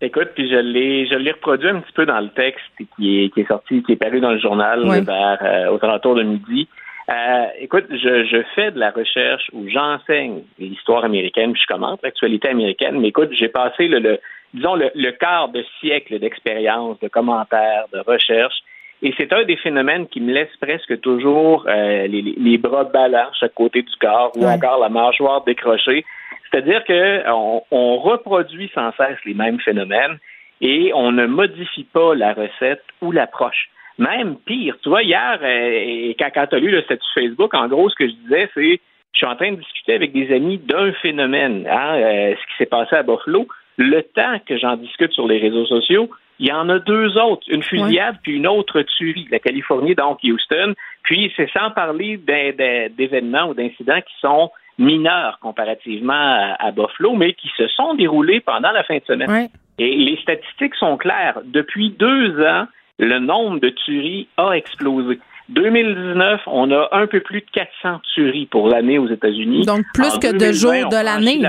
[0.00, 2.64] Écoute, puis je l'ai, je l'ai reproduit un petit peu dans le texte
[2.96, 6.14] qui est, qui est sorti, qui est paru dans le journal vers euh, aux alentours
[6.14, 6.68] de midi.
[7.10, 12.00] Euh, écoute, je, je fais de la recherche où j'enseigne l'histoire américaine, puis je commente
[12.02, 13.00] l'actualité américaine.
[13.00, 14.20] Mais écoute, j'ai passé le, le
[14.54, 18.56] disons le, le, quart de siècle d'expérience, de commentaires, de recherche.
[19.02, 23.32] Et c'est un des phénomènes qui me laisse presque toujours euh, les, les, bras ballants
[23.38, 26.04] chaque côté du corps ou encore la mâchoire décrochée.
[26.50, 30.18] C'est-à-dire qu'on on reproduit sans cesse les mêmes phénomènes
[30.60, 33.68] et on ne modifie pas la recette ou l'approche.
[33.98, 37.90] Même pire, tu vois, hier, euh, quand tu as lu le statut Facebook, en gros,
[37.90, 38.80] ce que je disais, c'est
[39.12, 42.56] je suis en train de discuter avec des amis d'un phénomène, hein, euh, ce qui
[42.58, 43.48] s'est passé à Buffalo.
[43.76, 47.46] Le temps que j'en discute sur les réseaux sociaux, il y en a deux autres,
[47.48, 50.74] une fusillade puis une autre tuerie, la Californie, donc Houston.
[51.02, 57.48] Puis c'est sans parler d'événements ou d'incidents qui sont mineurs comparativement à, Buffalo, mais qui
[57.56, 59.48] se sont déroulés pendant la fin de semaine.
[59.78, 61.40] Et les statistiques sont claires.
[61.44, 62.66] Depuis deux ans,
[62.98, 65.18] le nombre de tueries a explosé.
[65.50, 69.64] 2019, on a un peu plus de 400 tueries pour l'année aux États-Unis.
[69.64, 71.40] Donc plus que de jours de l'année.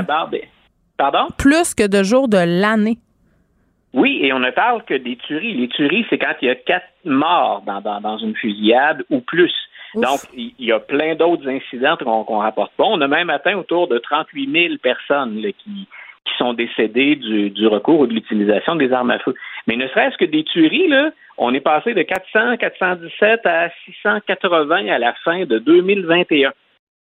[0.98, 1.28] Pardon?
[1.38, 2.98] Plus que de jours de l'année.
[3.94, 5.56] Oui, et on ne parle que des tueries.
[5.56, 9.54] Les tueries, c'est quand il y a quatre morts dans, dans une fusillade ou plus.
[9.96, 12.84] Donc, il y a plein d'autres incidents qu'on rapporte pas.
[12.86, 15.88] On a même atteint autour de 38 000 personnes qui,
[16.26, 19.34] qui sont décédées du, du recours ou de l'utilisation des armes à feu.
[19.68, 24.88] Mais ne serait-ce que des tueries, là, on est passé de 400, 417 à 680
[24.88, 26.52] à la fin de 2021.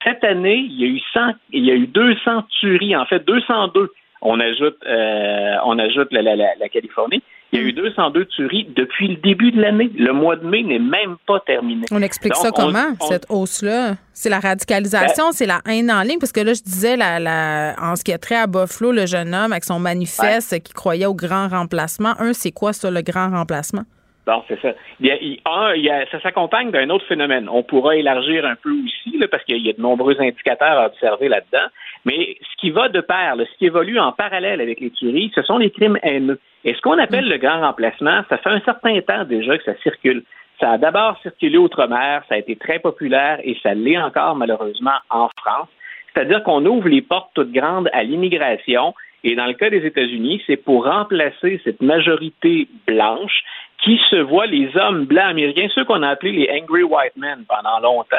[0.03, 1.19] Cette année, il y a eu 100,
[1.51, 3.91] il y a eu 200 tueries, en fait 202.
[4.21, 7.23] On ajoute, euh, on ajoute la Californie.
[7.51, 9.89] Il y a eu 202 tueries depuis le début de l'année.
[9.97, 11.85] Le mois de mai n'est même pas terminé.
[11.91, 13.95] On explique ça comment, cette hausse-là?
[14.13, 16.19] C'est la radicalisation, ben c'est la haine en ligne?
[16.19, 19.33] Parce que là, je disais, la, en ce qui a trait à Buffalo, le jeune
[19.33, 22.13] homme avec son manifeste qui croyait au grand remplacement.
[22.19, 23.83] Un, c'est quoi ça, le grand remplacement?
[24.25, 24.73] Bon, c'est ça.
[24.99, 27.47] Il y a, ça s'accompagne d'un autre phénomène.
[27.47, 31.27] On pourra élargir un peu aussi, parce qu'il y a de nombreux indicateurs à observer
[31.27, 31.67] là-dedans.
[32.05, 35.43] Mais ce qui va de pair, ce qui évolue en parallèle avec les tueries, ce
[35.43, 36.39] sont les crimes haineux.
[36.63, 39.75] Et ce qu'on appelle le grand remplacement, ça fait un certain temps déjà que ça
[39.83, 40.23] circule.
[40.59, 44.97] Ça a d'abord circulé outre-mer, ça a été très populaire et ça l'est encore malheureusement
[45.09, 45.67] en France.
[46.13, 48.93] C'est-à-dire qu'on ouvre les portes toutes grandes à l'immigration
[49.25, 53.43] et dans le cas des États-Unis, c'est pour remplacer cette majorité blanche
[53.83, 57.45] qui se voit les hommes blancs américains, ceux qu'on a appelés les angry white men
[57.47, 58.17] pendant longtemps,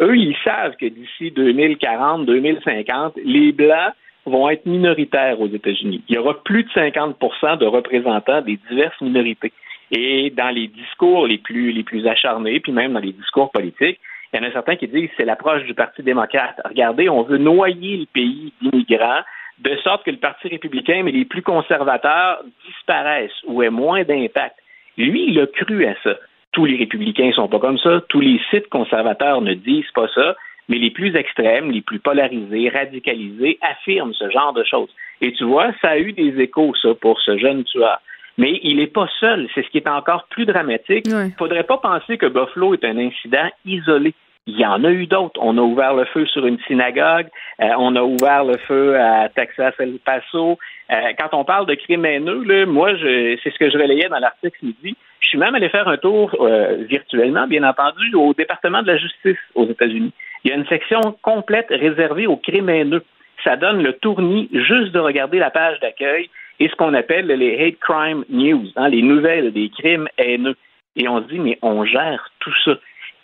[0.00, 3.92] eux, ils savent que d'ici 2040, 2050, les blancs
[4.26, 6.02] vont être minoritaires aux États-Unis.
[6.08, 7.16] Il y aura plus de 50
[7.60, 9.52] de représentants des diverses minorités.
[9.90, 13.98] Et dans les discours les plus, les plus acharnés, puis même dans les discours politiques,
[14.32, 16.60] il y en a certains qui disent c'est l'approche du Parti démocrate.
[16.64, 19.22] Regardez, on veut noyer le pays d'immigrants
[19.58, 24.56] de sorte que le Parti républicain, mais les plus conservateurs, disparaissent ou aient moins d'impact.
[25.00, 26.16] Lui, il a cru à ça.
[26.52, 28.02] Tous les républicains sont pas comme ça.
[28.08, 30.36] Tous les sites conservateurs ne disent pas ça.
[30.68, 34.90] Mais les plus extrêmes, les plus polarisés, radicalisés, affirment ce genre de choses.
[35.22, 38.00] Et tu vois, ça a eu des échos, ça, pour ce jeune tueur.
[38.36, 39.48] Mais il n'est pas seul.
[39.54, 41.06] C'est ce qui est encore plus dramatique.
[41.06, 44.14] Il ne faudrait pas penser que Buffalo est un incident isolé.
[44.46, 45.40] Il y en a eu d'autres.
[45.42, 47.28] On a ouvert le feu sur une synagogue,
[47.60, 50.58] euh, on a ouvert le feu à Texas El Paso.
[50.90, 54.18] Euh, quand on parle de crimes haineux, là, moi, c'est ce que je relayais dans
[54.18, 54.96] l'article midi.
[55.20, 58.96] Je suis même allé faire un tour euh, virtuellement, bien entendu, au département de la
[58.96, 60.12] justice aux États-Unis.
[60.42, 63.04] Il y a une section complète réservée aux crimes haineux.
[63.44, 67.58] Ça donne le tournis juste de regarder la page d'accueil et ce qu'on appelle les
[67.58, 70.56] hate crime news, hein, les nouvelles des crimes haineux.
[70.96, 72.72] Et on se dit, mais on gère tout ça.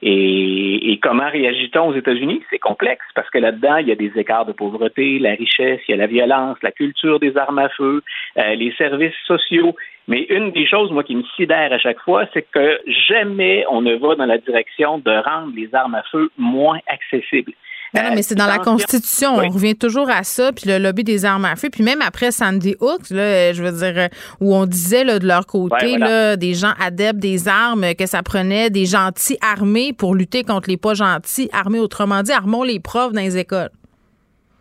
[0.09, 2.41] Et, comment réagit-on aux États-Unis?
[2.49, 5.91] C'est complexe parce que là-dedans, il y a des écarts de pauvreté, la richesse, il
[5.91, 8.03] y a la violence, la culture des armes à feu,
[8.39, 9.75] euh, les services sociaux.
[10.07, 12.79] Mais une des choses, moi, qui me sidère à chaque fois, c'est que
[13.09, 17.53] jamais on ne va dans la direction de rendre les armes à feu moins accessibles.
[17.95, 19.37] Non, mais c'est dans la Constitution.
[19.37, 21.69] On revient toujours à ça, puis le lobby des armes à feu.
[21.71, 24.09] Puis même après Sandy Hook, là, je veux dire,
[24.41, 28.23] où on disait là, de leur côté, là, des gens adeptes des armes, que ça
[28.23, 31.79] prenait des gentils armés pour lutter contre les pas gentils armés.
[31.79, 33.71] Autrement dit, armons les profs dans les écoles.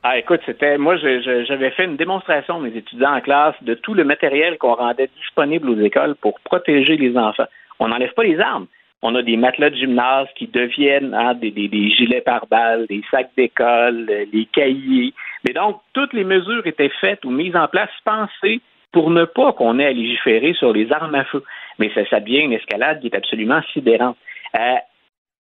[0.07, 4.03] Ah, écoute, c'était moi, j'avais fait une démonstration mes étudiants en classe de tout le
[4.03, 7.47] matériel qu'on rendait disponible aux écoles pour protéger les enfants.
[7.79, 8.67] On n'enlève pas les armes,
[9.05, 11.51] on a des matelas de gymnase qui deviennent hein, des,
[11.91, 15.13] gilets par balles, des sacs d'école, euh, les cahiers.
[15.45, 18.61] Mais donc, toutes les mesures étaient faites ou mises en place pensées
[18.91, 21.43] pour ne pas qu'on ait à légiférer sur les armes à feu.
[21.77, 24.17] Mais ça, ça devient une escalade qui est absolument sidérante.
[24.57, 24.75] Euh,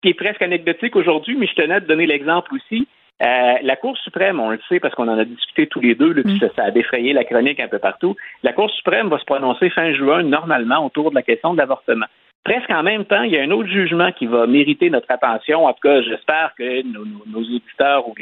[0.02, 2.86] qui est presque anecdotique aujourd'hui, mais je tenais à te donner l'exemple aussi.
[3.20, 6.14] Euh, la Cour suprême, on le sait parce qu'on en a discuté tous les deux,
[6.14, 6.50] puis mm.
[6.54, 8.14] ça, a défrayé la chronique un peu partout.
[8.44, 12.06] La Cour suprême va se prononcer fin juin, normalement, autour de la question de l'avortement
[12.48, 15.66] presque en même temps, il y a un autre jugement qui va mériter notre attention.
[15.66, 18.14] En tout cas, j'espère que nos, auditeurs ou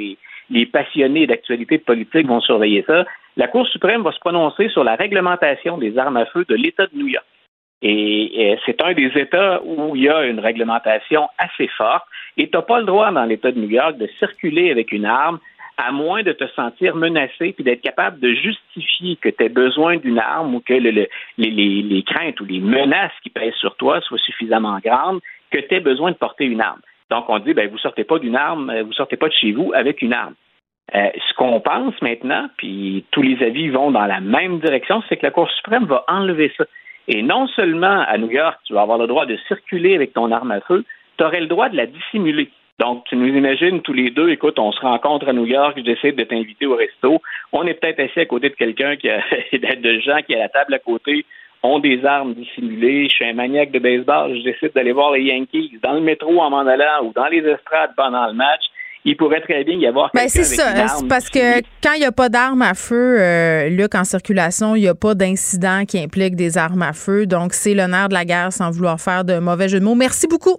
[0.50, 3.04] les, passionnés d'actualité politique vont surveiller ça.
[3.36, 6.86] La Cour suprême va se prononcer sur la réglementation des armes à feu de l'État
[6.86, 7.24] de New York.
[7.82, 12.04] Et, c'est un des États où il y a une réglementation assez forte.
[12.36, 15.04] Et tu n'as pas le droit dans l'État de New York de circuler avec une
[15.04, 15.38] arme
[15.76, 19.96] à moins de te sentir menacé puis d'être capable de justifier que tu as besoin
[19.96, 24.78] d'une arme ou que les, craintes ou les menaces qui pèsent sur toi soient suffisamment
[24.78, 25.20] grandes
[25.50, 26.80] que tu aies besoin de porter une arme.
[27.10, 29.52] Donc, on dit, ben, vous sortez pas d'une arme, euh, vous sortez pas de chez
[29.52, 30.34] vous avec une arme.
[30.94, 35.16] Euh, ce qu'on pense maintenant, puis tous les avis vont dans la même direction, c'est
[35.16, 36.64] que la Cour suprême va enlever ça.
[37.08, 40.32] Et non seulement à New York, tu vas avoir le droit de circuler avec ton
[40.32, 40.84] arme à feu,
[41.18, 42.50] tu aurais le droit de la dissimuler.
[42.78, 45.82] Donc, tu nous imagines tous les deux, écoute, on se rencontre à New York, je
[45.82, 47.22] décide de t'inviter au resto.
[47.52, 49.20] On est peut-être assis à côté de quelqu'un qui a
[49.52, 51.24] de gens qui à la table à côté
[51.62, 53.08] ont des armes dissimulées.
[53.08, 56.38] Je suis un maniaque de baseball, je décide d'aller voir les Yankees dans le métro
[56.40, 58.62] en m'en allant ou dans les estrades pendant le match.
[59.06, 62.04] Il pourrait très bien y avoir ben c'est ça, c'est parce que quand il n'y
[62.04, 66.02] a pas d'armes à feu, euh, Luc, en circulation, il n'y a pas d'incident qui
[66.02, 67.24] implique des armes à feu.
[67.24, 69.94] Donc, c'est l'honneur de la guerre sans vouloir faire de mauvais jeu de mots.
[69.94, 70.58] Merci beaucoup.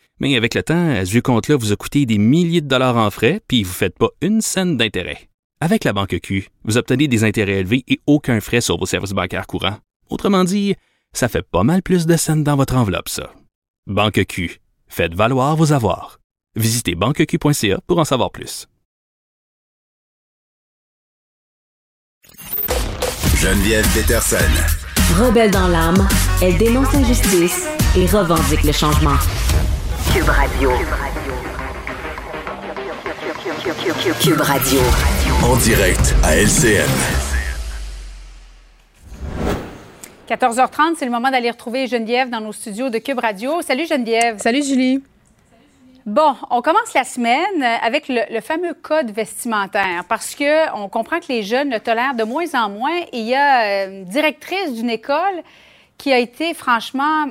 [0.21, 3.09] Mais avec le temps, ce vieux compte-là vous a coûté des milliers de dollars en
[3.09, 5.29] frais, puis vous ne faites pas une scène d'intérêt.
[5.59, 9.13] Avec la banque Q, vous obtenez des intérêts élevés et aucun frais sur vos services
[9.13, 9.77] bancaires courants.
[10.11, 10.75] Autrement dit,
[11.11, 13.33] ça fait pas mal plus de scènes dans votre enveloppe, ça.
[13.87, 16.19] Banque Q, faites valoir vos avoirs.
[16.55, 18.67] Visitez banqueq.ca pour en savoir plus.
[23.37, 24.37] Geneviève Peterson.
[25.17, 26.07] Rebelle dans l'âme,
[26.43, 27.65] elle dénonce l'injustice
[27.97, 29.17] et revendique le changement.
[30.13, 30.71] Cube Radio.
[34.19, 34.81] Cube Radio.
[35.41, 36.89] En direct à LCN.
[40.27, 43.61] 14h30, c'est le moment d'aller retrouver Geneviève dans nos studios de Cube Radio.
[43.61, 44.39] Salut Geneviève.
[44.39, 45.01] Salut Julie.
[46.05, 51.27] Bon, on commence la semaine avec le, fameux code vestimentaire parce que on comprend que
[51.29, 52.99] les jeunes le tolèrent de moins en moins.
[53.13, 55.41] il y a une directrice d'une école
[55.97, 57.27] qui a été franchement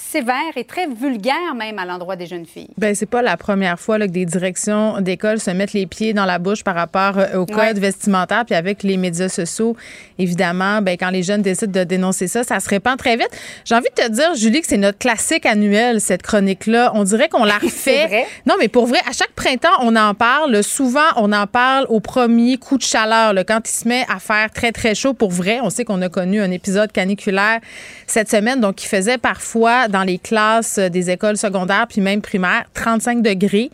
[0.00, 2.70] sévère et très vulgaire même à l'endroit des jeunes filles.
[2.78, 6.12] Ben c'est pas la première fois là, que des directions d'école se mettent les pieds
[6.12, 9.76] dans la bouche par rapport euh, au code vestimentaire puis avec les médias sociaux
[10.18, 13.30] évidemment ben quand les jeunes décident de dénoncer ça ça se répand très vite.
[13.64, 17.04] J'ai envie de te dire Julie que c'est notre classique annuel cette chronique là, on
[17.04, 18.26] dirait qu'on la refait.
[18.46, 22.00] non mais pour vrai à chaque printemps on en parle, souvent on en parle au
[22.00, 25.30] premier coup de chaleur là, quand il se met à faire très très chaud pour
[25.30, 27.60] vrai, on sait qu'on a connu un épisode caniculaire
[28.06, 32.64] cette semaine donc qui faisait parfois dans les classes des écoles secondaires puis même primaires,
[32.74, 33.70] 35 degrés.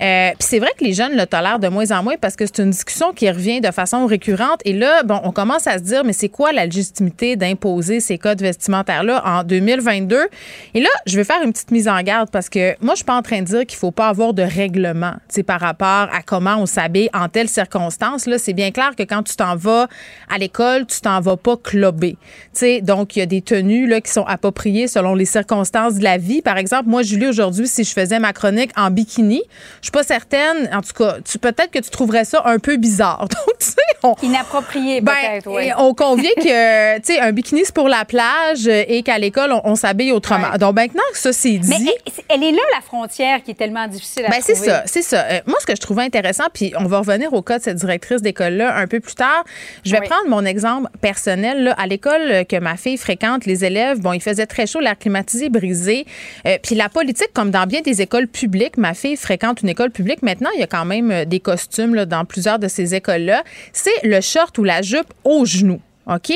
[0.00, 2.46] Euh, puis c'est vrai que les jeunes le tolèrent de moins en moins parce que
[2.46, 4.60] c'est une discussion qui revient de façon récurrente.
[4.64, 8.18] Et là, bon, on commence à se dire, mais c'est quoi la légitimité d'imposer ces
[8.18, 10.28] codes vestimentaires-là en 2022?
[10.74, 13.04] Et là, je vais faire une petite mise en garde parce que moi, je suis
[13.04, 15.14] pas en train de dire qu'il faut pas avoir de règlement,
[15.46, 18.26] par rapport à comment on s'habille en telles circonstances.
[18.26, 19.88] Là, c'est bien clair que quand tu t'en vas
[20.28, 22.12] à l'école, tu t'en vas pas clubber.
[22.12, 22.18] Tu
[22.52, 26.04] sais, donc il y a des tenues là qui sont appropriées selon les circonstances de
[26.04, 26.42] la vie.
[26.42, 29.42] Par exemple, moi, Julie, aujourd'hui, si je faisais ma chronique en bikini,
[29.88, 30.68] suis pas certaine.
[30.72, 33.20] En tout cas, tu, peut-être que tu trouverais ça un peu bizarre.
[33.28, 35.70] Donc, tu sais, on, Inapproprié, ben, peut-être, oui.
[35.78, 39.74] On convient que, tu sais, un bikini, c'est pour la plage et qu'à l'école, on,
[39.74, 40.56] s'habille autrement.
[40.58, 41.68] Donc, maintenant que ça, c'est dit.
[41.84, 45.02] Mais elle, est là, la frontière, qui est tellement difficile à ben, c'est ça, c'est
[45.02, 45.24] ça.
[45.24, 47.76] Euh, moi, ce que je trouvais intéressant, puis on va revenir au cas de cette
[47.76, 49.44] directrice d'école-là un peu plus tard.
[49.84, 51.64] Je vais prendre mon exemple personnel.
[51.64, 54.98] Là, à l'école que ma fille fréquente, les élèves, bon, il faisait très chaud, l'air
[54.98, 56.06] climatisé, brisé.
[56.46, 59.77] Euh, puis la politique, comme dans bien des écoles publiques, ma fille fréquente une école
[60.22, 63.42] Maintenant, il y a quand même euh, des costumes là, dans plusieurs de ces écoles-là.
[63.72, 65.80] C'est le short ou la jupe au genou.
[66.06, 66.32] OK?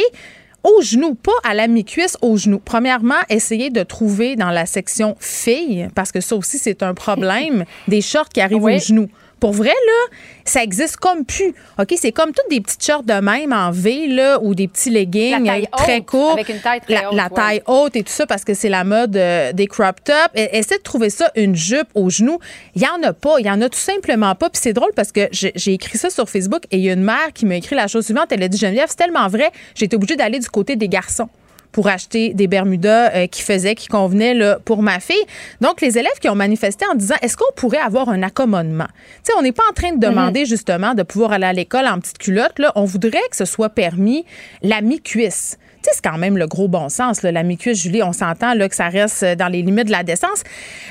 [0.65, 2.61] Au genou, pas à la mi-cuisse, au genou.
[2.65, 7.65] Premièrement, essayez de trouver dans la section filles, parce que ça aussi, c'est un problème,
[7.89, 9.09] des shorts qui arrivent au genou.
[9.43, 11.53] Pour vrai, là, ça existe comme plus.
[11.77, 11.95] OK?
[11.97, 15.67] C'est comme toutes des petites shorts de même en V, là, ou des petits leggings
[15.77, 16.35] très courts.
[16.35, 17.17] Avec une taille très la, haute.
[17.17, 20.31] La taille haute et tout ça parce que c'est la mode euh, des crop tops.
[20.37, 22.39] Essaie de trouver ça, une jupe au genou.
[22.77, 23.41] Il y en a pas.
[23.41, 24.49] Il y en a tout simplement pas.
[24.49, 27.03] Puis c'est drôle parce que j'ai écrit ça sur Facebook et il y a une
[27.03, 28.27] mère qui m'a écrit la chose suivante.
[28.31, 31.29] Elle a dit Geneviève, c'est tellement vrai, j'ai été obligée d'aller du côté des garçons
[31.73, 35.25] pour acheter des Bermudas euh, qui faisaient, qui convenaient là, pour ma fille.
[35.61, 38.89] Donc, les élèves qui ont manifesté en disant est-ce qu'on pourrait avoir un accommodement?
[39.25, 41.87] Tu sais, on n'est pas en train de demander justement de pouvoir aller à l'école
[41.87, 42.59] en petite culotte.
[42.59, 42.73] Là.
[42.77, 44.25] On voudrait que ce soit permis
[44.63, 45.59] la mi-cuisse
[45.93, 47.23] c'est quand même le gros bon sens.
[47.23, 47.33] Là.
[47.33, 50.43] La mi-cuisse, Julie, on s'entend là, que ça reste dans les limites de la décence.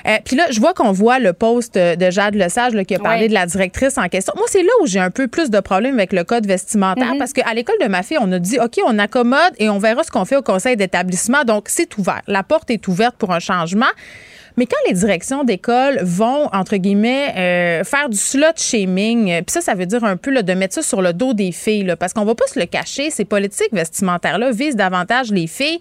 [0.07, 2.99] Euh, puis là, je vois qu'on voit le post de Jade Lesage là, qui a
[2.99, 4.34] parlé de la directrice en question.
[4.35, 7.18] Moi, c'est là où j'ai un peu plus de problèmes avec le code vestimentaire mm-hmm.
[7.18, 10.03] parce qu'à l'école de ma fille, on a dit, OK, on accommode et on verra
[10.03, 11.43] ce qu'on fait au conseil d'établissement.
[11.43, 12.22] Donc, c'est ouvert.
[12.27, 13.91] La porte est ouverte pour un changement.
[14.57, 19.53] Mais quand les directions d'école vont, entre guillemets, euh, faire du slot shaming, euh, puis
[19.53, 21.83] ça, ça veut dire un peu là, de mettre ça sur le dos des filles,
[21.83, 25.79] là, parce qu'on va pas se le cacher, ces politiques vestimentaires-là visent davantage les filles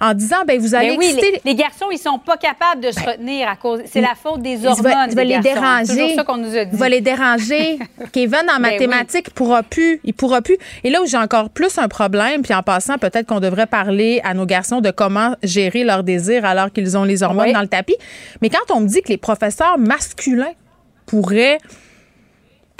[0.00, 1.14] en disant, ben vous allez oui,
[1.44, 3.80] les, garçons, ils sont pas capables de se ben, retenir à cause...
[3.86, 5.86] C'est la faute des hormones va, les déranger.
[5.86, 6.76] C'est ça qu'on nous a dit.
[6.76, 7.78] va les déranger.
[8.12, 10.00] Kevin, en ben mathématiques, pourra plus.
[10.04, 10.56] Il pourra plus.
[10.84, 14.20] Et là où j'ai encore plus un problème, puis en passant, peut-être qu'on devrait parler
[14.24, 17.68] à nos garçons de comment gérer leurs désirs alors qu'ils ont les hormones dans le
[17.68, 17.96] tapis.
[18.42, 20.52] Mais quand on me dit que les professeurs masculins
[21.06, 21.58] pourraient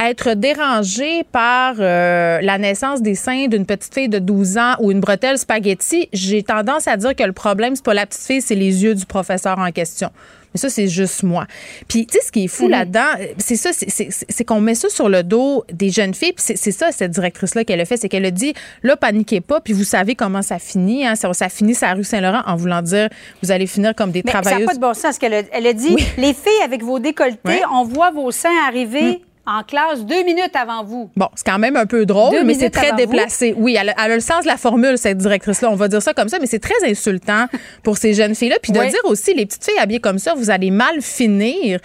[0.01, 4.91] être dérangés par euh, la naissance des seins d'une petite fille de 12 ans ou
[4.91, 8.43] une bretelle spaghetti, j'ai tendance à dire que le problème, c'est pas la petite fille,
[8.43, 10.11] c'est les yeux du professeur en question.
[10.55, 11.47] Mais ça, c'est juste moi.
[11.89, 12.71] Puis, tu sais, ce qui est fou mhm.
[12.71, 13.07] là-dedans,
[13.39, 16.33] c'est ça, c'est qu'on met ça sur le dos des jeunes filles.
[16.33, 19.61] Puis c'est ça, cette directrice-là, qu'elle a fait, c'est qu'elle a dit, là, paniquez pas,
[19.61, 21.07] puis vous savez comment ça finit.
[21.07, 23.09] Hein, ça, ça finit sa rue Saint-Laurent en voulant dire,
[23.43, 24.53] vous allez finir comme des Mais travailleuses.
[24.53, 25.19] Ça n'a pas de bon sens.
[25.19, 29.19] qu'elle a, elle a dit, les filles avec vos décolletés, on voit vos seins arriver.
[29.19, 31.11] Mm en classe deux minutes avant vous.
[31.17, 33.55] Bon, c'est quand même un peu drôle, mais c'est très déplacé.
[33.57, 35.71] Oui, elle a, le sens de la formule, cette directrice-là.
[35.71, 37.47] On va dire ça comme ça, mais c'est très insultant
[37.83, 38.57] pour ces jeunes filles-là.
[38.63, 41.81] Puis de dire aussi, les petites filles habillées comme ça, vous allez mal finir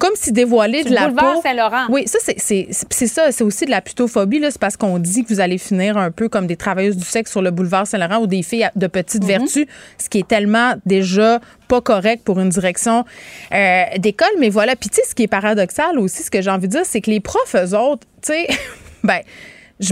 [0.00, 1.86] comme si dévoiler de la boulevard Saint-Laurent.
[1.90, 3.30] Oui, ça, c'est ça.
[3.30, 4.40] C'est aussi de la putophobie.
[4.42, 7.30] C'est parce qu'on dit que vous allez finir un peu comme des travailleuses du sexe
[7.30, 9.28] sur le boulevard Saint-Laurent ou des filles de petite mhm.
[9.28, 9.68] vertu,
[9.98, 13.04] ce qui est tellement déjà pas correct pour une direction
[13.52, 14.32] euh, d'école.
[14.38, 14.74] Mais voilà.
[14.74, 17.02] Puis, tu sais, ce qui est paradoxal aussi, ce que j'ai envie de dire, c'est
[17.02, 18.48] que les profs, eux autres, tu sais,
[19.04, 19.20] ben,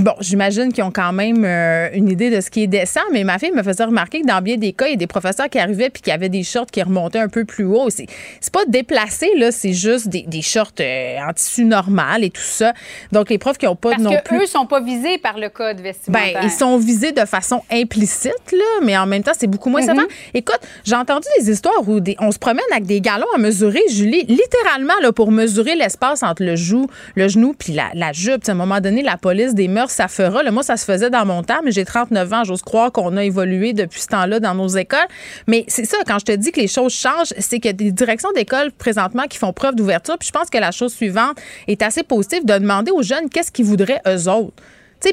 [0.01, 3.25] Bon, j'imagine qu'ils ont quand même euh, une idée de ce qui est décent, mais
[3.25, 5.49] ma fille me faisait remarquer que dans bien des cas, il y a des professeurs
[5.49, 7.89] qui arrivaient puis qui avaient des shorts qui remontaient un peu plus haut.
[7.89, 8.07] C'est,
[8.53, 12.75] pas déplacé, là, c'est juste des, des shorts euh, en tissu normal et tout ça.
[13.13, 15.49] Donc, les profs qui n'ont pas Parce non que eux sont pas visés par le
[15.49, 16.35] code vestimentaire.
[16.35, 19.81] Ben, ils sont visés de façon implicite, là, mais en même temps, c'est beaucoup moins
[19.81, 23.81] mm Écoute, j'ai entendu des histoires où on se promène avec des galons à mesurer,
[23.91, 28.47] Julie, littéralement, là, pour mesurer l'espace entre le, joue, le genou puis la, la jupe.
[28.49, 30.43] à un moment donné, la police des mœurs, ça fera.
[30.51, 32.45] moi, ça se faisait dans mon temps, mais j'ai 39 ans.
[32.45, 35.07] J'ose croire qu'on a évolué depuis ce temps-là dans nos écoles.
[35.47, 37.73] Mais c'est ça, quand je te dis que les choses changent, c'est qu'il y a
[37.73, 40.19] des directions d'école présentement qui font preuve d'ouverture.
[40.19, 43.53] Puis je pense que la chose suivante est assez positive de demander aux jeunes qu'est-ce
[43.53, 44.63] qu'ils voudraient eux autres.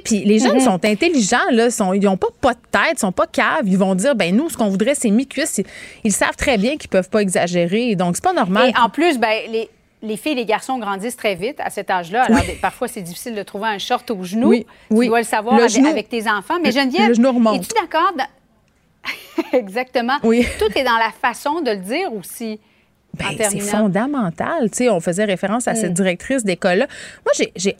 [0.03, 0.61] Puis les jeunes mhm.
[0.61, 3.67] sont intelligents, là, sont, ils n'ont pas, pas de tête, sont pas caves.
[3.67, 5.61] Ils vont dire, ben nous, ce qu'on voudrait, c'est mi-cuisse.
[6.03, 7.95] Ils, savent très bien qu'ils peuvent pas exagérer.
[7.95, 8.69] Donc, c'est pas normal.
[8.69, 9.69] Et en plus, ben, les,
[10.05, 12.23] les filles et les garçons grandissent très vite à cet âge-là.
[12.23, 14.49] Alors, parfois, c'est difficile de trouver un short au genou.
[14.49, 16.55] Oui, tu dois le savoir avec, tes enfants.
[16.61, 18.13] Mais Geneviève, es-tu d'accord?
[19.53, 20.17] Exactement.
[20.23, 20.45] Oui.
[20.59, 22.59] Tout est dans la façon de le dire aussi.
[23.13, 24.69] Ben, c'est fondamental.
[24.71, 25.95] Tu sais, on faisait référence à cette mm.
[25.95, 26.87] directrice d'école-là.
[27.23, 27.77] Moi, j'ai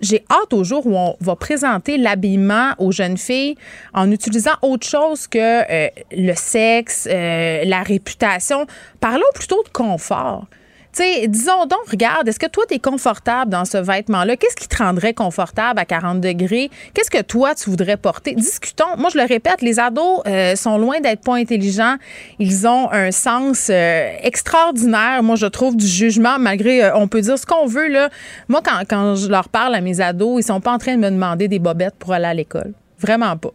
[0.00, 3.56] j'ai hâte au jour où on va présenter l'habillement aux jeunes filles
[3.92, 8.66] en utilisant autre chose que euh, le sexe, euh, la réputation.
[8.98, 10.46] Parlons plutôt de confort.
[10.92, 14.36] Sais, disons donc, regarde, est-ce que toi, tu es confortable dans ce vêtement-là?
[14.36, 16.70] Qu'est-ce qui te rendrait confortable à 40 degrés?
[16.94, 18.34] Qu'est-ce que toi, tu voudrais porter?
[18.34, 18.96] Discutons.
[18.98, 21.96] Moi, je le répète, les ados euh, sont loin d'être pas intelligents.
[22.38, 27.46] Ils ont un sens extraordinaire, moi, je trouve, du jugement, malgré, on peut dire ce
[27.46, 27.88] qu'on veut.
[27.88, 28.10] Là.
[28.48, 31.00] Moi, quand, quand je leur parle à mes ados, ils sont pas en train de
[31.00, 32.72] me demander des bobettes pour aller à l'école.
[32.98, 33.52] Vraiment pas.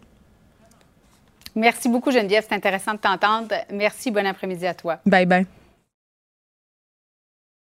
[1.56, 2.44] Merci beaucoup, Geneviève.
[2.48, 3.56] C'est intéressant de t'entendre.
[3.72, 4.12] Merci.
[4.12, 5.00] Bon après-midi à toi.
[5.06, 5.46] Bye bye.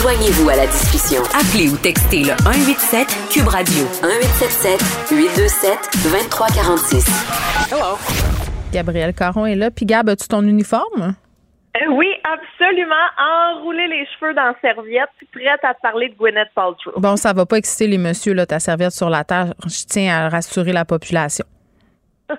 [0.00, 1.22] Joignez-vous à la discussion.
[1.34, 7.72] Appelez ou textez le 187 Cube Radio 1877 827 2346.
[7.72, 7.98] Hello.
[8.72, 9.72] Gabriel Caron est là.
[9.72, 11.16] Puis Gab, as-tu ton uniforme?
[11.76, 12.94] Euh, oui, absolument.
[13.18, 16.92] Enrouler les cheveux dans la serviette, prête à te parler de Gwyneth Paltrow.
[16.96, 19.52] Bon, ça va pas exciter les messieurs, là, ta serviette sur la terre.
[19.66, 21.44] Je tiens à rassurer la population.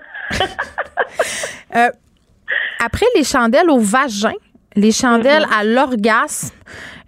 [1.75, 1.89] Euh,
[2.83, 4.33] après les chandelles au vagin,
[4.75, 5.59] les chandelles mm-hmm.
[5.59, 6.55] à l'orgasme,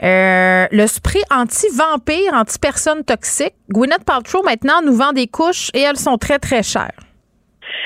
[0.03, 3.53] euh, le spray anti-vampire, anti-personne toxique.
[3.69, 6.98] Gwyneth Paltrow maintenant nous vend des couches et elles sont très très chères.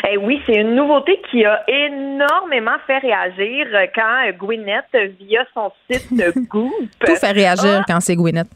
[0.10, 4.86] Eh oui, c'est une nouveauté qui a énormément fait réagir quand Gwyneth,
[5.20, 6.08] via son site
[6.50, 6.72] Goop.
[7.00, 8.48] Tout fait réagir quand c'est Gwyneth.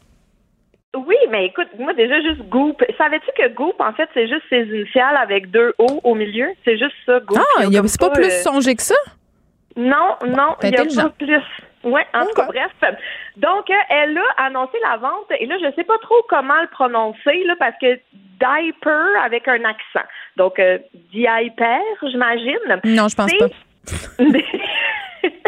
[0.96, 2.82] Oui, mais écoute, moi déjà juste Goop.
[2.98, 6.48] Savais-tu que Goop, en fait, c'est juste ses initiales avec deux O au milieu?
[6.64, 7.38] C'est juste ça, Goop.
[7.38, 8.96] Ah, c'est pas, plus euh, songé que ça?
[9.76, 11.40] Non, non, il n'y a pas plus.
[11.82, 12.72] Oui, en tout cas, bref.
[13.36, 16.60] Donc, euh, elle a annoncé la vente, et là, je ne sais pas trop comment
[16.60, 17.98] le prononcer, là, parce que
[18.38, 20.06] diaper avec un accent.
[20.36, 20.78] Donc, euh,
[21.12, 22.80] diaper, j'imagine.
[22.84, 23.48] Non, je pense pas.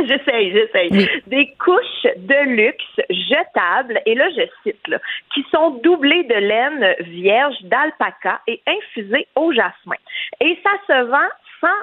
[0.06, 1.08] j'essaye, j'essaye.
[1.26, 4.98] Des couches de luxe jetables, et là, je cite, là,
[5.34, 9.96] qui sont doublées de laine vierge d'alpaca et infusées au jasmin.
[10.40, 11.28] Et ça se vend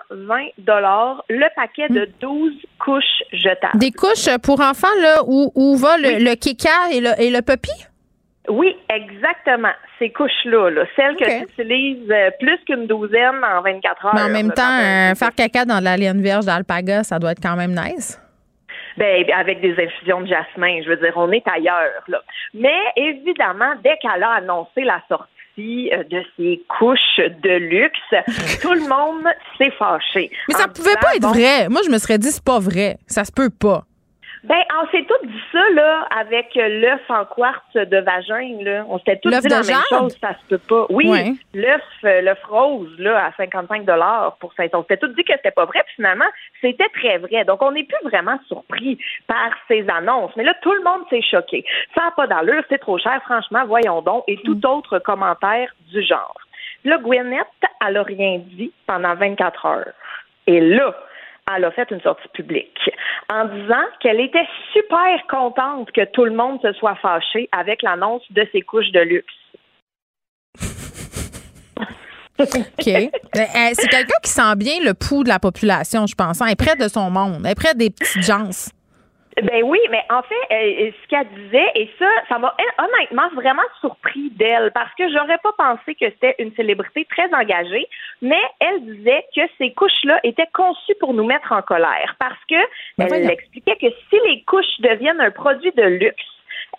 [0.10, 3.77] 120 dollars le paquet de 12 couches jetables.
[3.80, 7.41] Des couches pour enfants là où, où va le, le kika et le, et le
[7.41, 7.72] puppy?
[8.49, 9.72] Oui, exactement.
[9.99, 14.15] Ces couches-là, là, celles que tu utilises euh, plus qu'une douzaine en 24 heures.
[14.15, 17.41] Mais en même temps, euh, faire caca dans la laine vierge d'alpaga, ça doit être
[17.41, 18.19] quand même nice.
[18.97, 22.03] Ben, avec des infusions de jasmin, je veux dire, on est ailleurs.
[22.07, 22.22] Là.
[22.53, 25.30] Mais évidemment, dès qu'elle a annoncé la sortie
[25.94, 28.60] euh, de ces couches de luxe.
[28.61, 29.26] Tout le monde
[29.57, 30.31] s'est fâché.
[30.48, 31.69] Mais ça pouvait pas être vrai.
[31.69, 32.98] Moi, je me serais dit, c'est pas vrai.
[33.07, 33.86] Ça se peut pas.
[34.44, 38.86] Ben, on s'est tout dit ça, là, avec l'œuf en quartz de vagin, là.
[38.88, 40.86] On s'était tous dit la même chose, ça se peut pas.
[40.90, 43.86] Oui, l'œuf, euh, l'œuf rose, là, à 55
[44.40, 44.78] pour 500.
[44.78, 46.30] On s'était tous dit que c'était pas vrai, puis finalement,
[46.61, 47.44] c'était très vrai.
[47.44, 48.98] Donc, on n'est plus vraiment surpris
[49.28, 50.32] par ces annonces.
[50.38, 51.66] Mais là, tout le monde s'est choqué.
[51.94, 56.02] Ça n'a pas d'allure, c'est trop cher, franchement, voyons donc, et tout autre commentaire du
[56.02, 56.40] genre.
[56.86, 57.45] Là, Gwyneth,
[57.86, 59.94] elle a rien dit pendant 24 heures.
[60.48, 60.95] Et là,
[61.55, 62.89] elle a fait une sortie publique
[63.30, 68.23] en disant qu'elle était super contente que tout le monde se soit fâché avec l'annonce
[68.31, 69.34] de ses couches de luxe.
[72.39, 72.85] OK.
[72.85, 76.41] Ben, euh, c'est quelqu'un qui sent bien le pouls de la population, je pense.
[76.41, 76.45] Hein.
[76.47, 77.41] Elle est près de son monde.
[77.43, 78.49] Elle est près des petites gens.
[79.44, 83.64] Ben oui, mais en fait, euh, ce qu'elle disait, et ça, ça m'a honnêtement vraiment
[83.80, 87.88] surpris d'elle, parce que j'aurais pas pensé que c'était une célébrité très engagée,
[88.22, 92.56] mais elle disait que ces couches-là étaient conçues pour nous mettre en colère, parce que
[92.98, 96.24] ben elle expliquait que si les couches deviennent un produit de luxe,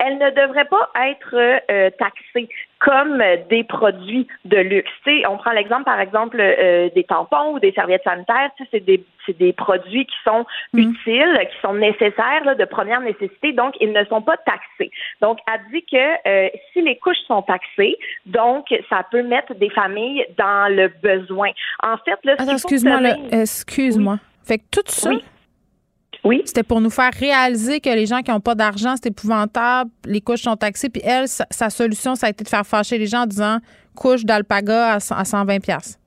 [0.00, 2.48] elles ne devraient pas être euh, taxées
[2.78, 4.90] comme des produits de luxe.
[5.28, 8.50] on prend l'exemple, par exemple, euh, des tampons ou des serviettes sanitaires.
[8.70, 9.04] C'est des,
[9.38, 10.78] des produits qui sont mm.
[10.78, 14.90] utiles, qui sont nécessaires, de première nécessité, donc ils ne sont pas taxés.
[15.20, 19.70] Donc, elle dit que euh, si les couches sont taxées, donc ça peut mettre des
[19.70, 21.50] familles dans le besoin.
[21.82, 23.00] En fait, là, excuse-moi,
[23.30, 24.18] excuse-moi.
[24.42, 25.22] Fait que tout ça, oui.
[26.44, 30.20] C'était pour nous faire réaliser que les gens qui n'ont pas d'argent, c'est épouvantable, les
[30.20, 30.90] couches sont taxées.
[30.90, 33.58] Puis elle, sa, solution, ça a été de faire fâcher les gens en disant
[33.96, 35.98] couche d'alpaga à, 120 pièces.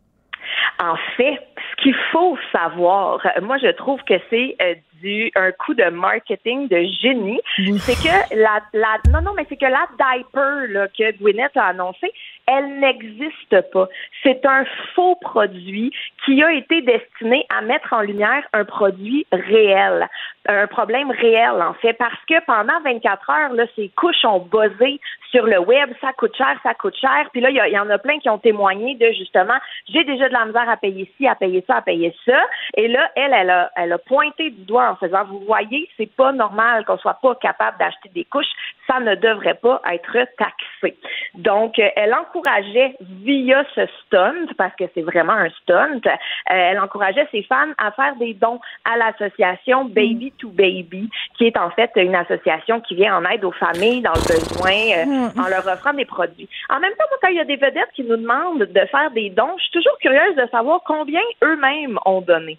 [0.79, 5.73] En fait, ce qu'il faut savoir, moi je trouve que c'est euh, du un coup
[5.73, 7.41] de marketing de génie,
[7.79, 11.67] c'est que la, la non non mais c'est que la diaper là, que Gwyneth a
[11.67, 12.11] annoncé,
[12.47, 13.87] elle n'existe pas.
[14.23, 14.65] C'est un
[14.95, 15.91] faux produit
[16.25, 20.07] qui a été destiné à mettre en lumière un produit réel,
[20.47, 24.99] un problème réel en fait, parce que pendant 24 heures, là, ces couches ont buzzé
[25.31, 27.27] sur le web, ça coûte cher, ça coûte cher.
[27.31, 29.57] Puis là, il y, en a plein qui ont témoigné de justement,
[29.89, 32.39] j'ai déjà de la misère à payer ci, à payer ça, à payer ça.
[32.77, 36.13] Et là, elle, elle a, elle a pointé du doigt en faisant, vous voyez, c'est
[36.15, 38.51] pas normal qu'on soit pas capable d'acheter des couches,
[38.87, 40.97] ça ne devrait pas être taxé.
[41.35, 46.11] Donc, elle en encourageait via ce stunt, parce que c'est vraiment un stunt, euh,
[46.47, 51.57] elle encourageait ses fans à faire des dons à l'association Baby to Baby, qui est
[51.57, 55.39] en fait une association qui vient en aide aux familles dans le besoin euh, mm.
[55.39, 56.49] en leur offrant des produits.
[56.69, 59.29] En même temps, quand il y a des vedettes qui nous demandent de faire des
[59.29, 62.57] dons, je suis toujours curieuse de savoir combien eux-mêmes ont donné.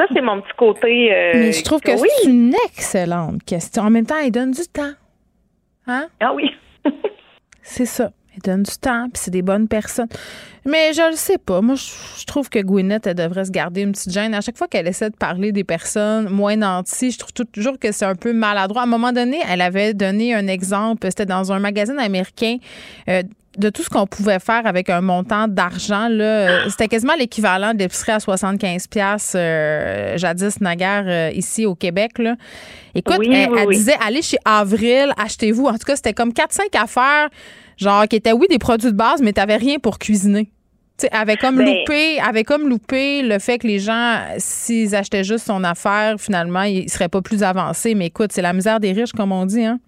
[0.00, 1.12] Ça, c'est mon petit côté.
[1.12, 3.82] Euh, Mais je trouve que c'est une excellente question.
[3.82, 4.92] En même temps, elle donne du temps.
[5.86, 6.06] Hein?
[6.20, 6.50] Ah oui.
[7.62, 8.10] c'est ça.
[8.34, 10.08] Elle donne du temps, puis c'est des bonnes personnes.
[10.64, 11.60] Mais je le sais pas.
[11.60, 14.32] Moi, je, trouve que Gwyneth, elle devrait se garder une petite gêne.
[14.32, 17.92] À chaque fois qu'elle essaie de parler des personnes moins nantis, je trouve toujours que
[17.92, 18.80] c'est un peu maladroit.
[18.80, 21.06] À un moment donné, elle avait donné un exemple.
[21.10, 22.56] C'était dans un magazine américain.
[23.10, 23.22] Euh,
[23.58, 27.80] de tout ce qu'on pouvait faire avec un montant d'argent là, c'était quasiment l'équivalent de
[27.80, 32.36] l'épicerie à 75 pièces euh, jadis naguère euh, ici au Québec là.
[32.94, 35.66] Écoute, elle, disait allez chez Avril, achetez-vous.
[35.66, 37.28] En tout cas, c'était comme 4 5 affaires
[37.76, 40.50] genre qui étaient oui des produits de base mais tu rien pour cuisiner.
[40.96, 45.24] Tu avait comme ben loupé, avait comme loupé le fait que les gens s'ils achetaient
[45.24, 48.92] juste son affaire, finalement, ils seraient pas plus avancés, mais écoute, c'est la misère des
[48.92, 49.80] riches comme on dit hein.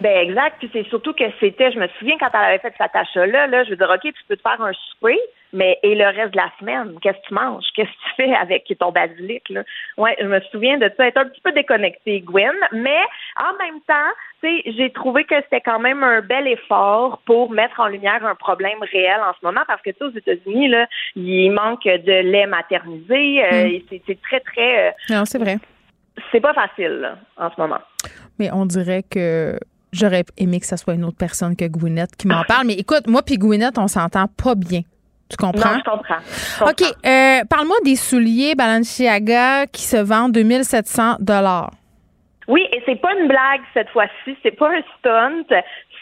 [0.00, 0.56] Ben exact.
[0.58, 3.64] Puis c'est surtout que c'était, je me souviens quand elle avait fait cette achat-là, là,
[3.64, 5.18] je veux dire, OK, tu peux te faire un souper,
[5.52, 7.64] mais et le reste de la semaine, qu'est-ce que tu manges?
[7.76, 9.48] Qu'est-ce que tu fais avec ton basilic?
[9.50, 9.62] Là?
[9.96, 12.52] Ouais, je me souviens de ça, être un petit peu déconnecté, Gwen.
[12.72, 13.02] Mais
[13.36, 14.12] en même temps,
[14.42, 18.82] j'ai trouvé que c'était quand même un bel effort pour mettre en lumière un problème
[18.82, 23.44] réel en ce moment parce que aux États-Unis, là, il manque de lait maternisé.
[23.44, 24.00] Euh, mm.
[24.06, 24.88] C'est très, très.
[24.88, 25.58] Euh, non, c'est vrai.
[26.32, 27.80] C'est pas facile là, en ce moment.
[28.38, 29.58] Mais on dirait que
[29.94, 32.66] J'aurais aimé que ce soit une autre personne que Gwyneth qui m'en parle.
[32.66, 34.80] Mais écoute, moi puis Gwyneth, on s'entend pas bien.
[35.30, 35.74] Tu comprends?
[35.74, 36.68] Non, je comprends.
[36.68, 36.82] OK.
[36.82, 41.16] Euh, parle-moi des souliers Balenciaga qui se vendent 2700
[42.48, 44.36] Oui, et c'est pas une blague cette fois-ci.
[44.42, 45.56] C'est pas un stunt.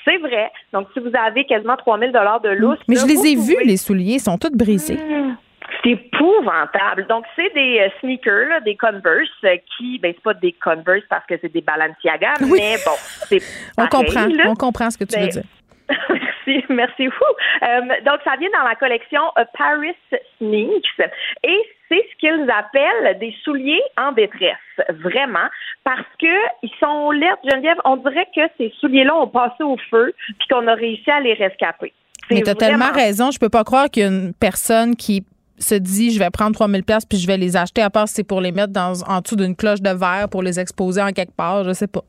[0.04, 0.50] C'est vrai.
[0.72, 2.78] Donc, si vous avez quasiment 3000 de lousse.
[2.88, 4.14] Mais je les ai vus, les souliers.
[4.14, 4.96] Ils sont tous brisés.
[4.96, 5.36] Hmm.
[5.82, 7.06] C'est épouvantable.
[7.08, 11.26] Donc, c'est des euh, sneakers, des Converse, euh, qui, ben, c'est pas des Converse parce
[11.26, 12.92] que c'est des Balenciaga, mais bon,
[13.28, 13.42] c'est
[13.78, 15.42] On comprend, on comprend ce que tu veux ben, dire.
[16.08, 17.06] merci, merci.
[17.06, 19.20] Euh, donc, ça vient dans la collection
[19.58, 19.94] Paris
[20.38, 21.10] Sneaks
[21.44, 24.56] et c'est ce qu'ils appellent des souliers en détresse,
[25.02, 25.48] vraiment,
[25.84, 27.76] parce que ils sont laids, Geneviève.
[27.84, 31.34] On dirait que ces souliers-là ont passé au feu puis qu'on a réussi à les
[31.34, 31.92] rescaper.
[32.30, 33.30] Mais tu as tellement raison.
[33.30, 35.24] Je peux pas croire qu'il y a une personne qui
[35.58, 38.14] se dit je vais prendre 3000 pièces puis je vais les acheter à part si
[38.14, 41.12] c'est pour les mettre dans en dessous d'une cloche de verre pour les exposer en
[41.12, 42.02] quelque part, je sais pas.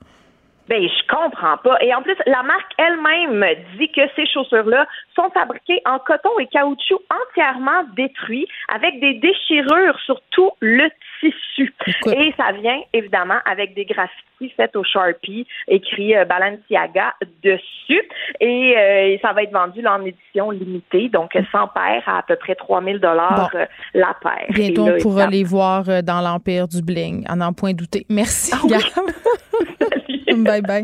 [0.70, 1.78] Ben, je comprends pas.
[1.82, 3.45] Et en plus, la marque elle-même
[3.78, 9.99] dit que ces chaussures-là sont fabriquées en coton et caoutchouc entièrement détruits, avec des déchirures
[10.06, 11.73] sur tout le tissu.
[12.07, 17.14] Et ça vient évidemment avec des graffitis faits au Sharpie, écrit euh, Balenciaga
[17.44, 18.02] dessus.
[18.40, 22.35] Et euh, ça va être vendu en édition limitée, donc sans paire à à peu
[22.35, 24.48] près 3000 dollars euh, la paire.
[24.49, 28.06] Bientôt, on pourra les voir dans l'Empire du Bling, à n'en point douter.
[28.10, 28.61] Merci, ah
[30.38, 30.84] bye bye.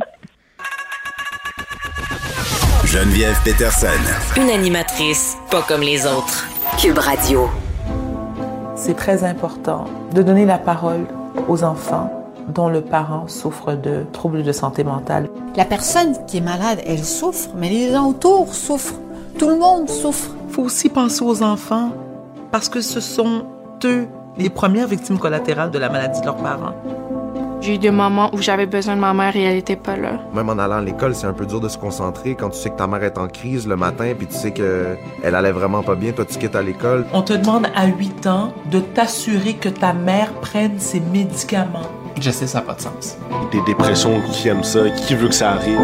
[2.92, 3.88] Geneviève Peterson.
[4.36, 6.48] Une animatrice pas comme les autres.
[6.80, 7.48] Cube Radio.
[8.76, 9.86] C'est très important
[10.16, 11.06] de donner la parole
[11.48, 12.12] aux enfants
[12.48, 15.30] dont le parent souffre de troubles de santé mentale.
[15.56, 19.00] La personne qui est malade, elle souffre, mais les gens autour souffrent.
[19.38, 20.32] Tout le monde souffre.
[20.48, 21.92] Il faut aussi penser aux enfants
[22.52, 23.44] parce que ce sont
[23.84, 24.08] eux
[24.40, 26.74] les premières victimes collatérales de la maladie de leurs parents.
[27.62, 30.20] J'ai eu des moments où j'avais besoin de ma mère et elle n'était pas là.
[30.34, 32.70] Même en allant à l'école, c'est un peu dur de se concentrer quand tu sais
[32.70, 35.84] que ta mère est en crise le matin puis tu sais que elle allait vraiment
[35.84, 37.06] pas bien, toi tu quittes à l'école.
[37.12, 41.90] On te demande à 8 ans de t'assurer que ta mère prenne ses médicaments.
[42.20, 43.18] Je sais, ça n'a pas de sens.
[43.52, 44.90] Des dépressions, qui aime ça?
[44.90, 45.80] Qui veut que ça arrive?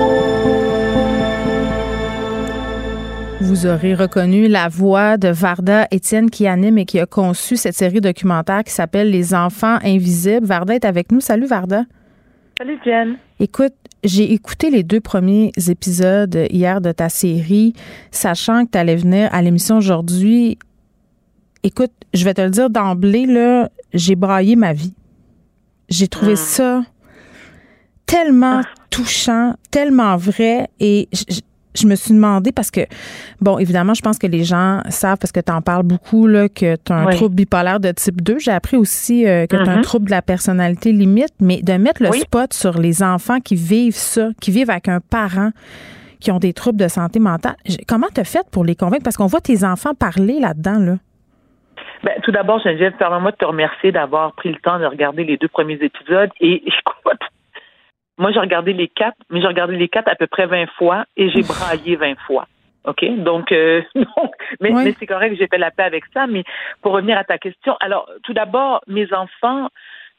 [3.41, 7.75] Vous aurez reconnu la voix de Varda Étienne qui anime et qui a conçu cette
[7.75, 10.45] série documentaire qui s'appelle Les enfants invisibles.
[10.45, 11.19] Varda est avec nous.
[11.19, 11.83] Salut Varda.
[12.57, 13.17] Salut Jen.
[13.39, 13.73] Écoute,
[14.05, 17.73] j'ai écouté les deux premiers épisodes hier de ta série,
[18.09, 20.57] sachant que tu allais venir à l'émission aujourd'hui.
[21.63, 24.93] Écoute, je vais te le dire d'emblée, là, j'ai braillé ma vie.
[25.89, 26.37] J'ai trouvé hmm.
[26.37, 26.83] ça
[28.05, 28.69] tellement ah.
[28.89, 31.09] touchant, tellement vrai et
[31.75, 32.81] je me suis demandé parce que,
[33.41, 36.49] bon, évidemment, je pense que les gens savent parce que tu en parles beaucoup, là,
[36.49, 38.39] que tu as un trouble bipolaire de type 2.
[38.39, 39.81] J'ai appris aussi euh, que tu as un mm-hmm.
[39.81, 43.95] trouble de la personnalité limite, mais de mettre le spot sur les enfants qui vivent
[43.95, 45.51] ça, qui vivent avec un parent
[46.19, 47.55] qui ont des troubles de santé mentale.
[47.87, 49.03] Comment tu as fait pour les convaincre?
[49.03, 50.95] Parce qu'on voit tes enfants parler là-dedans, là.
[52.03, 55.37] Ben, tout d'abord, Geneviève, permets-moi de te remercier d'avoir pris le temps de regarder les
[55.37, 56.29] deux premiers épisodes.
[56.39, 57.21] Et écoute,
[58.17, 61.05] moi, j'ai regardé les quatre, mais j'ai regardé les quatre à peu près 20 fois
[61.17, 62.47] et j'ai braillé 20 fois.
[62.85, 63.03] OK?
[63.17, 63.81] Donc, euh,
[64.61, 66.27] mais, mais c'est correct, j'ai fait la paix avec ça.
[66.27, 66.43] Mais
[66.81, 69.69] pour revenir à ta question, alors, tout d'abord, mes enfants,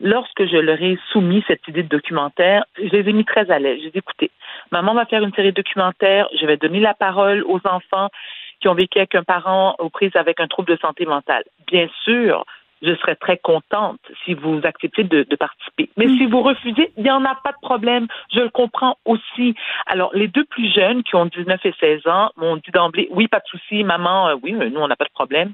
[0.00, 3.58] lorsque je leur ai soumis cette idée de documentaire, je les ai mis très à
[3.58, 3.80] l'aise.
[3.82, 4.30] J'ai dit, écoutez,
[4.70, 8.10] maman va faire une série documentaire, je vais donner la parole aux enfants
[8.60, 11.44] qui ont vécu avec un parent aux prises avec un trouble de santé mentale.
[11.66, 12.44] Bien sûr,
[12.86, 15.90] je serais très contente si vous acceptez de, participer.
[15.96, 18.06] Mais si vous refusez, il n'y en a pas de problème.
[18.32, 19.54] Je le comprends aussi.
[19.86, 23.28] Alors, les deux plus jeunes qui ont 19 et 16 ans m'ont dit d'emblée, oui,
[23.28, 25.52] pas de souci, maman, euh, oui, mais nous, on n'a pas de problème.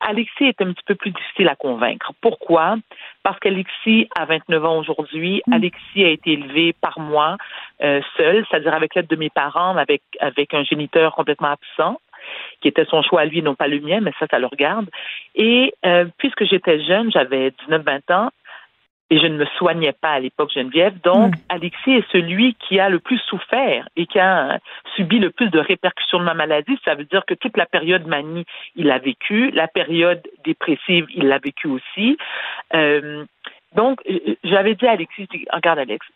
[0.00, 2.12] Alexis est un petit peu plus difficile à convaincre.
[2.20, 2.76] Pourquoi?
[3.22, 5.42] Parce qu'Alexis a 29 ans aujourd'hui.
[5.46, 5.52] Mm.
[5.54, 7.36] Alexis a été élevé par moi
[7.82, 11.98] euh, seul, c'est-à-dire avec l'aide de mes parents, avec, avec un géniteur complètement absent
[12.60, 14.88] qui était son choix à lui, non pas le mien, mais ça, ça le regarde.
[15.34, 18.30] Et euh, puisque j'étais jeune, j'avais 19-20 ans,
[19.10, 20.98] et je ne me soignais pas à l'époque, Geneviève.
[21.02, 21.40] Donc, hmm.
[21.48, 24.58] Alexis est celui qui a le plus souffert et qui a
[24.96, 26.78] subi le plus de répercussions de ma maladie.
[26.84, 28.44] Ça veut dire que toute la période manie,
[28.76, 29.50] il l'a vécu.
[29.50, 32.16] La période dépressive, il l'a vécu aussi.
[32.74, 33.24] Euh,
[33.74, 34.00] donc,
[34.42, 36.06] j'avais dit à Alexis, regarde Alex,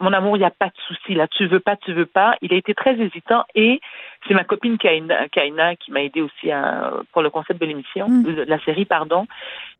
[0.00, 1.26] mon amour, il n'y a pas de souci là.
[1.28, 2.36] Tu veux pas, tu veux pas.
[2.40, 3.80] Il a été très hésitant et
[4.26, 6.50] c'est ma copine Kaina, Kaina qui m'a aidé aussi
[7.12, 8.22] pour le concept de l'émission, mm.
[8.22, 9.26] de la série, pardon,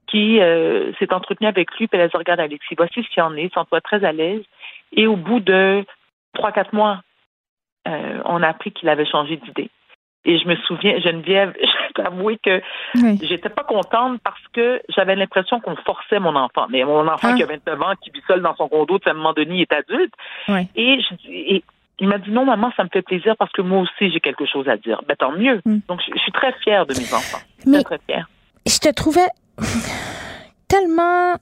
[0.08, 1.86] qui euh, s'est entretenue avec lui.
[1.86, 3.52] Puis elle a dit, regarde Alexis, voici ce qu'il en est.
[3.54, 4.42] Sens-toi très à l'aise.
[4.92, 5.84] Et au bout de
[6.34, 7.02] trois, quatre mois,
[7.86, 9.70] euh, on a appris qu'il avait changé d'idée.
[10.24, 12.60] Et je me souviens, Geneviève, je dois avouer que
[13.22, 16.66] j'étais pas contente parce que j'avais l'impression qu'on forçait mon enfant.
[16.70, 17.90] Mais mon enfant qui a 29 ah.
[17.90, 20.14] ans, qui vit seul dans son condo, donné, il est adulte.
[20.76, 21.62] Et,
[22.00, 24.46] il m'a dit non, maman, ça me fait plaisir parce que moi aussi, j'ai quelque
[24.46, 25.00] chose à dire.
[25.08, 25.60] Ben, tant mieux.
[25.64, 25.78] Hmm.
[25.88, 27.38] Donc, je, suis très fière de mes enfants.
[27.64, 28.28] très, très fière.
[28.66, 29.26] Je te trouvais
[30.68, 31.34] tellement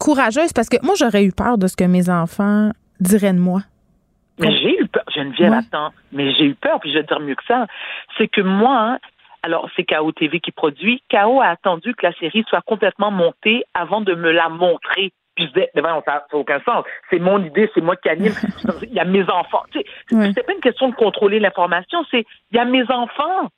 [0.00, 3.60] courageuse parce que moi, j'aurais eu peur de ce que mes enfants diraient de moi.
[4.40, 7.20] Mais j'ai eu peur, Geneviève, attends, mais j'ai eu peur, puis je vais te dire
[7.20, 7.66] mieux que ça.
[8.16, 8.98] C'est que moi, hein,
[9.42, 13.64] alors c'est KO TV qui produit, KO a attendu que la série soit complètement montée
[13.74, 15.12] avant de me la montrer.
[15.34, 16.84] Puis je disais, mais ça n'a aucun sens.
[17.08, 18.34] C'est mon idée, c'est moi qui anime.
[18.82, 19.62] il y a mes enfants.
[19.72, 23.48] Tu sais, C'est pas une question de contrôler l'information, c'est il y a mes enfants.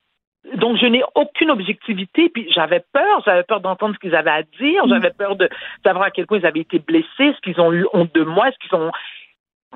[0.57, 2.29] Donc, je n'ai aucune objectivité.
[2.29, 3.23] Puis, j'avais peur.
[3.25, 4.83] J'avais peur d'entendre ce qu'ils avaient à dire.
[4.89, 5.49] J'avais peur de
[5.85, 8.51] savoir à quel point ils avaient été blessés, ce qu'ils ont eu honte de moi,
[8.51, 8.91] ce qu'ils ont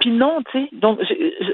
[0.01, 1.53] puis non, tu sais, donc, je, je,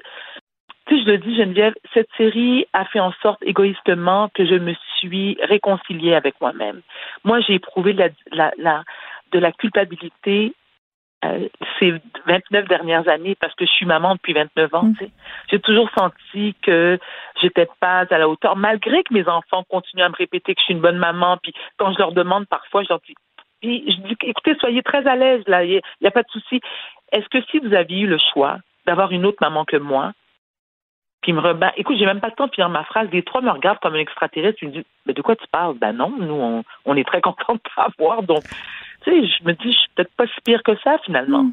[0.86, 4.54] tu sais, je le dis, Geneviève, cette série a fait en sorte égoïstement que je
[4.54, 6.80] me suis réconciliée avec moi-même.
[7.24, 8.84] Moi, j'ai éprouvé la, la, la,
[9.32, 10.54] de la culpabilité
[11.24, 11.48] euh,
[11.78, 11.94] ces
[12.26, 14.82] 29 dernières années parce que je suis maman depuis 29 ans.
[14.82, 14.94] Mm.
[14.94, 15.10] Tu sais.
[15.50, 16.98] J'ai toujours senti que
[17.40, 20.64] j'étais pas à la hauteur, malgré que mes enfants continuent à me répéter que je
[20.64, 21.38] suis une bonne maman.
[21.40, 23.14] Puis quand je leur demande parfois, je leur dis
[23.62, 26.60] puis je dis, écoutez, soyez très à l'aise, là, il n'y a, pas de souci.
[27.12, 30.12] Est-ce que si vous aviez eu le choix d'avoir une autre maman que moi,
[31.22, 33.40] qui me rebat, écoute, j'ai même pas le temps de finir ma phrase, les trois
[33.40, 35.76] me regardent comme un extraterrestre, tu me dis, mais de quoi tu parles?
[35.78, 38.42] Ben non, nous, on, est très contents de t'avoir, donc,
[39.04, 41.44] tu sais, je me dis, je suis peut-être pas si pire que ça, finalement.
[41.44, 41.52] Hmm.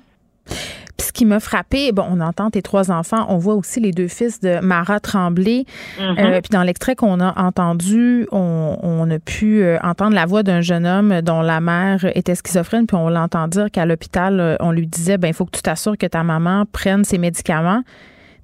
[0.99, 4.07] ce qui m'a frappé, bon, on entend tes trois enfants, on voit aussi les deux
[4.07, 5.65] fils de Mara Tremblay.
[5.99, 6.19] Mm-hmm.
[6.19, 10.61] Euh, puis dans l'extrait qu'on a entendu, on, a pu euh, entendre la voix d'un
[10.61, 14.71] jeune homme dont la mère était schizophrène, puis on l'entend dire qu'à l'hôpital, euh, on
[14.71, 17.83] lui disait, ben il faut que tu t'assures que ta maman prenne ses médicaments.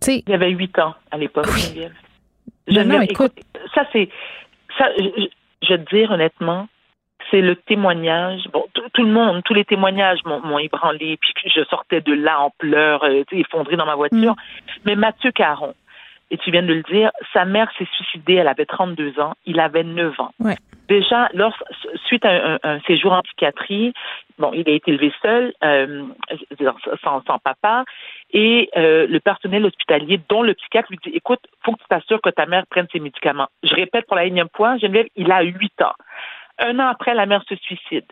[0.06, 1.48] Sais, il y avait huit ans à l'époque.
[1.54, 1.88] Oui.
[2.86, 3.34] non, écoute,
[3.74, 4.10] ça c'est,
[4.78, 5.28] ça, je,
[5.62, 6.68] je veux te dire honnêtement,
[7.32, 8.42] c'est le témoignage.
[8.52, 12.52] Bon, tout le monde, tous les témoignages m'ont ébranlé, puis je sortais de là en
[12.58, 14.34] pleurs, euh, effondrée dans ma voiture.
[14.34, 14.82] Mm.
[14.86, 15.74] Mais Mathieu Caron,
[16.32, 19.60] et tu viens de le dire, sa mère s'est suicidée, elle avait 32 ans, il
[19.60, 20.32] avait 9 ans.
[20.88, 21.56] Déjà, lors,
[22.06, 23.94] suite à un, séjour en psychiatrie,
[24.38, 26.04] bon, il a été élevé seul, euh,
[27.04, 27.86] sans, sans, papa,
[28.32, 32.22] et euh, le personnel hospitalier, dont le psychiatre, lui dit, écoute, faut que tu t'assures
[32.22, 33.48] que ta mère prenne ses médicaments.
[33.64, 35.94] Je répète pour la énième fois, Geneviève, il a 8 ans.
[36.60, 38.06] Un an après, la mère se suicide.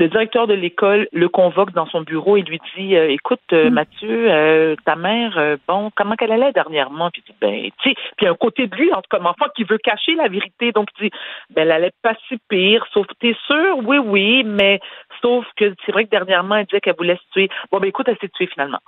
[0.00, 3.68] Le directeur de l'école le convoque dans son bureau et lui dit euh, Écoute, euh,
[3.68, 3.74] mm.
[3.74, 7.10] Mathieu, euh, ta mère, bon, comment qu'elle allait dernièrement?
[7.10, 9.64] Puis il dit Ben, tu sais, puis un côté de lui, en comme enfant, qui
[9.64, 10.72] veut cacher la vérité.
[10.72, 11.16] Donc il dit
[11.50, 13.76] Ben, elle allait pas si pire, sauf, t'es sûr?
[13.84, 14.80] Oui, oui, mais
[15.20, 17.50] sauf que c'est vrai que dernièrement, elle disait qu'elle voulait se tuer.
[17.70, 18.80] Bon, ben, écoute, elle s'est tuée finalement.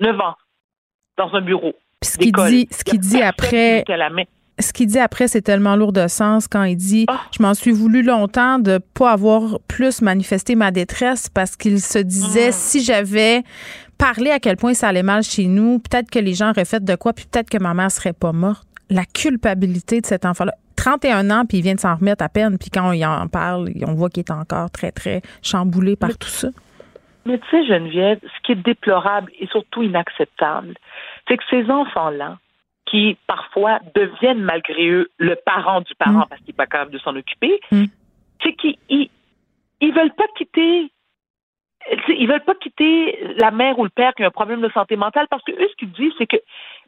[0.00, 0.34] Neuf ans,
[1.16, 1.76] dans un bureau.
[2.00, 3.84] Puis ce qu'il dit, ce qu'il dit après
[4.60, 7.20] ce qu'il dit après, c'est tellement lourd de sens quand il dit ah.
[7.36, 11.98] Je m'en suis voulu longtemps de pas avoir plus manifesté ma détresse parce qu'il se
[11.98, 12.52] disait ah.
[12.52, 13.42] si j'avais
[13.98, 16.82] parlé à quel point ça allait mal chez nous, peut-être que les gens auraient fait
[16.82, 18.66] de quoi, puis peut-être que ma mère serait pas morte.
[18.88, 20.54] La culpabilité de cet enfant-là.
[20.76, 23.68] 31 ans, puis il vient de s'en remettre à peine, puis quand on en parle,
[23.86, 26.48] on voit qu'il est encore très, très chamboulé par tout ça.
[27.26, 30.74] Mais tu sais, Geneviève, ce qui est déplorable et surtout inacceptable,
[31.28, 32.38] c'est que ces enfants-là,
[32.90, 36.26] qui parfois deviennent malgré eux le parent du parent mm.
[36.28, 37.84] parce qu'il n'est pas capable de s'en occuper, mm.
[38.42, 40.90] c'est qu'ils ils, veulent pas quitter
[42.08, 44.96] ils veulent pas quitter la mère ou le père qui a un problème de santé
[44.96, 46.36] mentale parce que eux ce qu'ils disent c'est que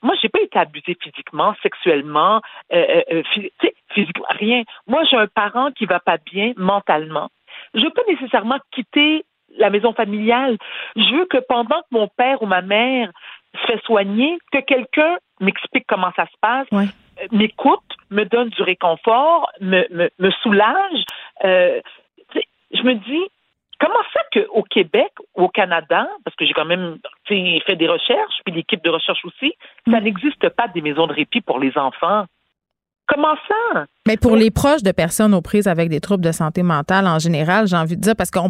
[0.03, 2.43] moi j'ai pas été abusé physiquement, sexuellement,
[2.73, 4.65] euh, euh, euh physiquement rien.
[4.87, 7.31] Moi j'ai un parent qui va pas bien mentalement.
[7.75, 9.25] Je veux pas nécessairement quitter
[9.57, 10.59] la maison familiale.
[10.97, 13.11] Je veux que pendant que mon père ou ma mère
[13.55, 16.87] se fait soigner, que quelqu'un m'explique comment ça se passe, euh,
[17.31, 21.05] m'écoute, me donne du réconfort, me, me, me soulage.
[21.45, 21.81] Euh,
[22.73, 23.29] je me dis,
[23.79, 28.55] comment ça qu'au Québec, au Canada, parce que j'ai quand même fait des recherches, puis
[28.55, 29.55] l'équipe de recherche aussi,
[29.91, 30.05] ça mm.
[30.05, 32.27] n'existe pas des maisons de répit pour les enfants.
[33.07, 33.87] Comment ça?
[34.09, 37.21] Mais pour les proches de personnes aux prises avec des troubles de santé mentale en
[37.21, 38.41] général, j'ai envie de dire, parce que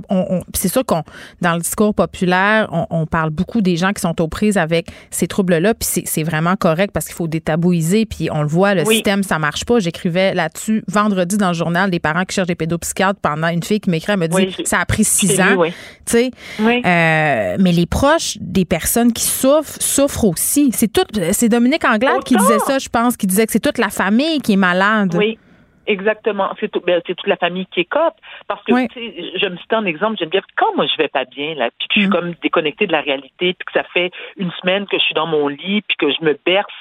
[0.55, 1.03] c'est sûr qu'on,
[1.43, 5.27] dans le discours populaire, on, parle beaucoup des gens qui sont aux prises avec ces
[5.27, 9.23] troubles-là, puis c'est vraiment correct parce qu'il faut détabouiser, puis on le voit, le système,
[9.23, 9.79] ça marche pas.
[9.79, 13.81] J'écrivais là-dessus vendredi dans le journal des parents qui cherchent des pédopsychiatres pendant une fille
[13.81, 15.63] qui m'écrit, elle me dit, ça a pris six ans.
[16.07, 16.31] Tu sais,
[16.61, 20.71] euh, mais les proches des personnes qui souffrent souffrent aussi.
[20.73, 21.03] C'est tout,
[21.33, 24.41] c'est Dominique Anglade qui disait ça, je pense, qui disait que c'est toute la famille
[24.41, 25.15] qui est malade.
[25.15, 25.39] Oui.
[25.87, 26.51] Exactement.
[26.61, 28.15] C'est tout, ben, toute la famille qui écope.
[28.47, 31.55] Parce que, je me cite un exemple, j'aime bien, quand moi je vais pas bien,
[31.55, 32.13] là, puis que je suis mm.
[32.13, 35.27] comme déconnectée de la réalité, puis que ça fait une semaine que je suis dans
[35.27, 36.73] mon lit, puis que je me berce,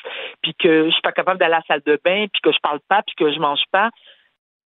[0.42, 2.60] puis que je suis pas capable d'aller à la salle de bain, puis que je
[2.62, 3.90] parle pas, puis que je mange pas.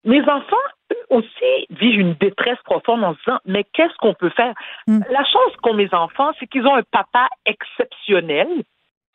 [0.04, 0.56] Mes enfants,
[0.94, 4.54] eux aussi, vivent une détresse profonde en se disant, mais qu'est-ce qu'on peut faire?
[4.88, 5.00] Mm.
[5.10, 8.48] La chance qu'ont mes enfants, c'est qu'ils ont un papa exceptionnel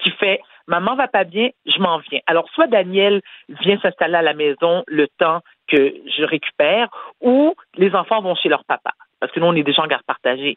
[0.01, 0.41] qui fait
[0.71, 2.21] maman va pas bien, je m'en viens.
[2.27, 6.89] Alors, soit Daniel vient s'installer à la maison le temps que je récupère,
[7.21, 10.05] ou les enfants vont chez leur papa, parce que nous, on est déjà en garde
[10.05, 10.57] partagée.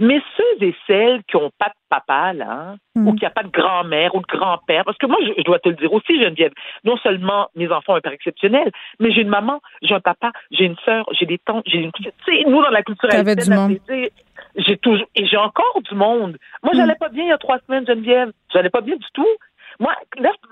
[0.00, 3.08] Mais ceux et celles qui n'ont pas de papa, là, mm.
[3.08, 5.68] ou qui n'ont pas de grand-mère ou de grand-père, parce que moi, je, dois te
[5.68, 6.52] le dire aussi, Geneviève,
[6.84, 8.70] non seulement mes enfants ont un père exceptionnel,
[9.00, 11.92] mais j'ai une maman, j'ai un papa, j'ai une sœur, j'ai des tantes, j'ai une...
[11.92, 14.08] Tu sais, nous, dans la culture haïtienne,
[14.56, 15.06] j'ai toujours...
[15.14, 16.36] Et j'ai encore du monde.
[16.62, 16.98] Moi, j'allais mm.
[16.98, 18.30] pas bien il y a trois semaines, Geneviève.
[18.52, 19.26] J'allais pas bien du tout.
[19.80, 19.92] Moi,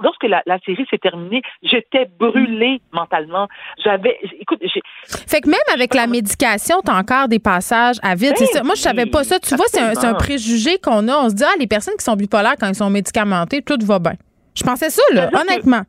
[0.01, 3.49] lorsque la, série s'est terminée, j'étais brûlée mentalement.
[3.83, 4.81] J'avais, écoute, j'ai.
[5.27, 8.37] Fait que même avec la médication, t'as encore des passages à vide.
[8.37, 8.63] ça.
[8.63, 9.41] Moi, je savais pas ça.
[9.41, 11.17] Tu vois, c'est un, préjugé qu'on a.
[11.17, 13.99] On se dit, ah, les personnes qui sont bipolaires quand ils sont médicamentées, tout va
[13.99, 14.15] bien.
[14.55, 15.83] Je pensais ça, là, honnêtement.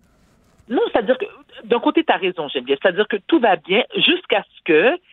[0.68, 1.26] non, c'est-à-dire que
[1.66, 2.80] d'un côté, tu as raison, Geneviève.
[2.82, 4.64] C'est-à-dire que tout va bien jusqu'à ce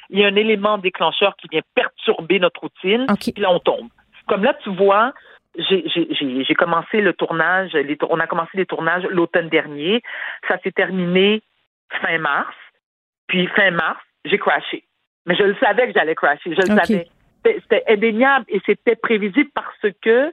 [0.08, 3.88] qu'il y ait un élément déclencheur qui vient perturber notre routine, puis là, on tombe.
[4.26, 5.12] Comme là, tu vois,
[5.58, 7.76] j'ai commencé le tournage,
[8.08, 10.02] on a commencé les tournages l'automne dernier.
[10.48, 11.42] Ça s'est terminé
[12.02, 12.54] fin mars.
[13.28, 14.84] Puis fin mars, j'ai crashé.
[15.26, 16.54] Mais je le savais que j'allais crasher.
[16.54, 17.08] Je le savais.
[17.44, 20.32] C'était indéniable et c'était prévisible parce que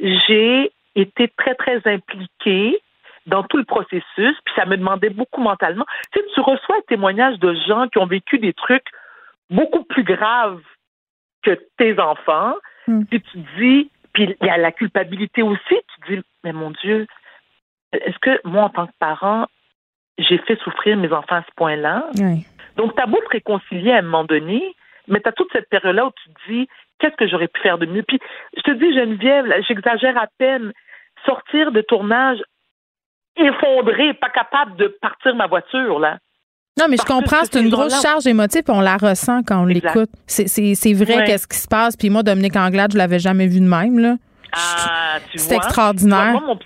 [0.00, 2.80] j'ai été très, très impliquée
[3.26, 5.84] dans tout le processus, puis ça me demandait beaucoup mentalement.
[6.12, 8.86] Tu sais, tu reçois un témoignage de gens qui ont vécu des trucs
[9.50, 10.62] beaucoup plus graves
[11.42, 12.54] que tes enfants,
[12.88, 13.04] Hmm.
[13.04, 15.60] Puis tu dis, puis il y a la culpabilité aussi.
[15.68, 17.06] Tu dis, mais mon Dieu,
[17.92, 19.46] est-ce que moi, en tant que parent,
[20.18, 22.06] j'ai fait souffrir mes enfants à ce point-là?
[22.76, 24.74] Donc, tu as beau te réconcilier à un moment donné,
[25.06, 26.68] mais tu as toute cette période-là où tu te dis,
[26.98, 28.02] qu'est-ce que j'aurais pu faire de mieux?
[28.02, 28.18] Puis,
[28.56, 30.72] je te dis, Geneviève, j'exagère à peine,
[31.26, 32.38] sortir de tournage
[33.36, 36.18] effondré, pas capable de partir ma voiture, là.
[36.78, 40.10] Non, mais je comprends, c'est une grosse charge émotive, on la ressent quand on l'écoute.
[40.26, 41.96] C'est vrai qu'est-ce qui se passe.
[41.96, 44.16] Puis moi, Dominique Anglade, je l'avais jamais vu de même, là.
[44.52, 46.32] Ah, tu C'est extraordinaire.
[46.34, 46.58] Tu vois, mon,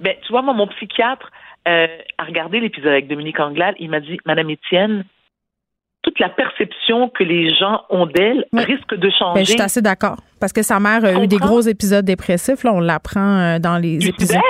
[0.00, 1.30] ben, tu vois, moi, mon psychiatre
[1.68, 1.86] euh,
[2.16, 3.74] a regardé l'épisode avec Dominique Anglade.
[3.78, 5.04] Il m'a dit, Madame Étienne,
[6.02, 9.34] toute la perception que les gens ont d'elle risque de changer.
[9.34, 10.16] Ben, je suis assez d'accord.
[10.40, 12.64] Parce que sa mère a eu des gros épisodes dépressifs.
[12.64, 14.40] Là, on l'apprend euh, dans les épisodes.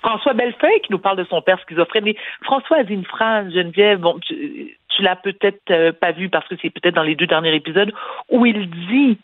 [0.00, 2.12] François Bellefeuille qui nous parle de son père schizophrène.
[2.42, 6.56] François a dit une phrase, Geneviève, bon, tu, l'as peut-être euh, pas vu parce que
[6.60, 7.90] c'est peut-être dans les deux derniers épisodes,
[8.28, 9.18] où il dit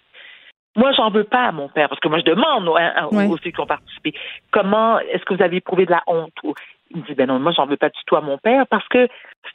[0.77, 3.53] moi, j'en veux pas à mon père, parce que moi, je demande hein, aux filles
[3.53, 4.13] qui ont participé,
[4.51, 6.33] comment est-ce que vous avez éprouvé de la honte?
[6.91, 8.87] Il me dit, ben non, moi, j'en veux pas du tout à mon père, parce
[8.89, 9.09] que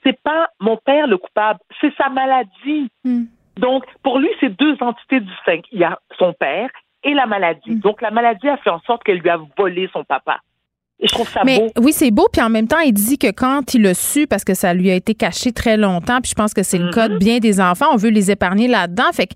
[0.03, 2.89] c'est pas mon père le coupable, c'est sa maladie.
[3.03, 3.25] Hmm.
[3.57, 5.67] Donc, pour lui, c'est deux entités distinctes.
[5.71, 6.69] Il y a son père
[7.03, 7.75] et la maladie.
[7.75, 7.79] Hmm.
[7.79, 10.39] Donc, la maladie a fait en sorte qu'elle lui a volé son papa.
[11.01, 11.83] Je trouve ça Mais, beau.
[11.83, 12.27] Oui, c'est beau.
[12.31, 14.91] Puis en même temps, il dit que quand il l'a su, parce que ça lui
[14.91, 17.19] a été caché très longtemps, puis je pense que c'est le cas de mm-hmm.
[17.19, 19.11] bien des enfants, on veut les épargner là-dedans.
[19.11, 19.33] Fait que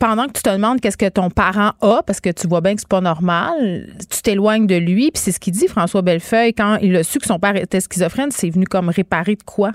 [0.00, 2.74] pendant que tu te demandes qu'est-ce que ton parent a, parce que tu vois bien
[2.74, 5.10] que c'est pas normal, tu t'éloignes de lui.
[5.12, 7.80] Puis c'est ce qu'il dit, François Bellefeuille, quand il a su que son père était
[7.80, 9.70] schizophrène, c'est venu comme réparer de quoi?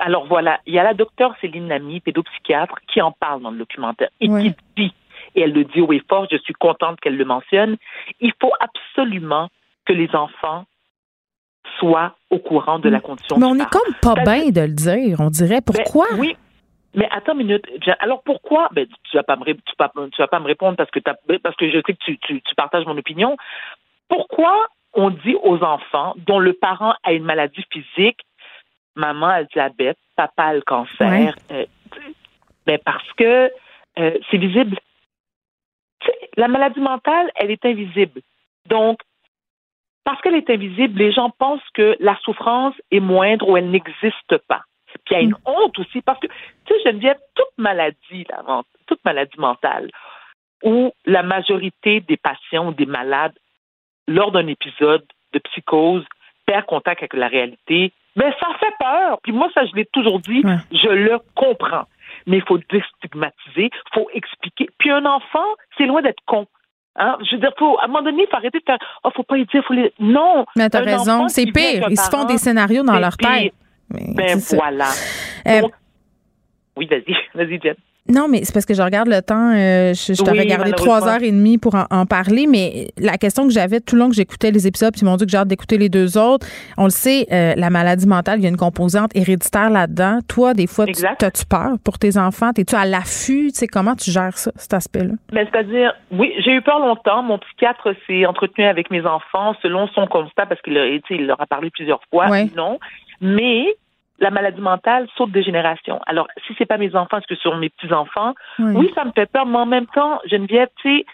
[0.00, 3.58] Alors voilà, il y a la docteure Céline Lamy, pédopsychiatre, qui en parle dans le
[3.58, 4.94] documentaire et qui dit,
[5.34, 7.76] et elle le dit haut et fort, je suis contente qu'elle le mentionne,
[8.20, 9.48] il faut absolument
[9.86, 10.64] que les enfants
[11.78, 13.38] soient au courant de la condition.
[13.38, 15.60] Mais on est comme pas bien de le dire, on dirait.
[15.60, 16.06] Pourquoi?
[16.18, 16.36] oui.
[16.94, 17.64] Mais attends une minute.
[18.00, 18.68] Alors pourquoi?
[18.72, 21.70] Ben, tu vas pas me, tu vas, vas pas me répondre parce que, parce que
[21.70, 23.36] je sais que tu, tu, partages mon opinion.
[24.08, 28.18] Pourquoi on dit aux enfants dont le parent a une maladie physique,
[28.96, 31.64] maman a le diabète, papa a le cancer, euh,
[32.66, 33.52] ben parce que
[33.98, 34.76] euh, c'est visible.
[36.36, 38.20] la maladie mentale, elle est invisible.
[38.66, 38.98] Donc,
[40.10, 44.38] parce qu'elle est invisible, les gens pensent que la souffrance est moindre ou elle n'existe
[44.48, 44.62] pas.
[45.04, 45.38] Puis il y a une mm.
[45.44, 48.26] honte aussi, parce que, tu sais, Geneviève, toute maladie,
[48.88, 49.88] toute maladie mentale,
[50.64, 53.38] où la majorité des patients ou des malades,
[54.08, 56.04] lors d'un épisode de psychose,
[56.44, 59.20] perd contact avec la réalité, mais ça fait peur.
[59.22, 60.42] Puis moi, ça, je l'ai toujours dit,
[60.72, 61.86] je le comprends.
[62.26, 64.68] Mais il faut déstigmatiser, il faut expliquer.
[64.78, 65.46] Puis un enfant,
[65.78, 66.48] c'est loin d'être con.
[66.96, 67.16] Hein?
[67.20, 69.22] Je veux dire, faut, à un moment donné, il faut arrêter de faire Oh, faut
[69.22, 69.92] pas y dire, faut les.
[69.98, 70.44] Non!
[70.56, 71.86] Mais t'as raison, c'est pire.
[71.88, 73.52] Ils se font des scénarios dans leur tête.
[73.90, 74.88] ben voilà.
[75.46, 75.62] Euh,
[76.76, 77.74] oui, vas-y, vas-y, Jen.
[78.08, 79.52] Non, mais c'est parce que je regarde le temps.
[79.54, 83.46] Euh, je, je t'avais gardé trois heures et demie pour en, parler, mais la question
[83.46, 85.38] que j'avais tout le long que j'écoutais les épisodes, puis ils m'ont dit que j'ai
[85.38, 86.46] hâte d'écouter les deux autres.
[86.76, 90.18] On le sait, euh, la maladie mentale, il y a une composante héréditaire là-dedans.
[90.28, 92.50] Toi, des fois, as-tu peur pour tes enfants?
[92.56, 93.50] Es-tu à l'affût?
[93.52, 95.14] Tu sais, comment tu gères ça, cet aspect-là?
[95.32, 97.22] Ben, c'est-à-dire, oui, j'ai eu peur longtemps.
[97.22, 100.74] Mon psychiatre s'est entretenu avec mes enfants selon son constat parce qu'il
[101.26, 102.28] leur a parlé plusieurs fois.
[102.56, 102.78] Non.
[103.20, 103.66] Mais
[104.20, 106.00] la maladie mentale saute des générations.
[106.06, 108.34] Alors, si c'est pas mes enfants, est-ce que ce sont mes petits-enfants?
[108.58, 108.90] Oui.
[108.94, 111.06] ça me fait peur, mais en même temps, Geneviève, tu sais,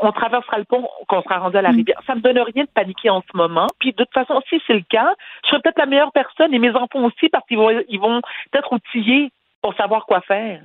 [0.00, 1.76] on traversera le pont quand on sera rendu à la mm.
[1.76, 2.00] rivière.
[2.06, 3.66] Ça me donne rien de paniquer en ce moment.
[3.78, 5.12] Puis de toute façon, si c'est le cas,
[5.44, 8.20] je serai peut-être la meilleure personne et mes enfants aussi parce qu'ils vont, ils vont
[8.54, 10.62] être outillés pour savoir quoi faire.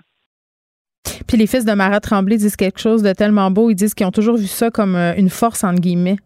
[1.27, 3.69] Puis les fils de Marat Tremblay disent quelque chose de tellement beau.
[3.69, 6.17] Ils disent qu'ils ont toujours vu ça comme euh, une force, entre guillemets,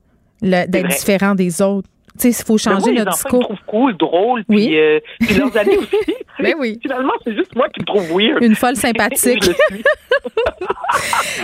[0.42, 1.90] d'être différent des autres.
[2.20, 3.48] Tu sais, il faut changer oui, notre les discours.
[3.50, 4.78] Ils me cool, drôle, puis, oui.
[4.78, 6.16] euh, puis leurs amis aussi.
[6.40, 6.80] Mais ben oui.
[6.82, 8.44] Finalement, c'est juste moi qui me trouve weird.
[8.44, 9.46] Une folle sympathique.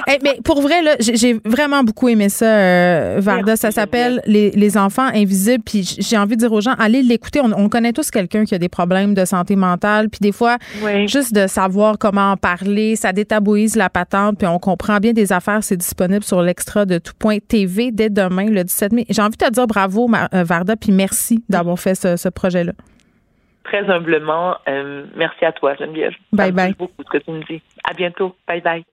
[0.07, 3.55] hey, mais pour vrai, là, j'ai vraiment beaucoup aimé ça, euh, Varda.
[3.55, 5.63] Ça s'appelle les, les, enfants invisibles.
[5.63, 7.39] Puis j'ai envie de dire aux gens, allez l'écouter.
[7.41, 10.09] On, on, connaît tous quelqu'un qui a des problèmes de santé mentale.
[10.09, 10.57] Puis des fois,
[11.05, 14.39] juste de savoir comment en parler, ça détabouise la patente.
[14.39, 15.63] Puis on comprend bien des affaires.
[15.63, 19.05] C'est disponible sur l'extra de tout point TV dès demain, le 17 mai.
[19.09, 22.73] J'ai envie de te dire bravo, euh, Varda, puis merci d'avoir fait ce, ce projet-là
[23.63, 26.11] très humblement, euh, merci à toi, Geneviève.
[26.33, 26.73] Bye bye.
[26.77, 27.61] beaucoup ce que tu me dis.
[27.89, 28.35] À bientôt.
[28.45, 28.83] Bye bye.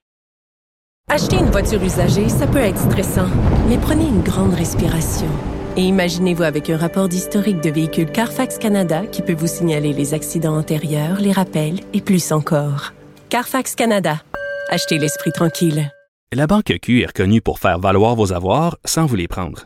[1.11, 3.27] Acheter une voiture usagée, ça peut être stressant,
[3.67, 5.27] mais prenez une grande respiration.
[5.75, 10.13] Et imaginez-vous avec un rapport d'historique de véhicule Carfax Canada qui peut vous signaler les
[10.13, 12.93] accidents antérieurs, les rappels et plus encore.
[13.29, 14.21] Carfax Canada.
[14.69, 15.91] Achetez l'esprit tranquille.
[16.31, 19.65] La Banque Q est reconnue pour faire valoir vos avoirs sans vous les prendre.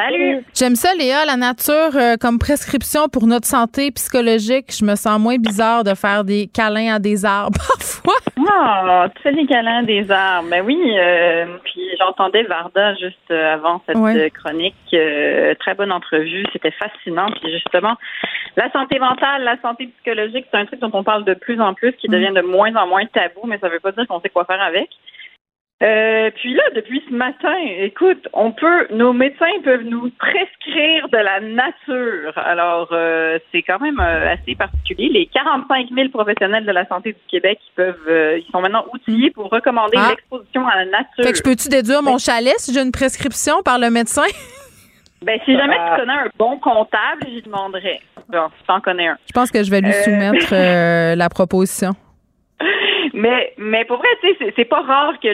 [0.00, 0.44] Salut!
[0.54, 4.72] J'aime ça, Léa, la nature euh, comme prescription pour notre santé psychologique.
[4.72, 8.14] Je me sens moins bizarre de faire des câlins à des arbres parfois.
[8.50, 10.48] Ah, tu fais des câlins à des arbres.
[10.48, 14.74] Ben oui, euh, puis j'entendais Varda juste euh, avant cette chronique.
[15.58, 17.26] très bonne entrevue, c'était fascinant.
[17.38, 17.96] Puis justement,
[18.56, 21.74] la santé mentale, la santé psychologique, c'est un truc dont on parle de plus en
[21.74, 22.12] plus, qui mm.
[22.12, 24.62] devient de moins en moins tabou, mais ça veut pas dire qu'on sait quoi faire
[24.62, 24.88] avec.
[25.82, 31.16] Euh, puis là, depuis ce matin, écoute, on peut, nos médecins peuvent nous prescrire de
[31.16, 32.36] la nature.
[32.36, 35.08] Alors, euh, c'est quand même euh, assez particulier.
[35.08, 39.30] Les 45 000 professionnels de la santé du Québec, ils peuvent, ils sont maintenant outillés
[39.30, 40.10] pour recommander ah.
[40.10, 41.24] l'exposition à la nature.
[41.24, 44.22] Fait que je peux-tu déduire mon chalet si j'ai une prescription par le médecin?
[45.22, 48.00] Ben, si jamais tu connais un bon comptable, j'y demanderais.
[48.30, 49.18] Bon, si t'en connais un.
[49.26, 50.54] Je pense que je vais lui soumettre
[51.14, 51.90] la proposition.
[53.12, 55.28] Mais, mais pour vrai, tu sais, c'est pas rare que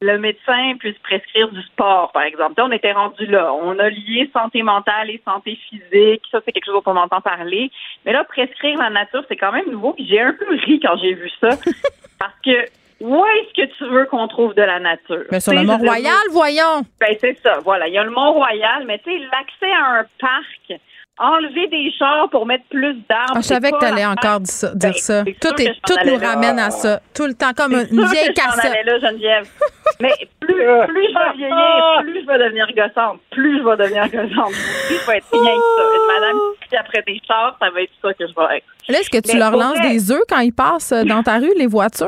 [0.00, 2.60] le, médecin puisse prescrire du sport, par exemple.
[2.60, 3.52] on était rendu là.
[3.52, 6.22] On a lié santé mentale et santé physique.
[6.30, 7.70] Ça, c'est quelque chose dont on entend parler.
[8.04, 9.94] Mais là, prescrire la nature, c'est quand même nouveau.
[9.98, 11.50] j'ai un peu ri quand j'ai vu ça.
[12.18, 12.66] parce que
[13.00, 15.24] où est-ce que tu veux qu'on trouve de la nature?
[15.30, 16.82] Ben, sur le Mont-Royal, voyons.
[17.00, 17.60] Ben, c'est ça.
[17.64, 17.86] Voilà.
[17.86, 20.80] Il y a le Mont-Royal, mais tu sais, l'accès à un parc,
[21.18, 23.34] enlever des chars pour mettre plus d'arbres.
[23.34, 24.74] Ah, je savais que tu allais encore dire ça.
[24.74, 25.24] dire ça.
[25.40, 27.00] Tout, est, tout nous ramène à ça.
[27.14, 28.84] Tout le temps, comme une vieille cassette.
[28.84, 29.48] là, Geneviève.
[30.00, 33.20] Mais plus, plus je vais vieillir, plus je vais devenir gossante.
[33.30, 34.52] Plus je vais devenir gossante.
[34.86, 35.82] Plus je vais être rien que ça.
[35.96, 36.38] Une madame
[36.68, 38.66] qui après des chars, ça va être ça que je vais être.
[38.88, 41.66] Là, est-ce que tu leur lances des œufs quand ils passent dans ta rue, les
[41.66, 42.06] voitures?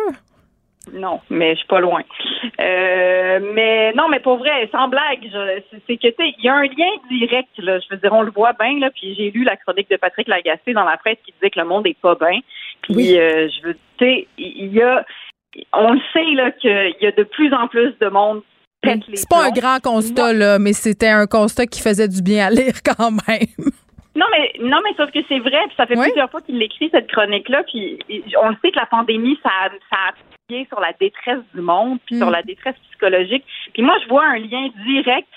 [0.92, 2.02] Non, mais je suis pas loin.
[2.60, 5.30] Euh, mais non, mais pour vrai, sans blague,
[5.86, 7.78] c'est que tu sais, il y a un lien direct là.
[7.78, 8.90] Je veux dire, on le voit bien là.
[8.90, 11.66] Puis j'ai lu la chronique de Patrick Lagacé dans la presse qui disait que le
[11.66, 12.40] monde est pas bien.
[12.82, 15.04] Puis euh, je veux, tu sais, il y a,
[15.72, 18.42] on le sait là qu'il y a de plus en plus de monde
[18.82, 22.50] c'est pas un grand constat, là, mais c'était un constat qui faisait du bien à
[22.50, 23.70] lire quand même.
[24.20, 26.90] Non, mais non, mais sauf que c'est vrai, puis ça fait plusieurs fois qu'il écrit
[26.92, 27.98] cette chronique-là, puis
[28.42, 29.50] on le sait que la pandémie, ça,
[29.90, 32.32] ça a sur la détresse du monde, puis sur mm.
[32.32, 33.44] la détresse psychologique.
[33.72, 35.28] Puis moi, je vois un lien direct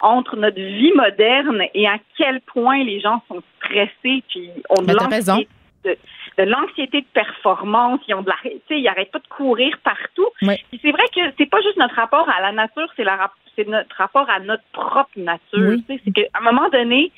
[0.00, 4.92] entre notre vie moderne et à quel point les gens sont stressés, puis ont de
[4.92, 5.48] l'anxiété
[5.84, 10.26] de, l'anxiété de performance, ils ont de la, ils n'arrêtent pas de courir partout.
[10.40, 13.94] C'est vrai que c'est pas juste notre rapport à la nature, c'est la, c'est notre
[13.96, 15.78] rapport à notre propre nature.
[15.86, 17.12] C'est qu'à un moment donné,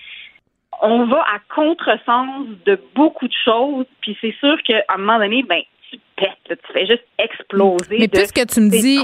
[0.82, 5.42] on va à contresens de beaucoup de choses, puis c'est sûr qu'à un moment donné,
[5.42, 5.60] ben
[5.90, 7.98] tu pètes, tu fais juste exploser.
[7.98, 9.00] Mais puisque tu me dis.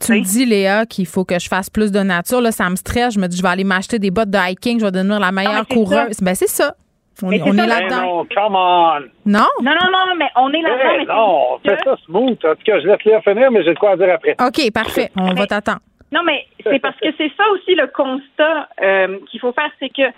[0.00, 2.40] tu me dis, Léa, qu'il faut que je fasse plus de nature.
[2.40, 3.14] Là, ça me stresse.
[3.14, 4.78] Je me dis, je vais aller m'acheter des bottes de hiking.
[4.78, 6.20] Je vais devenir la meilleure coureuse.
[6.20, 6.74] Ben, c'est ça.
[7.20, 8.02] On, est, là-dedans.
[8.02, 9.00] Non, come on.
[9.26, 9.48] Non?
[9.60, 11.00] Non, non, non, mais on est là-dedans.
[11.00, 12.38] Hey, non, fais ça smooth.
[12.44, 14.36] En tout cas, je laisse Léa finir, mais j'ai de quoi dire après.
[14.40, 15.10] OK, parfait.
[15.16, 15.80] On va t'attendre.
[16.12, 19.90] Non, mais c'est parce que c'est ça aussi le constat euh, qu'il faut faire, c'est
[19.90, 20.10] que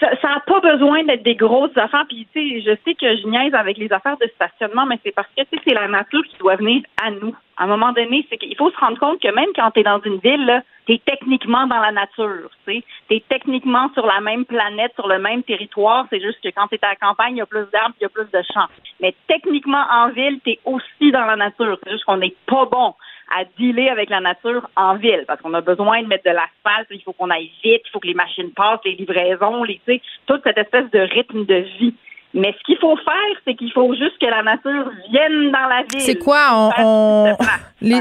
[0.00, 2.06] ça n'a pas besoin d'être des grosses affaires.
[2.08, 5.12] Puis, tu sais, je sais que je niaise avec les affaires de stationnement, mais c'est
[5.12, 7.34] parce que, tu sais, c'est la nature qui doit venir à nous.
[7.56, 9.82] À un moment donné, c'est qu'il faut se rendre compte que même quand tu es
[9.82, 14.44] dans une ville, tu es techniquement dans la nature, tu es techniquement sur la même
[14.44, 16.06] planète, sur le même territoire.
[16.10, 18.04] C'est juste que quand tu es à la campagne, il y a plus d'arbres, il
[18.04, 18.68] y a plus de champs.
[19.00, 21.78] Mais techniquement, en ville, tu es aussi dans la nature.
[21.82, 22.94] C'est juste qu'on n'est pas bon
[23.34, 26.88] à dealer avec la nature en ville parce qu'on a besoin de mettre de l'asphalte,
[26.90, 29.80] il faut qu'on aille vite, il faut que les machines passent, les livraisons, les,
[30.26, 31.94] toute cette espèce de rythme de vie.
[32.34, 35.82] Mais ce qu'il faut faire, c'est qu'il faut juste que la nature vienne dans la
[35.90, 36.00] ville.
[36.00, 36.72] C'est quoi?
[36.78, 37.36] On,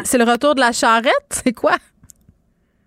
[0.03, 1.29] c'est le retour de la charrette?
[1.29, 1.75] C'est quoi?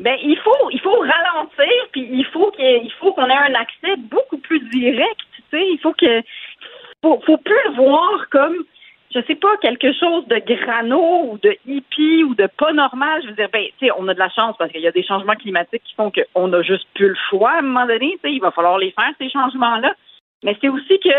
[0.01, 3.97] Ben, il faut, il faut ralentir, puis il faut qu'il faut qu'on ait un accès
[4.11, 5.21] beaucoup plus direct.
[5.35, 6.23] Tu sais, il faut que,
[7.03, 8.65] faut, faut plus le voir comme,
[9.13, 13.21] je sais pas, quelque chose de grano ou de hippie ou de pas normal.
[13.23, 14.93] Je veux dire, ben, tu sais, on a de la chance parce qu'il y a
[14.93, 18.13] des changements climatiques qui font qu'on a juste plus le choix à un moment donné.
[18.13, 19.95] Tu sais, il va falloir les faire ces changements-là.
[20.45, 21.11] Mais c'est aussi que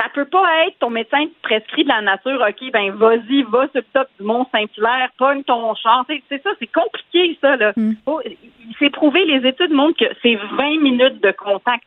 [0.00, 3.76] ça peut pas être ton médecin prescrit de la nature, OK, ben vas-y, va sur
[3.76, 6.04] le top du Mont Saint-Hilaire, pogne ton champ.
[6.08, 7.56] C'est ça, c'est compliqué, ça.
[7.56, 7.74] Là.
[7.76, 7.92] Mm.
[8.24, 11.84] il s'est prouvé, les études montrent que c'est 20 minutes de contact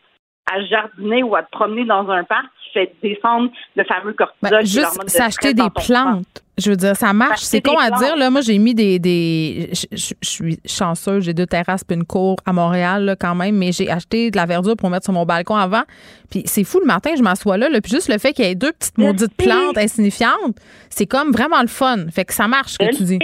[0.52, 4.52] à jardiner ou à te promener dans un parc fait descendre le fameux cortisol.
[4.52, 6.44] Ben, juste s'acheter des plantes.
[6.58, 7.42] Je veux dire, ça marche.
[7.42, 8.16] C'est con à dire.
[8.16, 9.00] Là, moi, j'ai mis des.
[9.00, 13.58] des je, suis chanceuse, j'ai deux terrasses et une cour à Montréal là, quand même,
[13.58, 15.84] mais j'ai acheté de la verdure pour mettre sur mon balcon avant.
[16.30, 17.82] Puis c'est fou, le matin, je m'assois là, là.
[17.82, 20.56] Puis juste le fait qu'il y ait deux petites maudites plantes insignifiantes,
[20.90, 22.06] c'est comme vraiment le fun.
[22.12, 23.20] Fait que ça marche, ce que tu dis.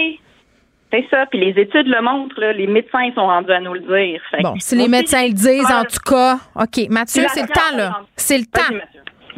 [0.91, 1.25] C'est ça.
[1.27, 2.39] Puis les études le montrent.
[2.39, 4.21] Là, les médecins sont rendus à nous le dire.
[4.41, 6.37] bon, si les médecins le disent, en tout cas.
[6.55, 6.89] OK.
[6.89, 8.01] Mathieu, c'est le temps, là.
[8.15, 8.75] C'est le temps.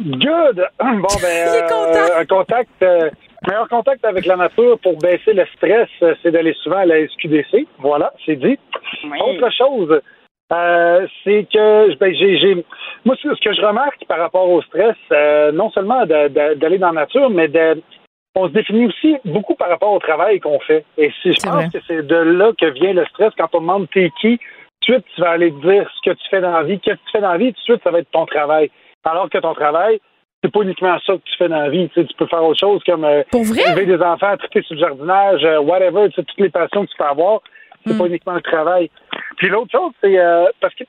[0.00, 0.66] Good.
[0.80, 3.10] Bon, ben, euh, un contact, euh,
[3.46, 7.06] meilleur contact avec la nature pour baisser le stress, euh, c'est d'aller souvent à la
[7.06, 7.66] SQDC.
[7.78, 8.58] Voilà, c'est dit.
[9.04, 10.00] Autre chose,
[11.24, 12.64] c'est que ben, j'ai,
[13.04, 14.96] moi, ce que je remarque par rapport au stress,
[15.54, 17.80] non seulement d'aller dans la nature, mais de,
[18.34, 20.84] on se définit aussi beaucoup par rapport au travail qu'on fait.
[20.96, 23.90] Et si je pense que c'est de là que vient le stress quand on demande
[23.90, 24.38] t'es qui,
[24.80, 26.80] tout de suite, tu vas aller te dire ce que tu fais dans la vie.
[26.80, 28.70] Qu'est-ce que tu fais dans la vie, tout de suite, ça va être ton travail.
[29.04, 30.00] Alors que ton travail,
[30.42, 31.88] c'est pas uniquement ça que tu fais dans la vie.
[31.94, 35.60] Tu, peux faire autre chose comme euh, élever des enfants, traiter sur le jardinage, euh,
[35.60, 37.40] whatever, tu toutes les passions que tu peux avoir.
[37.86, 38.08] C'est pas hmm.
[38.08, 38.90] uniquement le travail.
[39.36, 40.84] Puis l'autre chose, c'est euh, parce que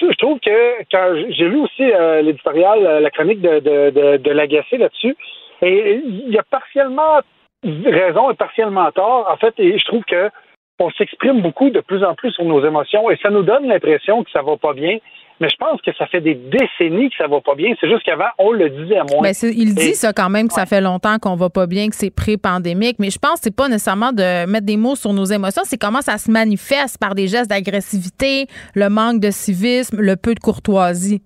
[0.00, 1.84] je, trouve que quand j'ai lu aussi
[2.22, 5.16] l'éditorial, la chronique de, de, de, l'agacé là-dessus,
[5.62, 7.20] et il y a partiellement
[7.62, 9.28] raison et partiellement tort.
[9.30, 10.30] En fait, et je trouve que
[10.78, 14.22] on s'exprime beaucoup de plus en plus sur nos émotions et ça nous donne l'impression
[14.24, 14.98] que ça va pas bien.
[15.38, 17.74] Mais je pense que ça fait des décennies que ça va pas bien.
[17.78, 19.20] C'est juste qu'avant, on le disait à moins.
[19.22, 21.88] Mais ben, il dit ça quand même que ça fait longtemps qu'on va pas bien,
[21.88, 22.96] que c'est pré-pandémique.
[22.98, 25.78] Mais je pense que c'est pas nécessairement de mettre des mots sur nos émotions, c'est
[25.78, 30.40] comment ça se manifeste par des gestes d'agressivité, le manque de civisme, le peu de
[30.40, 31.22] courtoisie.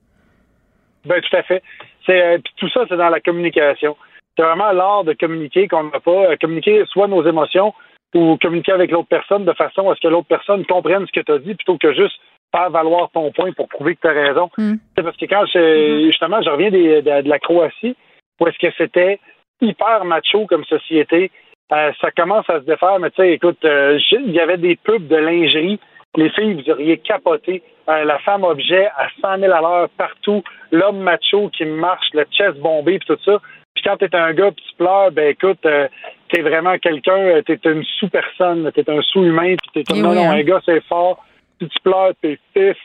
[1.05, 1.63] Ben tout à fait.
[2.05, 3.97] C'est euh, tout ça, c'est dans la communication.
[4.41, 6.31] C'est vraiment l'art de communiquer qu'on n'a pas.
[6.31, 7.75] Euh, communiquer soit nos émotions
[8.15, 11.23] ou communiquer avec l'autre personne de façon à ce que l'autre personne comprenne ce que
[11.23, 12.19] tu as dit plutôt que juste
[12.51, 14.49] faire valoir ton point pour prouver que tu as raison.
[14.57, 14.77] Hmm.
[14.97, 16.07] C'est parce que quand je, mm-hmm.
[16.07, 17.95] justement je reviens de, la Croatie,
[18.41, 19.21] où est-ce que c'était
[19.61, 21.31] hyper macho comme société,
[21.73, 24.77] euh, ça commence à se défaire, mais tu sais, écoute, euh, il y avait des
[24.77, 25.79] pubs de lingerie,
[26.17, 30.43] les filles, vous auriez capoté, euh, la femme objet à 100 000 à l'heure partout,
[30.73, 33.39] l'homme macho qui marche, le chest bombé, puis tout ça.
[33.75, 37.85] Puis quand t'es un gars, puis tu pleures, ben écoute, t'es vraiment quelqu'un, t'es une
[37.85, 40.31] sous-personne, t'es un sous-humain, puis t'es eh non, hein.
[40.31, 41.25] un gars, c'est fort
[41.61, 42.79] si tu pleures, t'es fif,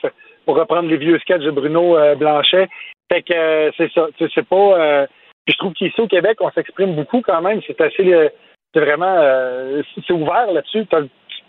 [0.45, 2.67] pour reprendre les vieux sketchs de Bruno euh, Blanchet.
[3.11, 4.07] Fait que euh, c'est ça.
[4.33, 4.55] C'est pas.
[4.55, 5.07] Euh,
[5.47, 7.61] je trouve qu'ici au Québec, on s'exprime beaucoup quand même.
[7.65, 8.31] C'est assez.
[8.73, 9.15] c'est vraiment.
[10.07, 10.85] c'est ouvert là-dessus.
[10.87, 11.01] T'as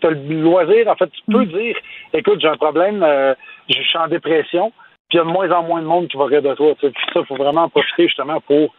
[0.03, 0.87] as le loisir.
[0.87, 1.51] En fait, tu peux mm.
[1.51, 1.75] dire
[2.13, 3.05] écoute, j'ai un problème,
[3.67, 4.71] je suis en dépression,
[5.09, 6.75] puis il y a de moins en moins de monde qui va rire de toi.
[6.75, 8.75] Puis ça, il faut vraiment en profiter justement pour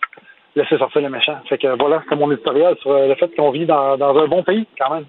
[0.58, 1.38] laisser sortir les méchants.
[1.48, 4.42] Fait que voilà, c'est mon éditorial sur le fait qu'on vit dans, dans un bon
[4.42, 5.04] pays quand même.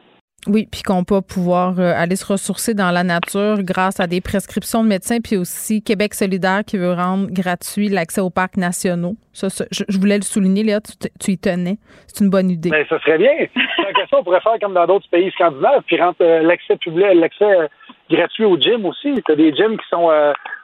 [0.48, 4.22] Oui, puis qu'on peut pouvoir euh, aller se ressourcer dans la nature grâce à des
[4.22, 9.16] prescriptions de médecins, puis aussi Québec solidaire qui veut rendre gratuit l'accès aux parcs nationaux.
[9.34, 10.80] Ça, je, voulais le souligner, là,
[11.20, 11.78] tu, y tenais.
[12.08, 12.70] C'est une bonne idée.
[12.70, 13.34] Ben, ça serait bien.
[13.84, 17.06] La question, on pourrait faire comme dans d'autres pays scandinaves, puis rendre euh, l'accès public,
[17.16, 17.68] l'accès euh,
[18.10, 19.14] gratuit au gym aussi.
[19.26, 20.10] Tu as des gyms qui sont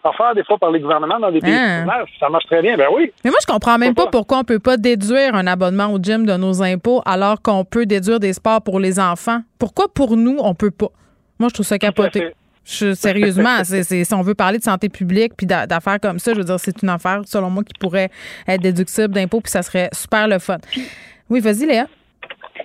[0.04, 2.08] offerts des fois par les gouvernements dans des pays scandinaves.
[2.20, 3.12] Ça marche très bien, ben oui.
[3.24, 6.26] Mais moi, je comprends même pas pourquoi on peut pas déduire un abonnement au gym
[6.26, 9.42] de nos impôts alors qu'on peut déduire des sports pour les enfants.
[9.60, 10.90] Pourquoi pour nous, on peut pas?
[11.40, 12.34] Moi, je trouve ça capoté.
[12.68, 16.44] Je, sérieusement, si on veut parler de santé publique puis d'affaires comme ça, je veux
[16.44, 18.10] dire, c'est une affaire, selon moi, qui pourrait
[18.48, 20.58] être déductible d'impôts puis ça serait super le fun.
[21.30, 21.86] Oui, vas-y, Léa.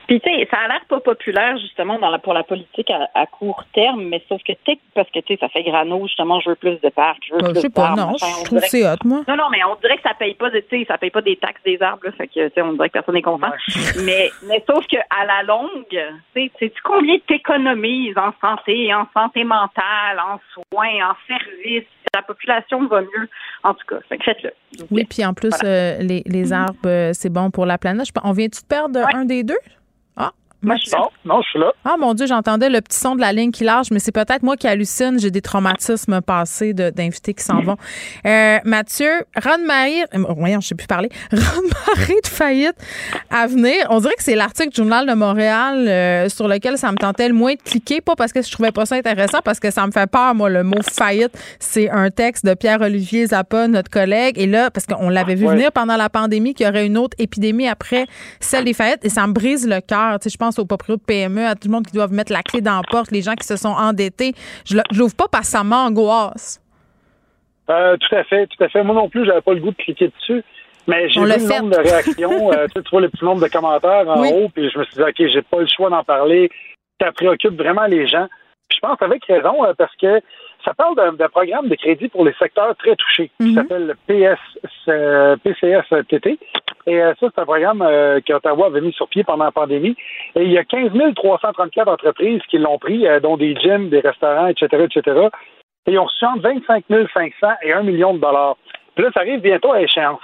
[0.06, 3.26] Puis, tu sais, ça a l'air pas populaire, justement, dans la, pour la politique à,
[3.26, 6.50] court terme, mais sauf que, tu parce que, tu sais, ça fait grano, justement, je
[6.50, 8.86] veux plus de parcs, je veux ben, plus je sais pas, non, je trouve c'est
[8.86, 9.22] hot, moi.
[9.28, 11.36] Non, non, mais on dirait que ça paye pas, tu sais, ça paye pas des
[11.36, 13.52] taxes des arbres, là, fait que, tu sais, on dirait que personne n'est content.
[14.04, 16.00] mais, mais sauf que à la longue, tu
[16.34, 22.86] sais, tu combien t'économises en santé, en santé mentale, en soins, en services, la population
[22.86, 23.28] va mieux.
[23.62, 24.50] En tout cas, faites-le.
[24.90, 28.08] Oui, puis en plus, euh, les, les, arbres, euh, c'est bon pour la planète.
[28.24, 29.58] On vient-tu de perdre un des deux?
[30.62, 30.74] Non,
[31.24, 31.72] non, je suis là.
[31.84, 34.42] Ah mon Dieu, j'entendais le petit son de la ligne qui lâche, mais c'est peut-être
[34.42, 35.18] moi qui hallucine.
[35.18, 37.76] J'ai des traumatismes passés d'invités qui s'en vont.
[38.26, 39.10] Euh, Mathieu,
[39.42, 41.08] Ron-Marie, euh, voyons, je sais plus parler.
[41.32, 42.76] Ron-Marie de faillite
[43.30, 43.86] à venir.
[43.88, 47.28] On dirait que c'est l'article du Journal de Montréal euh, sur lequel ça me tentait
[47.28, 49.86] le moins de cliquer, pas parce que je trouvais pas ça intéressant, parce que ça
[49.86, 51.32] me fait peur, moi, le mot faillite.
[51.58, 54.38] C'est un texte de Pierre-Olivier Zappa, notre collègue.
[54.38, 57.16] Et là, parce qu'on l'avait vu venir pendant la pandémie, qu'il y aurait une autre
[57.18, 58.06] épidémie après
[58.40, 60.18] celle des faillites, et ça me brise le cœur.
[60.18, 62.32] Tu sais, je pense aux propriétaires de PME, à tout le monde qui doivent mettre
[62.32, 64.32] la clé dans la porte, les gens qui se sont endettés.
[64.64, 66.60] Je l'ouvre pas parce que ça m'angoisse.
[67.70, 68.82] Euh, tout à fait, tout à fait.
[68.82, 70.42] Moi non plus, j'avais pas le goût de cliquer dessus.
[70.86, 72.50] Mais j'ai vu le, nombre de réactions.
[72.52, 75.02] Euh, tu, vois le petit nombre de commentaires en haut, puis je me suis dit,
[75.02, 76.50] OK, j'ai pas le choix d'en parler.
[77.00, 78.26] Ça préoccupe vraiment les gens.
[78.72, 80.20] je pense avec raison, euh, parce que
[80.64, 83.54] ça parle d'un programme de crédit pour les secteurs très touchés, qui mhm.
[83.54, 86.38] s'appelle le PS, PCS-TT.
[86.86, 89.96] Et euh, ça, c'est un programme euh, qu'Ottawa avait mis sur pied pendant la pandémie.
[90.34, 94.00] Et il y a 15 334 entreprises qui l'ont pris, euh, dont des gyms, des
[94.00, 95.28] restaurants, etc., etc.
[95.86, 97.30] Et ils ont reçu entre 25 500
[97.62, 98.56] et 1 million de dollars.
[98.94, 100.20] Puis là, ça arrive bientôt à échéance.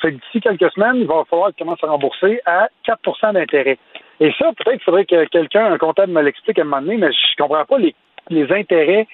[0.00, 3.78] Fait que d'ici quelques semaines, il va falloir qu'ils commencent à rembourser à 4% d'intérêt.
[4.20, 6.96] Et ça, peut-être qu'il faudrait que quelqu'un, un comptable, me l'explique à un moment donné,
[6.96, 7.94] mais je comprends pas les,
[8.30, 9.06] les intérêts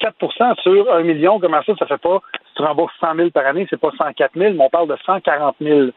[0.00, 3.46] 4% sur un million, comment ça, ça fait pas, si tu rembourses 100 000 par
[3.46, 5.90] année, c'est pas 104 000, mais on parle de 140 000.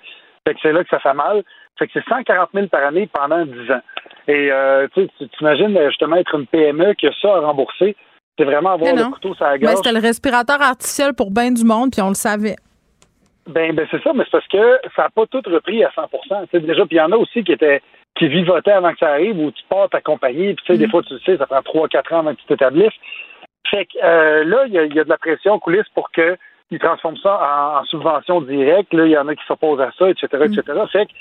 [0.45, 1.43] Fait que c'est là que ça fait mal.
[1.79, 3.81] Fait que c'est 140 000 par année pendant 10 ans.
[4.27, 5.07] Et euh, tu
[5.37, 7.95] t'imagines justement être une PME qui a ça à rembourser.
[8.37, 9.71] C'est vraiment avoir le couteau sur la gorge.
[9.71, 12.55] Mais c'était le respirateur artificiel pour bien du monde, puis on le savait.
[13.47, 16.65] Ben, ben c'est ça, mais c'est parce que ça n'a pas tout repris à 100%
[16.65, 17.81] déjà, puis il y en a aussi qui étaient
[18.15, 20.87] qui vivotaient avant que ça arrive, où tu pars ta compagnie, puis tu sais, des
[20.87, 20.91] mm.
[20.91, 22.93] fois, tu sais, ça prend 3-4 ans avant que tu t'établisses.
[23.73, 27.17] Fait que euh, là, il y, a de la pression en coulisses pour qu'ils transforment
[27.17, 28.93] ça en, subvention directe.
[28.93, 30.61] Là, il y en a qui s'opposent à ça, etc., etc.
[30.67, 30.87] Mm.
[30.89, 31.11] Fait que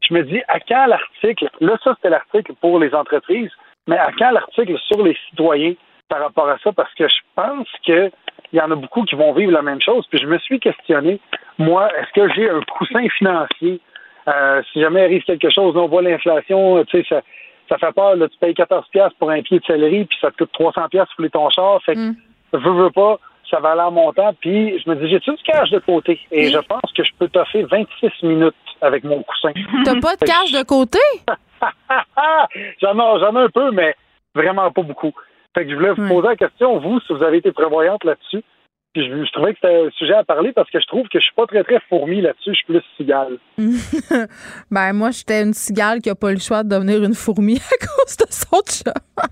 [0.00, 3.50] je me dis, à quand l'article, là, ça, c'était l'article pour les entreprises,
[3.86, 5.74] mais à quand l'article sur les citoyens
[6.08, 6.72] par rapport à ça?
[6.72, 8.10] Parce que je pense qu'il
[8.54, 10.06] y en a beaucoup qui vont vivre la même chose.
[10.08, 11.20] Puis je me suis questionné,
[11.58, 13.80] moi, est-ce que j'ai un coussin financier?
[14.28, 17.22] Euh, si jamais arrive quelque chose, on voit l'inflation, tu sais, ça,
[17.68, 18.16] ça fait peur.
[18.16, 20.88] Là, tu payes 14 pièces pour un pied de céleri, puis ça te coûte 300
[20.90, 21.82] pièces pour ton char.
[21.84, 22.16] Fait que, mm.
[22.52, 23.18] veux, veux pas,
[23.50, 24.32] ça va aller en montant.
[24.40, 26.20] Puis je me dis, j'ai-tu du cash de côté?
[26.30, 29.52] Et je pense que je peux toffer 26 minutes avec mon coussin.
[29.84, 30.98] T'as pas de cash de côté?
[32.80, 33.94] j'en, ai, j'en ai un peu, mais
[34.34, 35.12] vraiment pas beaucoup.
[35.54, 38.44] Fait que je voulais vous poser la question, vous, si vous avez été prévoyante là-dessus,
[38.94, 41.34] je, trouvais que c'était un sujet à parler parce que je trouve que je suis
[41.34, 42.50] pas très, très fourmi là-dessus.
[42.50, 43.38] Je suis plus cigale.
[44.70, 47.86] ben, moi, j'étais une cigale qui a pas le choix de devenir une fourmi à
[47.86, 49.28] cause de son chat.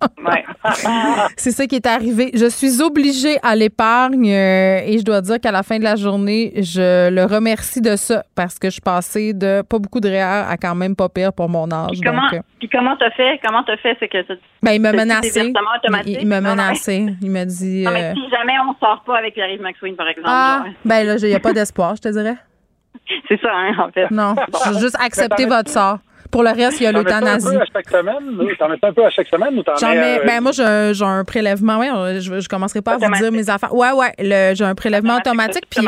[1.36, 2.30] c'est ça qui est arrivé.
[2.34, 5.96] Je suis obligée à l'épargne euh, et je dois dire qu'à la fin de la
[5.96, 10.08] journée, je le remercie de ça parce que je suis passée de pas beaucoup de
[10.08, 11.90] réel à quand même pas pire pour mon âge.
[11.92, 13.40] Puis comment, euh, puis comment t'as fait?
[13.44, 13.96] Comment t'as fait?
[14.00, 14.18] C'est que
[14.62, 15.52] ben, il m'a menacé.
[16.06, 17.06] Il, m'a menacé.
[17.20, 17.84] Il m'a dit.
[17.84, 20.28] Non, mais euh, si jamais on sort pas avec Pierre-Yves McSween, par exemple.
[20.30, 22.36] Ah, ben là, il n'y a pas d'espoir, je te dirais.
[23.28, 24.10] C'est ça, hein, en fait.
[24.10, 24.34] Non,
[24.66, 25.98] je juste accepter votre sort.
[26.30, 27.46] Pour le reste, il y a l'euthanasie.
[27.46, 28.56] T'en mets un peu à chaque semaine?
[28.58, 30.18] T'en mets un peu à chaque semaine ou t'en mets...
[30.20, 31.78] Euh, ben moi, j'ai un prélèvement.
[31.78, 33.74] Ouais, je, je commencerai pas à vous dire mes affaires.
[33.74, 35.64] Ouais, ouais, j'ai un prélèvement automatique.
[35.68, 35.84] Puis,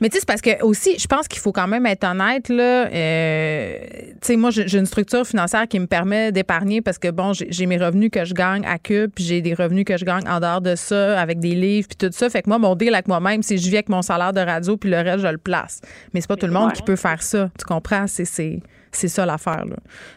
[0.00, 2.48] mais tu sais, c'est parce que aussi, je pense qu'il faut quand même être honnête.
[2.48, 7.10] Là, euh, tu sais, moi, j'ai une structure financière qui me permet d'épargner parce que,
[7.10, 10.04] bon, j'ai mes revenus que je gagne à Cube, puis j'ai des revenus que je
[10.04, 12.30] gagne en dehors de ça, avec des livres, puis tout ça.
[12.30, 14.76] Fait que moi, mon deal avec moi-même, c'est je vis avec mon salaire de radio,
[14.76, 15.80] puis le reste, je le place.
[16.14, 17.50] Mais c'est pas tout le monde qui peut faire ça.
[17.58, 18.06] Tu comprends?
[18.06, 18.60] C'est
[18.92, 19.64] c'est ça l'affaire.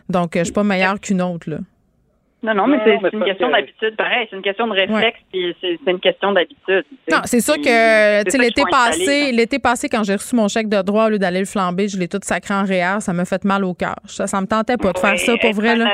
[0.10, 1.50] Donc, euh, je suis pas meilleure qu'une autre.
[1.50, 1.58] Là.
[2.44, 3.96] Non, non, mais c'est une question d'habitude.
[3.96, 6.84] Pareil, c'est une question de réflexe, puis c'est une question d'habitude.
[7.10, 10.68] Non, c'est sûr que, tu sais, l'été passé, l'été passé, quand j'ai reçu mon chèque
[10.68, 13.24] de droit, au lieu d'aller le flamber, je l'ai tout sacré en réel, ça m'a
[13.24, 13.96] fait mal au cœur.
[14.06, 15.90] Ça, ça me tentait pas de faire ça pour vrai, là.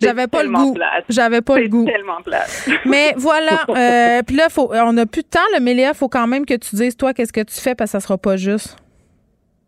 [0.00, 0.76] J'avais pas le goût.
[1.08, 1.84] J'avais pas le goût.
[1.86, 2.68] tellement plate.
[2.84, 3.64] mais voilà.
[3.68, 5.94] Euh, puis là, faut, on a plus de temps, le Mélia.
[5.94, 8.18] faut quand même que tu dises, toi, qu'est-ce que tu fais, parce que ça sera
[8.18, 8.76] pas juste.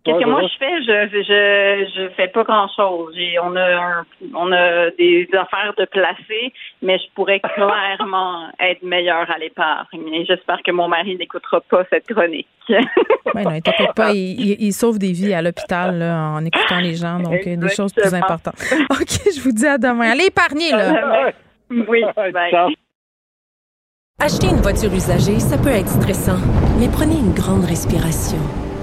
[0.04, 0.82] Qu'est-ce que moi je fais?
[0.82, 3.14] Je, je, je fais pas grand-chose.
[3.42, 4.04] On a,
[4.34, 6.52] on a des affaires de placer,
[6.82, 10.24] mais je pourrais clairement être meilleure à l'épargne.
[10.26, 12.48] J'espère que mon mari n'écoutera pas cette chronique.
[12.68, 12.76] oui,
[13.34, 14.12] non, t'inquiète pas.
[14.12, 17.92] Il, il, sauve des vies à l'hôpital en écoutant les gens, donc euh, des choses
[17.92, 18.56] plus importantes.
[18.90, 20.12] OK, je vous dis à demain.
[20.12, 21.32] Allez épargner, là.
[21.70, 22.02] Oui,
[22.32, 22.74] bye.
[24.20, 26.38] Acheter une voiture usagée, ça peut être stressant,
[26.80, 28.38] mais prenez une grande respiration.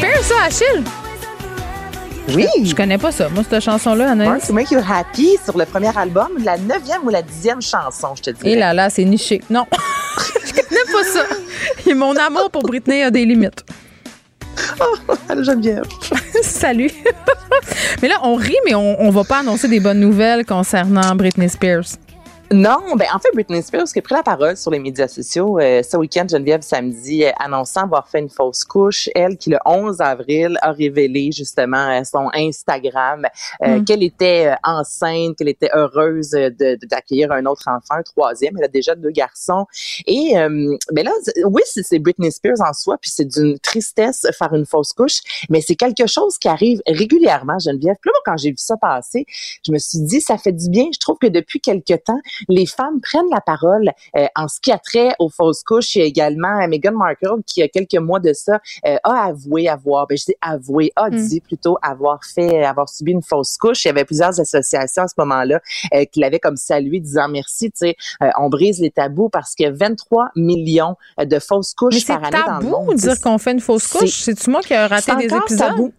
[0.00, 0.84] Spears, ça, Achille?
[2.34, 2.46] Oui.
[2.64, 3.28] Je connais pas ça.
[3.28, 4.30] Moi, cette chanson-là, Anaïs.
[4.30, 8.14] Born to Make You Happy sur le premier album, la neuvième ou la dixième chanson,
[8.16, 8.48] je te dis.
[8.48, 9.42] Et là, là, c'est niché.
[9.50, 9.66] Non.
[10.46, 11.26] je connais pas ça.
[11.86, 13.62] Et mon amour pour Britney a des limites.
[14.80, 15.84] Oh, allô Geneviève.
[16.42, 16.90] Salut.
[18.00, 21.50] mais là, on rit, mais on, on va pas annoncer des bonnes nouvelles concernant Britney
[21.50, 21.98] Spears.
[22.52, 25.60] Non, ben en fait, Britney Spears qui a pris la parole sur les médias sociaux
[25.60, 29.08] euh, ce week-end, Geneviève, samedi, euh, annonçant avoir fait une fausse couche.
[29.14, 33.24] Elle qui, le 11 avril, a révélé justement euh, son Instagram
[33.60, 33.84] mm.
[33.84, 38.56] qu'elle était enceinte, qu'elle était heureuse de, d'accueillir un autre enfant, un troisième.
[38.58, 39.66] Elle a déjà deux garçons.
[40.08, 41.12] Et ben là,
[41.44, 45.20] oui, c'est Britney Spears en soi, puis c'est d'une tristesse faire une fausse couche,
[45.50, 47.96] mais c'est quelque chose qui arrive régulièrement, Geneviève.
[48.00, 49.24] Puis là, moi, quand j'ai vu ça passer,
[49.64, 50.86] je me suis dit, ça fait du bien.
[50.92, 54.72] Je trouve que depuis quelque temps, les femmes prennent la parole euh, en ce qui
[54.72, 55.96] a trait aux fausses couches.
[55.96, 58.96] Il y a également Meghan Markle qui, il y a quelques mois de ça, euh,
[59.02, 61.28] a avoué avoir, ben, je dis avoué, a mm.
[61.28, 63.84] dit plutôt avoir fait, avoir subi une fausse couche.
[63.84, 65.60] Il y avait plusieurs associations à ce moment-là
[65.94, 67.96] euh, qui l'avaient comme salué, disant merci, tu sais,
[68.38, 72.38] on brise les tabous parce qu'il y a 23 millions de fausses couches par année
[72.46, 72.86] dans le monde.
[72.86, 74.22] tabou dire qu'on fait une fausse couche?
[74.22, 75.58] C'est-tu moi qui ai raté des épisodes?
[75.58, 75.92] Tabou.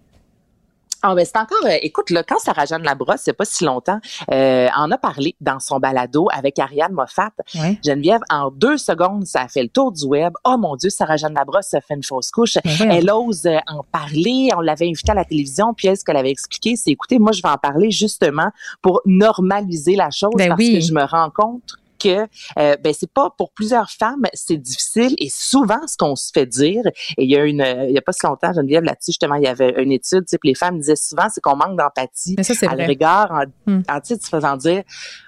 [1.03, 3.99] Ah ben c'est encore, euh, écoute là, quand Sarah Jeanne Labrosse, c'est pas si longtemps,
[4.32, 7.32] euh, en a parlé dans son balado avec Ariane Moffat.
[7.84, 10.34] Geneviève, en deux secondes, ça a fait le tour du web.
[10.45, 12.57] Oh mon Dieu, Sarah Jeanne Labrosse a fait une fausse couche.
[12.64, 14.49] Ben elle ose euh, en parler.
[14.56, 17.32] On l'avait invitée à la télévision, puis elle, ce qu'elle avait expliqué, c'est écoutez, moi
[17.32, 18.52] je vais en parler justement
[18.82, 22.28] pour normaliser la chose ben parce que je me rends compte que
[22.60, 26.45] euh, ben c'est pas pour plusieurs femmes c'est difficile et souvent ce qu'on se fait
[26.45, 26.84] dire
[27.18, 29.44] et il y a une il y a pas si longtemps Geneviève là-dessus justement il
[29.44, 32.36] y avait une étude tu les femmes disaient souvent c'est qu'on manque d'empathie
[32.68, 33.84] à le regard en, hmm.
[33.90, 34.84] en faisant dire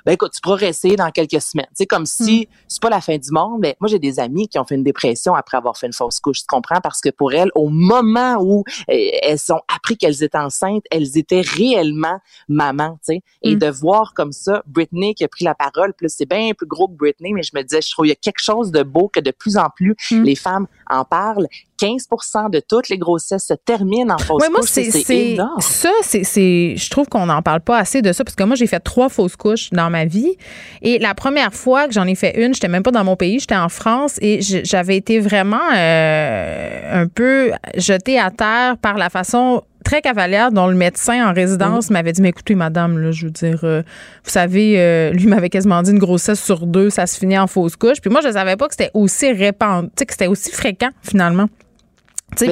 [0.05, 2.55] ben écoute tu pourras rester dans quelques semaines c'est comme si hmm.
[2.67, 4.83] c'est pas la fin du monde mais moi j'ai des amis qui ont fait une
[4.83, 6.81] dépression après avoir fait une fausse couche tu comprends?
[6.81, 11.17] Parce que pour elles au moment où euh, elles ont appris qu'elles étaient enceintes elles
[11.17, 13.59] étaient réellement maman tu sais et hmm.
[13.59, 16.93] de voir comme ça Britney qui a pris la parole plus c'est bien gros que
[16.93, 19.19] Britney, mais je me disais, je trouve qu'il y a quelque chose de beau que
[19.19, 20.23] de plus en plus mm.
[20.23, 21.47] les femmes en parlent.
[21.79, 22.07] 15
[22.49, 25.59] de toutes les grossesses se terminent en fausse ouais, moi, c'est énorme.
[25.59, 28.67] Ça, c'est, je trouve qu'on n'en parle pas assez de ça parce que moi, j'ai
[28.67, 30.37] fait trois fausses couches dans ma vie.
[30.81, 33.39] Et la première fois que j'en ai fait une, j'étais même pas dans mon pays,
[33.39, 39.09] j'étais en France et j'avais été vraiment euh, un peu jetée à terre par la
[39.09, 43.25] façon très cavalière dont le médecin en résidence m'avait dit mais écoutez madame là, je
[43.25, 43.81] veux dire euh,
[44.23, 47.47] vous savez euh, lui m'avait quasiment dit une grossesse sur deux ça se finit en
[47.47, 48.01] fausse couche.
[48.01, 51.47] Puis moi je savais pas que c'était aussi répandu que c'était aussi fréquent finalement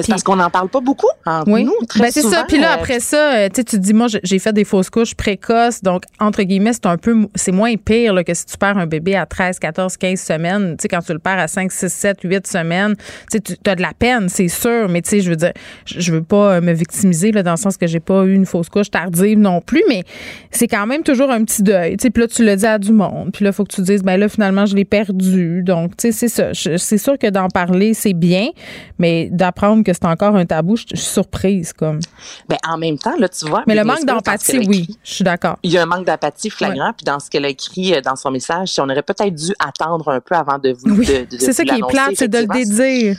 [0.08, 1.08] parce qu'on n'en parle pas beaucoup
[1.46, 1.64] oui.
[1.64, 2.44] nous, très ben, c'est ça.
[2.46, 5.14] Puis là, euh, après ça, euh, tu te dis, moi, j'ai fait des fausses couches
[5.14, 5.82] précoces.
[5.82, 9.14] Donc, entre guillemets, c'est un peu, c'est moins pire que si tu perds un bébé
[9.14, 10.76] à 13, 14, 15 semaines.
[10.76, 12.94] Tu sais, quand tu le perds à 5, 6, 7, 8 semaines,
[13.30, 14.88] tu as de la peine, c'est sûr.
[14.88, 15.52] Mais tu sais, je veux dire,
[15.86, 18.46] je veux pas euh, me victimiser là, dans le sens que j'ai pas eu une
[18.46, 19.82] fausse couche tardive non plus.
[19.88, 20.02] Mais
[20.50, 21.96] c'est quand même toujours un petit deuil.
[21.96, 23.30] Tu sais, puis là, tu le dis à du monde.
[23.32, 25.62] Puis là, il faut que tu dises, ben là, finalement, je l'ai perdu.
[25.62, 26.78] Donc, tu sais, c'est ça.
[26.78, 28.48] C'est sûr que d'en parler, c'est bien.
[28.98, 32.00] Mais d'apprendre que c'est encore un tabou, je, suis surprise comme.
[32.48, 33.64] Ben en même temps là, tu vois.
[33.66, 35.56] Mais le manque d'empathie, oui, je suis d'accord.
[35.62, 38.16] Il y a un manque d'empathie flagrant, puis dans ce qu'elle a écrit euh, dans
[38.16, 40.96] son message, on aurait peut-être dû attendre un peu avant de vous.
[40.96, 41.06] Oui.
[41.38, 43.16] c'est ça qui est plate, c'est de le dédire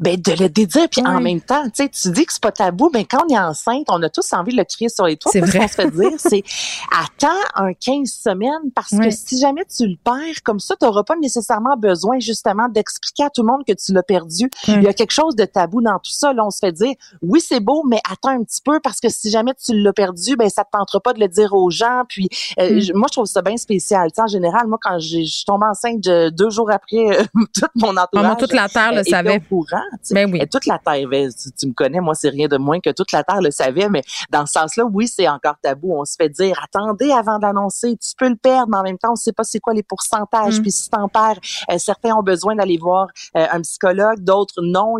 [0.00, 2.50] ben de le dédire puis en même temps tu sais tu dis que c'est pas
[2.50, 5.16] tabou mais quand on est enceinte on a tous envie de le crier sur les
[5.16, 5.30] toits.
[5.32, 6.42] C'est ce qu'on se fait dire c'est
[6.92, 11.04] attends un 15 semaines parce que si jamais tu le perds comme ça tu n'auras
[11.04, 14.50] pas nécessairement besoin justement d'expliquer à tout le monde que tu l'as perdu.
[14.66, 16.32] Il y a quelque chose de tabou dans tout ça.
[16.32, 19.08] Là on se fait dire oui c'est beau mais attends un petit peu parce que
[19.08, 22.02] si jamais tu l'as perdu ben ça te tentera pas de le dire aux gens.
[22.08, 22.96] Puis euh, mm.
[22.96, 24.10] moi je trouve ça bien spécial.
[24.12, 27.96] Tu en général moi quand je suis tombée enceinte deux jours après euh, tout mon
[27.96, 29.40] entourage toute la terre le savait
[30.10, 30.38] Ben oui.
[30.42, 33.12] Et toute la terre, ben, tu, me connais, moi, c'est rien de moins que toute
[33.12, 35.94] la terre le savait, mais dans ce sens-là, oui, c'est encore tabou.
[35.98, 39.12] On se fait dire, attendez avant d'annoncer, tu peux le perdre, mais en même temps,
[39.12, 40.58] on sait pas c'est quoi les pourcentages.
[40.58, 40.62] Mm.
[40.62, 41.38] Puis si t'en perds,
[41.70, 44.96] euh, certains ont besoin d'aller voir euh, un psychologue, d'autres non.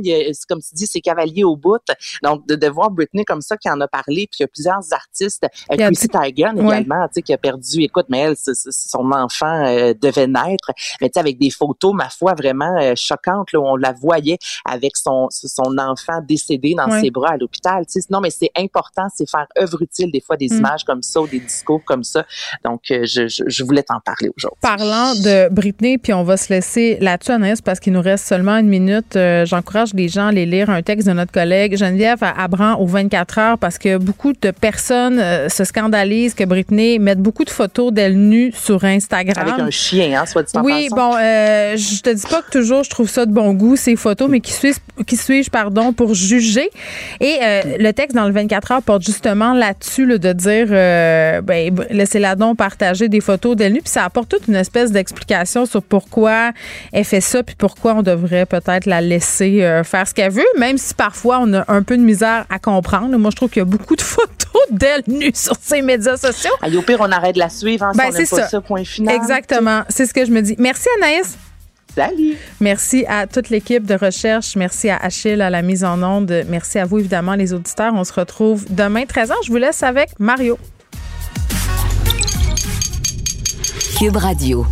[0.49, 1.81] comme tu dis, c'est cavalier au bout.
[2.23, 4.49] Donc, de, de voir Britney comme ça qui en a parlé, puis il y a
[4.49, 9.11] plusieurs artistes, euh, Chrissy Teigen également, tu sais, qui a perdu, écoute, mais elle, son
[9.13, 13.53] enfant euh, devait naître, mais tu sais, avec des photos, ma foi, vraiment euh, choquantes,
[13.53, 14.39] là, où on la voyait
[14.75, 17.85] avec son, son enfant décédé dans ses bras à l'hôpital.
[17.87, 20.59] Tu sais, non, mais c'est important, c'est faire œuvre utile des fois des mm.
[20.59, 22.25] images comme ça ou des discours comme ça.
[22.65, 24.59] Donc, je, je, je voulais t'en parler aujourd'hui.
[24.61, 28.57] Parlant de Britney, puis on va se laisser là-dessus, Anaïs, parce qu'il nous reste seulement
[28.57, 29.19] une minute.
[29.45, 33.39] J'encourage les gens à aller lire un texte de notre collègue Geneviève Abran au 24
[33.39, 35.19] heures parce que beaucoup de personnes
[35.49, 39.49] se scandalisent que Britney mette beaucoup de photos d'elle nue sur Instagram.
[39.49, 42.51] Avec un chien, hein, soit dit en Oui, bon, euh, je te dis pas que
[42.51, 45.93] toujours je trouve ça de bon goût, ces photos, mais qui suis-je, qui suis pardon,
[45.93, 46.71] pour juger?
[47.21, 51.75] Et euh, le texte dans le 24 heures porte justement là-dessus, de dire, euh, ben,
[51.91, 55.83] laissez-la donc partager des photos d'elle nue, puis ça apporte toute une espèce d'explication sur
[55.83, 56.53] pourquoi
[56.93, 60.45] elle fait ça, puis pourquoi on devrait peut-être la laisser euh, faire ce qu'elle veut,
[60.59, 63.17] même si parfois on a un peu de misère à comprendre.
[63.17, 66.53] Moi, je trouve qu'il y a beaucoup de photos d'elle nue sur ses médias sociaux.
[66.63, 67.85] au pire, on arrête de la suivre.
[67.85, 68.61] Hein, ben, c'est ça.
[68.61, 69.15] point final.
[69.15, 69.83] Exactement.
[69.89, 70.55] C'est ce que je me dis.
[70.59, 71.37] Merci, Anaïs.
[71.95, 72.37] Salut.
[72.61, 74.57] Merci à toute l'équipe de recherche.
[74.57, 76.45] Merci à Achille à la mise en onde.
[76.49, 77.95] Merci à vous, évidemment, les auditeurs.
[77.95, 79.33] On se retrouve demain, 13h.
[79.45, 80.59] Je vous laisse avec Mario.
[83.99, 84.67] Cube Radio.